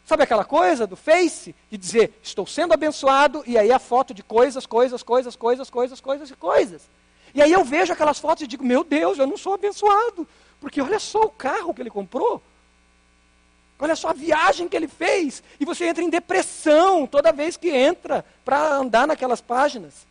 Sabe 0.05 0.25
aquela 0.25 0.45
coisa 0.45 0.87
do 0.87 0.97
Face? 0.97 1.55
De 1.71 1.79
dizer, 1.79 2.13
estou 2.23 2.47
sendo 2.47 2.75
abençoado, 2.75 3.43
e 3.47 3.57
aí 3.57 3.71
a 3.71 3.79
foto 3.79 4.13
de 4.13 4.23
coisas, 4.23 4.67
coisas, 4.67 5.03
coisas, 5.03 5.37
coisas, 5.37 5.71
coisas, 5.71 6.01
coisas 6.01 6.31
e 6.31 6.35
coisas. 6.35 6.83
E 7.35 7.41
aí 7.41 7.53
eu 7.53 7.65
vejo 7.65 7.93
aquelas 7.93 8.19
fotos 8.19 8.43
e 8.43 8.47
digo: 8.47 8.65
Meu 8.65 8.85
Deus, 8.85 9.19
eu 9.19 9.27
não 9.27 9.37
sou 9.37 9.55
abençoado. 9.55 10.27
Porque 10.61 10.81
olha 10.81 10.99
só 10.99 11.23
o 11.23 11.31
carro 11.31 11.73
que 11.73 11.83
ele 11.83 11.91
comprou. 11.91 12.43
Olha 13.83 13.97
só 13.97 14.11
a 14.11 14.13
viagem 14.13 14.69
que 14.69 14.77
ele 14.77 14.87
fez. 14.87 15.43
E 15.59 15.65
você 15.65 15.89
entra 15.89 16.05
em 16.05 16.09
depressão 16.09 17.05
toda 17.05 17.33
vez 17.33 17.57
que 17.57 17.69
entra 17.69 18.25
para 18.45 18.77
andar 18.77 19.09
naquelas 19.09 19.41
páginas. 19.41 20.07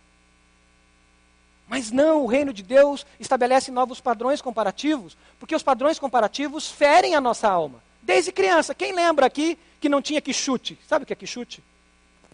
Mas 1.69 1.89
não, 1.89 2.23
o 2.23 2.27
reino 2.27 2.51
de 2.51 2.63
Deus 2.63 3.05
estabelece 3.17 3.71
novos 3.71 4.01
padrões 4.01 4.41
comparativos, 4.41 5.15
porque 5.39 5.55
os 5.55 5.63
padrões 5.63 5.97
comparativos 5.97 6.69
ferem 6.69 7.15
a 7.15 7.21
nossa 7.21 7.47
alma. 7.47 7.81
Desde 8.01 8.33
criança, 8.33 8.75
quem 8.75 8.91
lembra 8.91 9.25
aqui 9.25 9.57
que 9.79 9.87
não 9.87 10.01
tinha 10.01 10.19
que 10.19 10.33
chute? 10.33 10.77
Sabe 10.85 11.03
o 11.03 11.05
que 11.05 11.13
é 11.13 11.15
que 11.15 11.25
chute? 11.25 11.63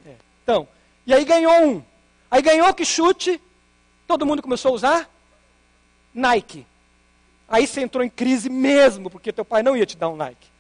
É. 0.08 0.16
Então, 0.42 0.68
e 1.06 1.14
aí 1.14 1.24
ganhou 1.24 1.54
um. 1.64 1.84
Aí 2.32 2.42
ganhou 2.42 2.74
que 2.74 2.84
chute, 2.84 3.40
todo 4.08 4.26
mundo 4.26 4.42
começou 4.42 4.72
a 4.72 4.74
usar 4.74 5.10
Nike. 6.12 6.66
Aí 7.48 7.68
você 7.68 7.82
entrou 7.82 8.04
em 8.04 8.10
crise 8.10 8.50
mesmo, 8.50 9.08
porque 9.08 9.32
teu 9.32 9.46
pai 9.46 9.62
não 9.62 9.78
ia 9.78 9.86
te 9.86 9.96
dar 9.96 10.10
um 10.10 10.16
Nike. 10.16 10.57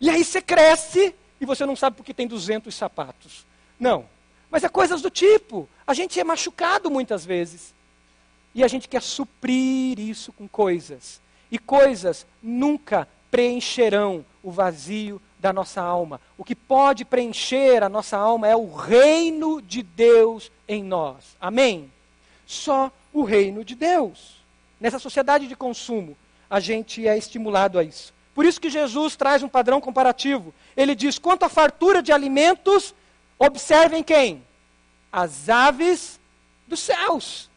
E 0.00 0.10
aí 0.10 0.24
você 0.24 0.40
cresce 0.40 1.14
e 1.40 1.46
você 1.46 1.64
não 1.66 1.76
sabe 1.76 1.96
porque 1.96 2.14
tem 2.14 2.26
200 2.26 2.74
sapatos. 2.74 3.46
Não. 3.78 4.06
Mas 4.50 4.64
é 4.64 4.68
coisas 4.68 5.02
do 5.02 5.10
tipo. 5.10 5.68
A 5.86 5.94
gente 5.94 6.18
é 6.18 6.24
machucado 6.24 6.90
muitas 6.90 7.24
vezes. 7.24 7.74
E 8.54 8.62
a 8.62 8.68
gente 8.68 8.88
quer 8.88 9.02
suprir 9.02 9.98
isso 9.98 10.32
com 10.32 10.46
coisas. 10.46 11.20
E 11.50 11.58
coisas 11.58 12.26
nunca 12.42 13.08
preencherão 13.30 14.24
o 14.42 14.50
vazio 14.50 15.20
da 15.40 15.52
nossa 15.52 15.82
alma. 15.82 16.20
O 16.38 16.44
que 16.44 16.54
pode 16.54 17.04
preencher 17.04 17.82
a 17.82 17.88
nossa 17.88 18.16
alma 18.16 18.48
é 18.48 18.56
o 18.56 18.72
reino 18.72 19.60
de 19.60 19.82
Deus 19.82 20.50
em 20.68 20.82
nós. 20.82 21.36
Amém? 21.40 21.90
Só 22.46 22.92
o 23.12 23.24
reino 23.24 23.64
de 23.64 23.74
Deus. 23.74 24.36
Nessa 24.80 24.98
sociedade 24.98 25.46
de 25.46 25.56
consumo, 25.56 26.16
a 26.48 26.60
gente 26.60 27.06
é 27.06 27.18
estimulado 27.18 27.78
a 27.78 27.84
isso. 27.84 28.14
Por 28.34 28.44
isso 28.44 28.60
que 28.60 28.68
Jesus 28.68 29.14
traz 29.14 29.42
um 29.42 29.48
padrão 29.48 29.80
comparativo. 29.80 30.52
Ele 30.76 30.94
diz: 30.94 31.18
quanto 31.18 31.44
à 31.44 31.48
fartura 31.48 32.02
de 32.02 32.12
alimentos, 32.12 32.94
observem 33.38 34.02
quem? 34.02 34.44
As 35.12 35.48
aves 35.48 36.18
dos 36.66 36.80
céus. 36.80 37.48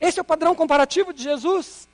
Esse 0.00 0.18
é 0.18 0.22
o 0.22 0.24
padrão 0.24 0.54
comparativo 0.54 1.12
de 1.12 1.22
Jesus. 1.22 1.88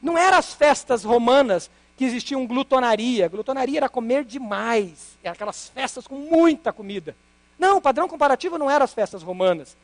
Não 0.00 0.16
eram 0.16 0.38
as 0.38 0.54
festas 0.54 1.04
romanas 1.04 1.70
que 1.96 2.04
existiam 2.04 2.46
glutonaria. 2.46 3.28
Glutonaria 3.28 3.78
era 3.78 3.88
comer 3.88 4.24
demais. 4.24 5.18
Era 5.22 5.34
aquelas 5.34 5.68
festas 5.68 6.06
com 6.06 6.16
muita 6.16 6.72
comida. 6.72 7.14
Não, 7.58 7.76
o 7.76 7.80
padrão 7.80 8.08
comparativo 8.08 8.58
não 8.58 8.70
era 8.70 8.84
as 8.84 8.94
festas 8.94 9.22
romanas. 9.22 9.76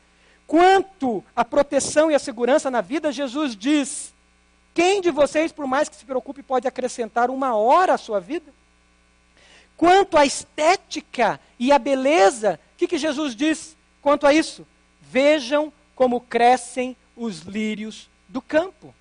Quanto 0.47 1.23
à 1.37 1.45
proteção 1.45 2.11
e 2.11 2.15
à 2.15 2.19
segurança 2.19 2.71
na 2.71 2.81
vida, 2.81 3.13
Jesus 3.13 3.55
diz: 3.55 4.15
quem 4.79 5.01
de 5.01 5.11
vocês, 5.11 5.51
por 5.51 5.67
mais 5.67 5.89
que 5.89 5.97
se 5.97 6.05
preocupe, 6.05 6.41
pode 6.41 6.69
acrescentar 6.69 7.31
uma 7.31 7.57
hora 7.57 7.95
à 7.95 7.99
sua 7.99 8.21
vida? 8.21 8.55
Quanto 9.77 10.17
à 10.17 10.25
estética 10.25 11.41
e 11.59 11.73
à 11.73 11.81
beleza, 11.81 12.61
o 12.75 12.79
que, 12.79 12.87
que 12.87 12.97
Jesus 12.97 13.35
diz 13.35 13.77
quanto 14.01 14.25
a 14.25 14.33
isso? 14.33 14.65
Vejam 15.01 15.73
como 15.97 16.21
crescem 16.21 16.97
os 17.17 17.41
lírios 17.41 18.09
do 18.29 18.41
campo. 18.41 18.95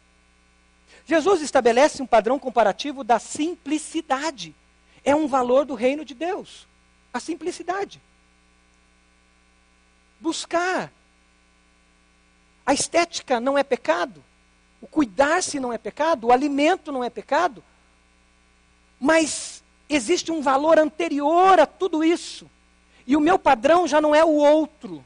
Jesus 1.05 1.43
estabelece 1.43 2.01
um 2.01 2.07
padrão 2.07 2.39
comparativo 2.39 3.03
da 3.03 3.19
simplicidade. 3.19 4.55
É 5.05 5.15
um 5.15 5.28
valor 5.28 5.63
do 5.63 5.75
reino 5.75 6.03
de 6.03 6.15
Deus. 6.15 6.67
A 7.13 7.19
simplicidade. 7.19 8.01
Buscar. 10.19 10.91
A 12.65 12.73
estética 12.73 13.39
não 13.39 13.55
é 13.55 13.63
pecado. 13.63 14.25
O 14.82 14.88
cuidar-se 14.88 15.59
não 15.59 15.73
é 15.73 15.78
pecado, 15.78 16.28
o 16.28 16.32
alimento 16.32 16.91
não 16.91 17.03
é 17.03 17.09
pecado. 17.09 17.63
Mas 18.99 19.63
existe 19.89 20.32
um 20.32 20.41
valor 20.41 20.78
anterior 20.78 21.59
a 21.59 21.65
tudo 21.65 22.03
isso. 22.03 22.49
E 23.05 23.15
o 23.15 23.21
meu 23.21 23.39
padrão 23.39 23.88
já 23.88 23.99
não 23.99 24.13
é 24.13 24.23
o 24.23 24.34
outro. 24.34 25.03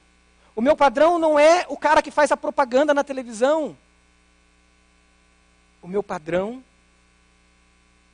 O 0.56 0.62
meu 0.62 0.76
padrão 0.76 1.18
não 1.18 1.40
é 1.40 1.66
o 1.70 1.78
cara 1.78 2.02
que 2.02 2.12
faz 2.12 2.32
a 2.32 2.38
propaganda 2.38 2.94
na 2.94 3.04
televisão. 3.04 3.78
O 5.82 5.88
meu 5.88 6.04
padrão 6.04 6.64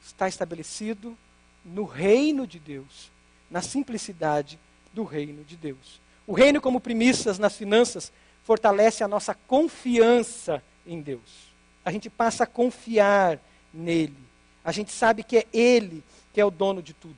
está 0.04 0.28
estabelecido 0.28 1.18
no 1.66 1.84
reino 1.84 2.46
de 2.46 2.60
Deus, 2.60 3.12
na 3.50 3.62
simplicidade 3.62 4.60
do 4.94 5.04
reino 5.04 5.44
de 5.44 5.58
Deus. 5.58 6.00
O 6.26 6.34
reino, 6.34 6.62
como 6.62 6.80
primícias 6.80 7.40
nas 7.40 7.56
finanças, 7.56 8.12
fortalece 8.44 9.04
a 9.04 9.08
nossa 9.08 9.34
confiança 9.34 10.64
em 10.86 11.02
Deus 11.02 11.47
a 11.88 11.92
gente 11.92 12.10
passa 12.10 12.44
a 12.44 12.48
confiar 12.48 13.40
nele. 13.74 14.18
A 14.62 14.74
gente 14.74 14.92
sabe 14.92 15.24
que 15.24 15.38
é 15.38 15.46
ele 15.54 16.04
que 16.34 16.42
é 16.42 16.44
o 16.44 16.52
dono 16.52 16.84
de 16.84 16.94
tudo. 16.94 17.16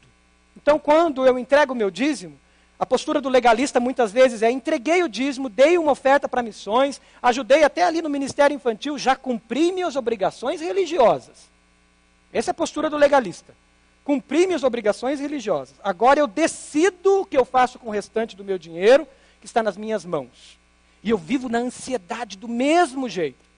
Então, 0.55 0.77
quando 0.77 1.25
eu 1.25 1.39
entrego 1.39 1.73
o 1.73 1.75
meu 1.75 1.89
dízimo, 1.89 2.37
a 2.77 2.85
postura 2.85 3.19
do 3.19 3.29
legalista 3.29 3.79
muitas 3.79 4.11
vezes 4.11 4.43
é: 4.43 4.51
entreguei 4.51 5.01
o 5.01 5.09
dízimo, 5.09 5.49
dei 5.49 5.75
uma 5.75 5.91
oferta 5.91 6.29
para 6.29 6.43
missões, 6.43 7.01
ajudei 7.19 7.63
até 7.63 7.81
ali 7.81 7.99
no 7.99 8.11
ministério 8.11 8.53
infantil, 8.53 8.95
já 8.99 9.15
cumpri 9.15 9.71
minhas 9.71 9.95
obrigações 9.95 10.61
religiosas. 10.61 11.49
Essa 12.31 12.51
é 12.51 12.53
a 12.53 12.53
postura 12.53 12.91
do 12.91 12.95
legalista. 12.95 13.55
Cumpri 14.03 14.45
minhas 14.45 14.63
obrigações 14.63 15.19
religiosas. 15.19 15.73
Agora 15.83 16.19
eu 16.19 16.27
decido 16.27 17.21
o 17.21 17.25
que 17.25 17.35
eu 17.35 17.43
faço 17.43 17.79
com 17.79 17.89
o 17.89 17.91
restante 17.91 18.35
do 18.35 18.45
meu 18.45 18.59
dinheiro 18.59 19.07
que 19.39 19.47
está 19.47 19.63
nas 19.63 19.75
minhas 19.75 20.05
mãos. 20.05 20.59
E 21.01 21.09
eu 21.09 21.17
vivo 21.17 21.49
na 21.49 21.57
ansiedade 21.57 22.37
do 22.37 22.47
mesmo 22.47 23.09
jeito. 23.09 23.48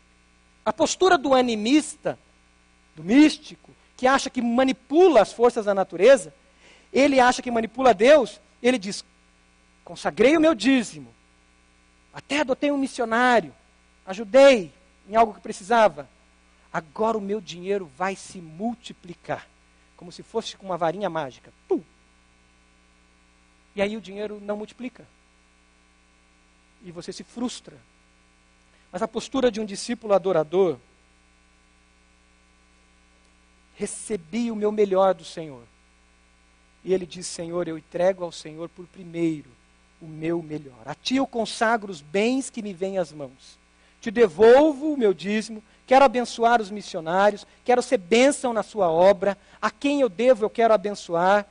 A 0.65 0.71
postura 0.71 1.17
do 1.17 1.33
animista, 1.33 2.17
do 2.95 3.03
místico, 3.03 3.71
que 3.97 4.07
acha 4.07 4.29
que 4.29 4.41
manipula 4.41 5.21
as 5.21 5.33
forças 5.33 5.65
da 5.65 5.73
natureza, 5.73 6.33
ele 6.91 7.19
acha 7.19 7.41
que 7.41 7.49
manipula 7.49 7.93
Deus, 7.93 8.39
ele 8.61 8.77
diz: 8.77 9.03
consagrei 9.83 10.37
o 10.37 10.41
meu 10.41 10.53
dízimo, 10.53 11.13
até 12.13 12.41
adotei 12.41 12.71
um 12.71 12.77
missionário, 12.77 13.53
ajudei 14.05 14.71
em 15.09 15.15
algo 15.15 15.33
que 15.33 15.39
precisava. 15.39 16.09
Agora 16.71 17.17
o 17.17 17.21
meu 17.21 17.41
dinheiro 17.41 17.91
vai 17.97 18.15
se 18.15 18.39
multiplicar, 18.39 19.47
como 19.97 20.11
se 20.11 20.23
fosse 20.23 20.55
com 20.55 20.67
uma 20.67 20.77
varinha 20.77 21.09
mágica. 21.09 21.51
Pum. 21.67 21.81
E 23.75 23.81
aí 23.81 23.97
o 23.97 24.01
dinheiro 24.01 24.39
não 24.41 24.57
multiplica. 24.57 25.05
E 26.83 26.91
você 26.91 27.11
se 27.11 27.23
frustra 27.23 27.77
mas 28.91 29.01
a 29.01 29.07
postura 29.07 29.49
de 29.49 29.59
um 29.59 29.65
discípulo 29.65 30.13
adorador, 30.13 30.77
recebi 33.75 34.51
o 34.51 34.55
meu 34.55 34.71
melhor 34.71 35.13
do 35.13 35.23
Senhor. 35.23 35.63
E 36.83 36.93
ele 36.93 37.05
diz: 37.05 37.25
Senhor, 37.25 37.67
eu 37.67 37.77
entrego 37.77 38.23
ao 38.23 38.31
Senhor 38.31 38.67
por 38.69 38.85
primeiro 38.87 39.49
o 40.01 40.07
meu 40.07 40.41
melhor. 40.41 40.81
A 40.85 40.95
ti 40.95 41.15
eu 41.15 41.27
consagro 41.27 41.91
os 41.91 42.01
bens 42.01 42.49
que 42.49 42.61
me 42.61 42.73
vêm 42.73 42.97
às 42.97 43.11
mãos. 43.11 43.59
Te 44.01 44.09
devolvo 44.09 44.93
o 44.93 44.97
meu 44.97 45.13
dízimo, 45.13 45.63
quero 45.85 46.03
abençoar 46.03 46.59
os 46.59 46.71
missionários, 46.71 47.45
quero 47.63 47.83
ser 47.83 47.97
bênção 47.97 48.51
na 48.51 48.63
sua 48.63 48.89
obra. 48.89 49.37
A 49.61 49.69
quem 49.69 50.01
eu 50.01 50.09
devo, 50.09 50.43
eu 50.43 50.49
quero 50.49 50.73
abençoar. 50.73 51.47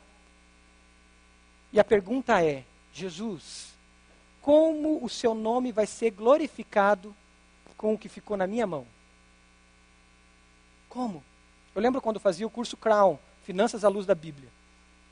E 1.73 1.79
a 1.79 1.85
pergunta 1.85 2.45
é: 2.45 2.65
Jesus, 2.93 3.69
como 4.43 5.03
o 5.03 5.09
seu 5.09 5.35
nome 5.35 5.71
vai 5.71 5.87
ser 5.87 6.11
glorificado 6.11 7.15
com 7.81 7.95
o 7.95 7.99
que 7.99 8.11
ficou 8.11 8.37
na 8.37 8.47
minha 8.47 8.67
mão. 8.67 8.87
Como? 10.87 11.25
Eu 11.75 11.81
lembro 11.81 11.99
quando 12.03 12.21
fazia 12.21 12.47
o 12.47 12.51
curso 12.51 12.77
Crown, 12.77 13.19
Finanças 13.43 13.87
à 13.87 13.89
Luz 13.89 14.05
da 14.05 14.15
Bíblia. 14.15 14.51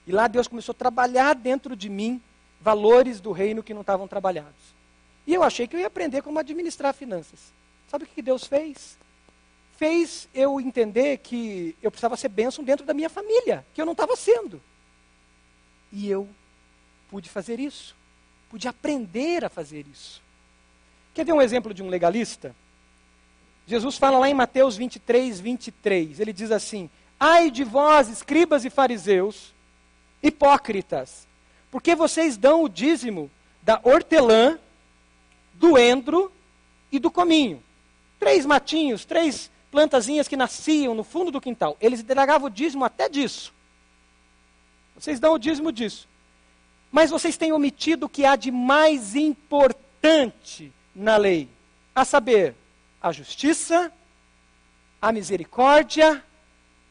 E 0.06 0.12
lá 0.12 0.28
Deus 0.28 0.46
começou 0.46 0.74
a 0.74 0.76
trabalhar 0.76 1.34
dentro 1.34 1.74
de 1.74 1.88
mim 1.88 2.20
valores 2.60 3.20
do 3.20 3.32
reino 3.32 3.62
que 3.62 3.72
não 3.72 3.80
estavam 3.80 4.06
trabalhados. 4.06 4.74
E 5.26 5.32
eu 5.32 5.42
achei 5.42 5.66
que 5.66 5.76
eu 5.76 5.80
ia 5.80 5.86
aprender 5.86 6.20
como 6.20 6.38
administrar 6.38 6.92
finanças. 6.92 7.54
Sabe 7.90 8.04
o 8.04 8.06
que 8.06 8.20
Deus 8.20 8.44
fez? 8.44 8.98
Fez 9.78 10.28
eu 10.34 10.60
entender 10.60 11.16
que 11.18 11.74
eu 11.82 11.90
precisava 11.90 12.18
ser 12.18 12.28
bênção 12.28 12.62
dentro 12.62 12.84
da 12.84 12.92
minha 12.92 13.08
família, 13.08 13.64
que 13.72 13.80
eu 13.80 13.86
não 13.86 13.92
estava 13.92 14.14
sendo. 14.14 14.60
E 15.90 16.06
eu 16.06 16.28
pude 17.08 17.30
fazer 17.30 17.58
isso. 17.58 17.96
Pude 18.50 18.68
aprender 18.68 19.42
a 19.42 19.48
fazer 19.48 19.86
isso. 19.86 20.27
Quer 21.18 21.24
ver 21.24 21.32
um 21.32 21.42
exemplo 21.42 21.74
de 21.74 21.82
um 21.82 21.88
legalista? 21.88 22.54
Jesus 23.66 23.98
fala 23.98 24.20
lá 24.20 24.30
em 24.30 24.34
Mateus 24.34 24.76
23, 24.76 25.40
23. 25.40 26.20
Ele 26.20 26.32
diz 26.32 26.52
assim: 26.52 26.88
Ai 27.18 27.50
de 27.50 27.64
vós, 27.64 28.08
escribas 28.08 28.64
e 28.64 28.70
fariseus, 28.70 29.52
hipócritas, 30.22 31.26
porque 31.72 31.96
vocês 31.96 32.36
dão 32.36 32.62
o 32.62 32.68
dízimo 32.68 33.28
da 33.62 33.80
hortelã, 33.82 34.60
do 35.54 35.76
endro 35.76 36.30
e 36.92 37.00
do 37.00 37.10
cominho. 37.10 37.60
Três 38.20 38.46
matinhos, 38.46 39.04
três 39.04 39.50
plantazinhas 39.72 40.28
que 40.28 40.36
nasciam 40.36 40.94
no 40.94 41.02
fundo 41.02 41.32
do 41.32 41.40
quintal. 41.40 41.76
Eles 41.80 41.98
entregavam 41.98 42.46
o 42.46 42.50
dízimo 42.50 42.84
até 42.84 43.08
disso. 43.08 43.52
Vocês 44.94 45.18
dão 45.18 45.32
o 45.32 45.38
dízimo 45.38 45.72
disso. 45.72 46.08
Mas 46.92 47.10
vocês 47.10 47.36
têm 47.36 47.52
omitido 47.52 48.06
o 48.06 48.08
que 48.08 48.24
há 48.24 48.36
de 48.36 48.52
mais 48.52 49.16
importante 49.16 50.72
na 50.98 51.16
lei, 51.16 51.48
a 51.94 52.04
saber, 52.04 52.56
a 53.00 53.12
justiça, 53.12 53.92
a 55.00 55.12
misericórdia 55.12 56.22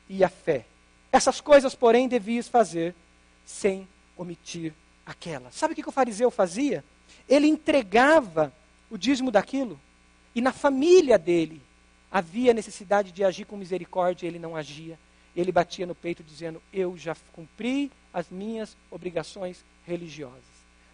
e 0.07 0.23
a 0.23 0.29
fé. 0.29 0.65
Essas 1.11 1.41
coisas, 1.41 1.75
porém, 1.75 2.07
devias 2.07 2.47
fazer 2.47 2.95
sem 3.45 3.87
omitir 4.15 4.73
aquela. 5.05 5.51
Sabe 5.51 5.73
o 5.73 5.75
que 5.75 5.87
o 5.87 5.91
fariseu 5.91 6.31
fazia? 6.31 6.85
Ele 7.27 7.47
entregava 7.47 8.53
o 8.89 8.97
dízimo 8.97 9.29
daquilo 9.29 9.77
e 10.33 10.39
na 10.39 10.53
família 10.53 11.17
dele 11.17 11.61
havia 12.09 12.53
necessidade 12.53 13.11
de 13.11 13.25
agir 13.25 13.43
com 13.43 13.57
misericórdia, 13.57 14.25
ele 14.25 14.39
não 14.39 14.55
agia. 14.55 14.97
Ele 15.35 15.51
batia 15.51 15.85
no 15.85 15.93
peito 15.93 16.23
dizendo: 16.23 16.61
Eu 16.73 16.97
já 16.97 17.15
cumpri 17.33 17.91
as 18.13 18.29
minhas 18.29 18.75
obrigações 18.89 19.63
religiosas. 19.85 20.41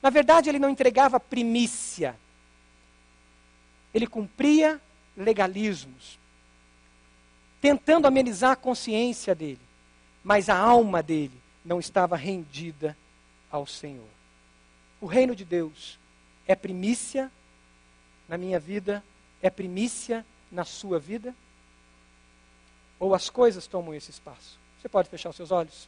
Na 0.02 0.10
verdade, 0.10 0.50
ele 0.50 0.60
não 0.60 0.70
entregava 0.70 1.20
primícia, 1.20 2.18
ele 3.94 4.08
cumpria 4.08 4.82
legalismos, 5.16 6.18
tentando 7.62 8.08
amenizar 8.08 8.52
a 8.52 8.56
consciência 8.56 9.36
dele, 9.36 9.62
mas 10.24 10.50
a 10.50 10.58
alma 10.58 11.04
dele 11.04 11.40
não 11.64 11.80
estava 11.80 12.16
rendida 12.16 12.98
ao 13.52 13.66
Senhor. 13.66 14.10
O 15.00 15.06
reino 15.06 15.36
de 15.36 15.46
Deus 15.46 16.00
é 16.48 16.56
primícia 16.56 17.32
na 18.28 18.38
minha 18.38 18.60
vida, 18.60 19.04
é 19.42 19.50
primícia 19.50 20.26
na 20.52 20.66
sua 20.66 21.00
vida? 21.00 21.36
Ou 23.00 23.14
as 23.14 23.30
coisas 23.30 23.68
tomam 23.68 23.94
esse 23.94 24.12
espaço? 24.12 24.58
Você 24.82 24.90
pode 24.90 25.10
fechar 25.10 25.30
os 25.30 25.36
seus 25.36 25.52
olhos? 25.52 25.88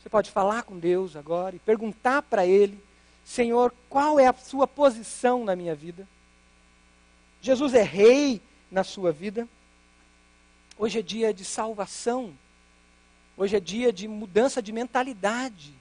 Você 0.00 0.08
pode 0.08 0.30
falar 0.30 0.62
com 0.62 0.78
Deus 0.78 1.16
agora 1.16 1.56
e 1.56 1.58
perguntar 1.58 2.22
para 2.22 2.46
Ele: 2.46 2.82
Senhor, 3.24 3.72
qual 3.88 4.18
é 4.18 4.26
a 4.26 4.32
sua 4.32 4.66
posição 4.66 5.44
na 5.44 5.54
minha 5.54 5.74
vida? 5.74 6.06
Jesus 7.40 7.74
é 7.74 7.82
rei 7.82 8.40
na 8.70 8.84
sua 8.84 9.12
vida? 9.12 9.48
Hoje 10.78 10.98
é 10.98 11.02
dia 11.02 11.32
de 11.32 11.44
salvação. 11.44 12.32
Hoje 13.36 13.56
é 13.56 13.60
dia 13.60 13.92
de 13.92 14.08
mudança 14.08 14.60
de 14.60 14.72
mentalidade. 14.72 15.72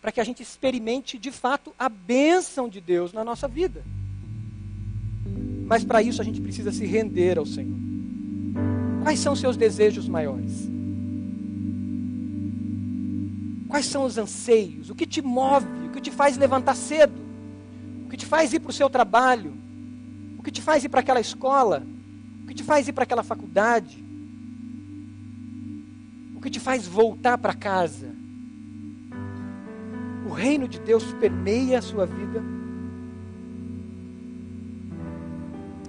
Para 0.00 0.12
que 0.12 0.20
a 0.20 0.24
gente 0.24 0.42
experimente 0.42 1.18
de 1.18 1.32
fato 1.32 1.74
a 1.78 1.88
bênção 1.88 2.68
de 2.68 2.80
Deus 2.80 3.12
na 3.12 3.24
nossa 3.24 3.48
vida. 3.48 3.84
Mas 5.66 5.84
para 5.84 6.00
isso 6.00 6.22
a 6.22 6.24
gente 6.24 6.40
precisa 6.40 6.70
se 6.70 6.86
render 6.86 7.38
ao 7.38 7.46
Senhor. 7.46 7.76
Quais 9.02 9.18
são 9.18 9.32
os 9.32 9.40
seus 9.40 9.56
desejos 9.56 10.08
maiores? 10.08 10.68
Quais 13.68 13.86
são 13.86 14.04
os 14.04 14.16
anseios? 14.16 14.90
O 14.90 14.94
que 14.94 15.06
te 15.06 15.20
move? 15.20 15.66
O 15.86 15.90
que 15.90 16.00
te 16.00 16.10
faz 16.10 16.36
levantar 16.36 16.76
cedo? 16.76 17.20
O 18.06 18.08
que 18.08 18.16
te 18.16 18.26
faz 18.26 18.52
ir 18.52 18.60
para 18.60 18.70
o 18.70 18.72
seu 18.72 18.88
trabalho? 18.88 19.65
Que 20.46 20.52
te 20.52 20.62
faz 20.62 20.84
ir 20.84 20.88
para 20.88 21.00
aquela 21.00 21.18
escola? 21.18 21.84
O 22.44 22.46
que 22.46 22.54
te 22.54 22.62
faz 22.62 22.86
ir 22.86 22.92
para 22.92 23.02
aquela 23.02 23.24
faculdade? 23.24 24.00
O 26.36 26.40
que 26.40 26.48
te 26.48 26.60
faz 26.60 26.86
voltar 26.86 27.36
para 27.36 27.52
casa? 27.52 28.14
O 30.24 30.32
reino 30.32 30.68
de 30.68 30.78
Deus 30.78 31.02
permeia 31.14 31.80
a 31.80 31.82
sua 31.82 32.06
vida. 32.06 32.44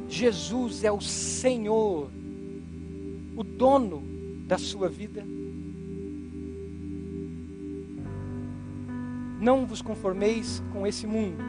Jesus 0.09 0.83
é 0.83 0.91
o 0.91 1.01
Senhor, 1.01 2.09
o 3.35 3.43
dono 3.43 4.01
da 4.47 4.57
sua 4.57 4.89
vida. 4.89 5.23
Não 9.39 9.67
vos 9.67 9.83
conformeis 9.83 10.63
com 10.73 10.87
esse 10.87 11.05
mundo, 11.05 11.43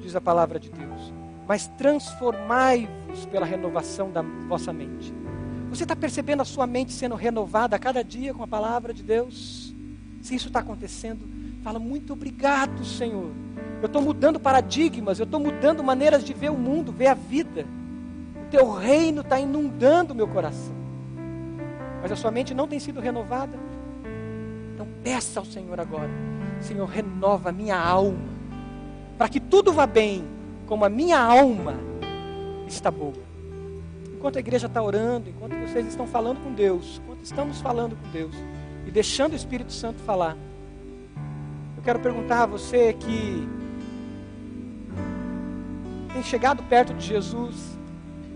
diz 0.00 0.14
a 0.14 0.20
palavra 0.20 0.60
de 0.60 0.70
Deus, 0.70 1.12
mas 1.46 1.66
transformai-vos 1.78 3.26
pela 3.26 3.46
renovação 3.46 4.10
da 4.10 4.22
vossa 4.22 4.72
mente. 4.72 5.12
Você 5.70 5.82
está 5.82 5.96
percebendo 5.96 6.42
a 6.42 6.44
sua 6.44 6.66
mente 6.66 6.92
sendo 6.92 7.14
renovada 7.14 7.76
a 7.76 7.78
cada 7.78 8.02
dia 8.02 8.32
com 8.32 8.42
a 8.42 8.46
palavra 8.46 8.94
de 8.94 9.02
Deus? 9.02 9.74
Se 10.22 10.34
isso 10.34 10.48
está 10.48 10.60
acontecendo, 10.60 11.28
fala 11.62 11.78
muito 11.78 12.12
obrigado, 12.12 12.84
Senhor 12.84 13.30
eu 13.82 13.86
estou 13.86 14.00
mudando 14.00 14.40
paradigmas, 14.40 15.18
eu 15.18 15.24
estou 15.24 15.38
mudando 15.38 15.84
maneiras 15.84 16.24
de 16.24 16.32
ver 16.32 16.50
o 16.50 16.56
mundo, 16.56 16.92
ver 16.92 17.08
a 17.08 17.14
vida. 17.14 17.66
O 18.46 18.50
teu 18.50 18.72
reino 18.72 19.20
está 19.20 19.38
inundando 19.38 20.12
o 20.12 20.16
meu 20.16 20.26
coração. 20.26 20.74
Mas 22.00 22.10
a 22.10 22.16
sua 22.16 22.30
mente 22.30 22.54
não 22.54 22.66
tem 22.66 22.78
sido 22.78 23.00
renovada. 23.00 23.58
Então 24.74 24.86
peça 25.02 25.40
ao 25.40 25.46
Senhor 25.46 25.78
agora: 25.78 26.10
Senhor, 26.60 26.86
renova 26.86 27.50
a 27.50 27.52
minha 27.52 27.78
alma, 27.78 28.18
para 29.18 29.28
que 29.28 29.40
tudo 29.40 29.72
vá 29.72 29.86
bem, 29.86 30.24
como 30.66 30.84
a 30.84 30.88
minha 30.88 31.18
alma 31.18 31.74
está 32.66 32.90
boa. 32.90 33.24
Enquanto 34.14 34.36
a 34.36 34.40
igreja 34.40 34.66
está 34.66 34.82
orando, 34.82 35.30
enquanto 35.30 35.54
vocês 35.56 35.86
estão 35.86 36.06
falando 36.06 36.42
com 36.42 36.52
Deus, 36.52 37.00
enquanto 37.02 37.24
estamos 37.24 37.60
falando 37.60 37.96
com 37.96 38.10
Deus 38.10 38.34
e 38.86 38.90
deixando 38.90 39.32
o 39.32 39.36
Espírito 39.36 39.72
Santo 39.72 40.00
falar, 40.02 40.36
eu 41.76 41.82
quero 41.82 42.00
perguntar 42.00 42.42
a 42.42 42.46
você 42.46 42.92
que 42.94 43.48
tem 46.12 46.22
chegado 46.22 46.62
perto 46.64 46.94
de 46.94 47.06
Jesus, 47.06 47.78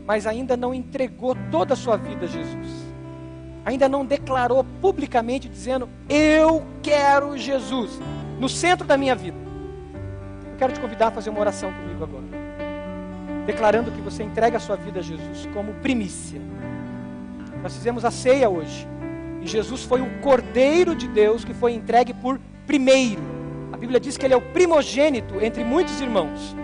mas 0.07 0.27
ainda 0.27 0.57
não 0.57 0.75
entregou 0.75 1.37
toda 1.51 1.75
a 1.75 1.77
sua 1.77 1.97
vida 1.97 2.27
a 2.27 2.29
Jesus. 2.29 2.91
Ainda 3.65 3.89
não 3.89 4.05
declarou 4.07 4.65
publicamente 4.81 5.49
dizendo: 5.49 5.89
Eu 6.09 6.65
quero 6.83 7.37
Jesus 7.37 7.99
no 8.39 8.49
centro 8.49 8.87
da 8.87 8.97
minha 8.97 9.15
vida. 9.15 9.50
Quero 10.61 10.73
te 10.73 10.79
convidar 10.79 11.09
a 11.09 11.11
fazer 11.11 11.31
uma 11.31 11.41
oração 11.41 11.73
comigo 11.73 12.05
agora. 12.05 12.25
Declarando 13.47 13.91
que 13.91 14.01
você 14.01 14.23
entrega 14.23 14.59
a 14.59 14.61
sua 14.61 14.77
vida 14.77 15.01
a 15.01 15.03
Jesus 15.03 15.49
como 15.53 15.75
primícia. 15.75 16.41
Nós 17.61 17.75
fizemos 17.75 18.05
a 18.05 18.13
ceia 18.13 18.49
hoje. 18.49 18.87
E 19.43 19.47
Jesus 19.49 19.83
foi 19.83 20.01
o 20.01 20.21
Cordeiro 20.21 20.95
de 20.95 21.09
Deus 21.09 21.45
que 21.45 21.53
foi 21.53 21.73
entregue 21.73 22.15
por 22.15 22.39
primeiro. 22.65 23.23
A 23.73 23.77
Bíblia 23.77 23.99
diz 23.99 24.17
que 24.17 24.25
ele 24.25 24.35
é 24.35 24.37
o 24.37 24.53
primogênito 24.53 25.43
entre 25.43 25.65
muitos 25.65 26.01
irmãos 26.01 26.55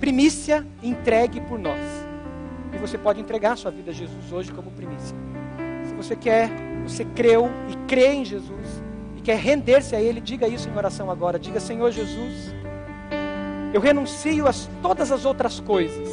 primícia 0.00 0.66
entregue 0.82 1.40
por 1.42 1.58
nós. 1.58 1.78
E 2.72 2.78
você 2.78 2.96
pode 2.96 3.20
entregar 3.20 3.56
sua 3.56 3.70
vida 3.70 3.90
a 3.90 3.94
Jesus 3.94 4.32
hoje 4.32 4.50
como 4.50 4.70
primícia. 4.70 5.14
Se 5.86 5.94
você 5.94 6.16
quer, 6.16 6.50
você 6.82 7.04
creu 7.04 7.50
e 7.68 7.76
crê 7.86 8.14
em 8.14 8.24
Jesus 8.24 8.79
e 9.20 9.22
quer 9.22 9.36
render-se 9.36 9.94
a 9.94 10.00
Ele, 10.00 10.18
diga 10.18 10.48
isso 10.48 10.66
em 10.66 10.74
oração 10.74 11.10
agora. 11.10 11.38
Diga, 11.38 11.60
Senhor 11.60 11.90
Jesus, 11.92 12.54
eu 13.74 13.78
renuncio 13.78 14.48
a 14.48 14.52
todas 14.80 15.12
as 15.12 15.26
outras 15.26 15.60
coisas. 15.60 16.08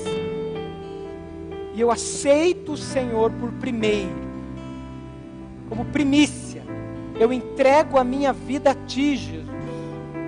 E 1.74 1.80
eu 1.80 1.90
aceito 1.90 2.74
o 2.74 2.78
Senhor 2.78 3.32
por 3.32 3.50
primeiro, 3.54 4.12
como 5.70 5.86
primícia. 5.86 6.62
Eu 7.18 7.32
entrego 7.32 7.98
a 7.98 8.04
minha 8.04 8.34
vida 8.34 8.72
a 8.72 8.76
Ti, 8.76 9.16
Jesus, 9.16 9.48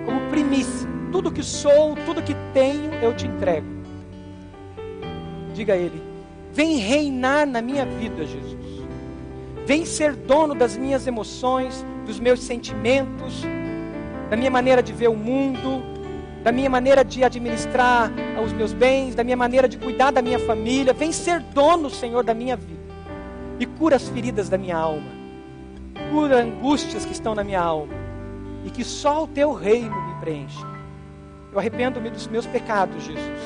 como 0.06 0.30
primícia 0.30 0.88
tudo 1.12 1.30
que 1.30 1.42
sou, 1.42 1.94
tudo 2.06 2.22
que 2.22 2.34
tenho, 2.54 2.94
eu 3.02 3.14
te 3.14 3.26
entrego. 3.26 3.66
Diga 5.52 5.74
a 5.74 5.76
Ele: 5.76 6.00
Vem 6.50 6.78
reinar 6.78 7.46
na 7.46 7.60
minha 7.60 7.84
vida, 7.84 8.24
Jesus. 8.24 8.58
Vem 9.66 9.84
ser 9.84 10.14
dono 10.14 10.54
das 10.54 10.76
minhas 10.76 11.06
emoções, 11.06 11.84
dos 12.10 12.18
meus 12.18 12.40
sentimentos, 12.40 13.44
da 14.28 14.36
minha 14.36 14.50
maneira 14.50 14.82
de 14.82 14.92
ver 14.92 15.08
o 15.08 15.14
mundo, 15.14 15.80
da 16.42 16.50
minha 16.50 16.68
maneira 16.68 17.04
de 17.04 17.22
administrar 17.22 18.10
os 18.44 18.52
meus 18.52 18.72
bens, 18.72 19.14
da 19.14 19.22
minha 19.22 19.36
maneira 19.36 19.68
de 19.68 19.78
cuidar 19.78 20.10
da 20.10 20.20
minha 20.20 20.38
família. 20.40 20.92
Vem 20.92 21.12
ser 21.12 21.38
dono, 21.38 21.88
Senhor, 21.88 22.24
da 22.24 22.34
minha 22.34 22.56
vida. 22.56 22.80
E 23.60 23.66
cura 23.66 23.94
as 23.94 24.08
feridas 24.08 24.48
da 24.48 24.58
minha 24.58 24.76
alma. 24.76 25.06
Cura 26.10 26.42
angústias 26.42 27.04
que 27.04 27.12
estão 27.12 27.32
na 27.32 27.44
minha 27.44 27.60
alma. 27.60 27.94
E 28.64 28.70
que 28.70 28.82
só 28.82 29.22
o 29.22 29.28
teu 29.28 29.52
reino 29.52 29.94
me 30.08 30.14
preenche. 30.20 30.64
Eu 31.52 31.60
arrependo-me 31.60 32.10
dos 32.10 32.26
meus 32.26 32.46
pecados, 32.46 33.04
Jesus. 33.04 33.40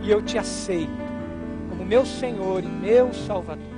E 0.00 0.10
eu 0.10 0.22
te 0.22 0.38
aceito 0.38 0.90
como 1.68 1.84
meu 1.84 2.06
Senhor 2.06 2.64
e 2.64 2.66
meu 2.66 3.12
Salvador. 3.12 3.75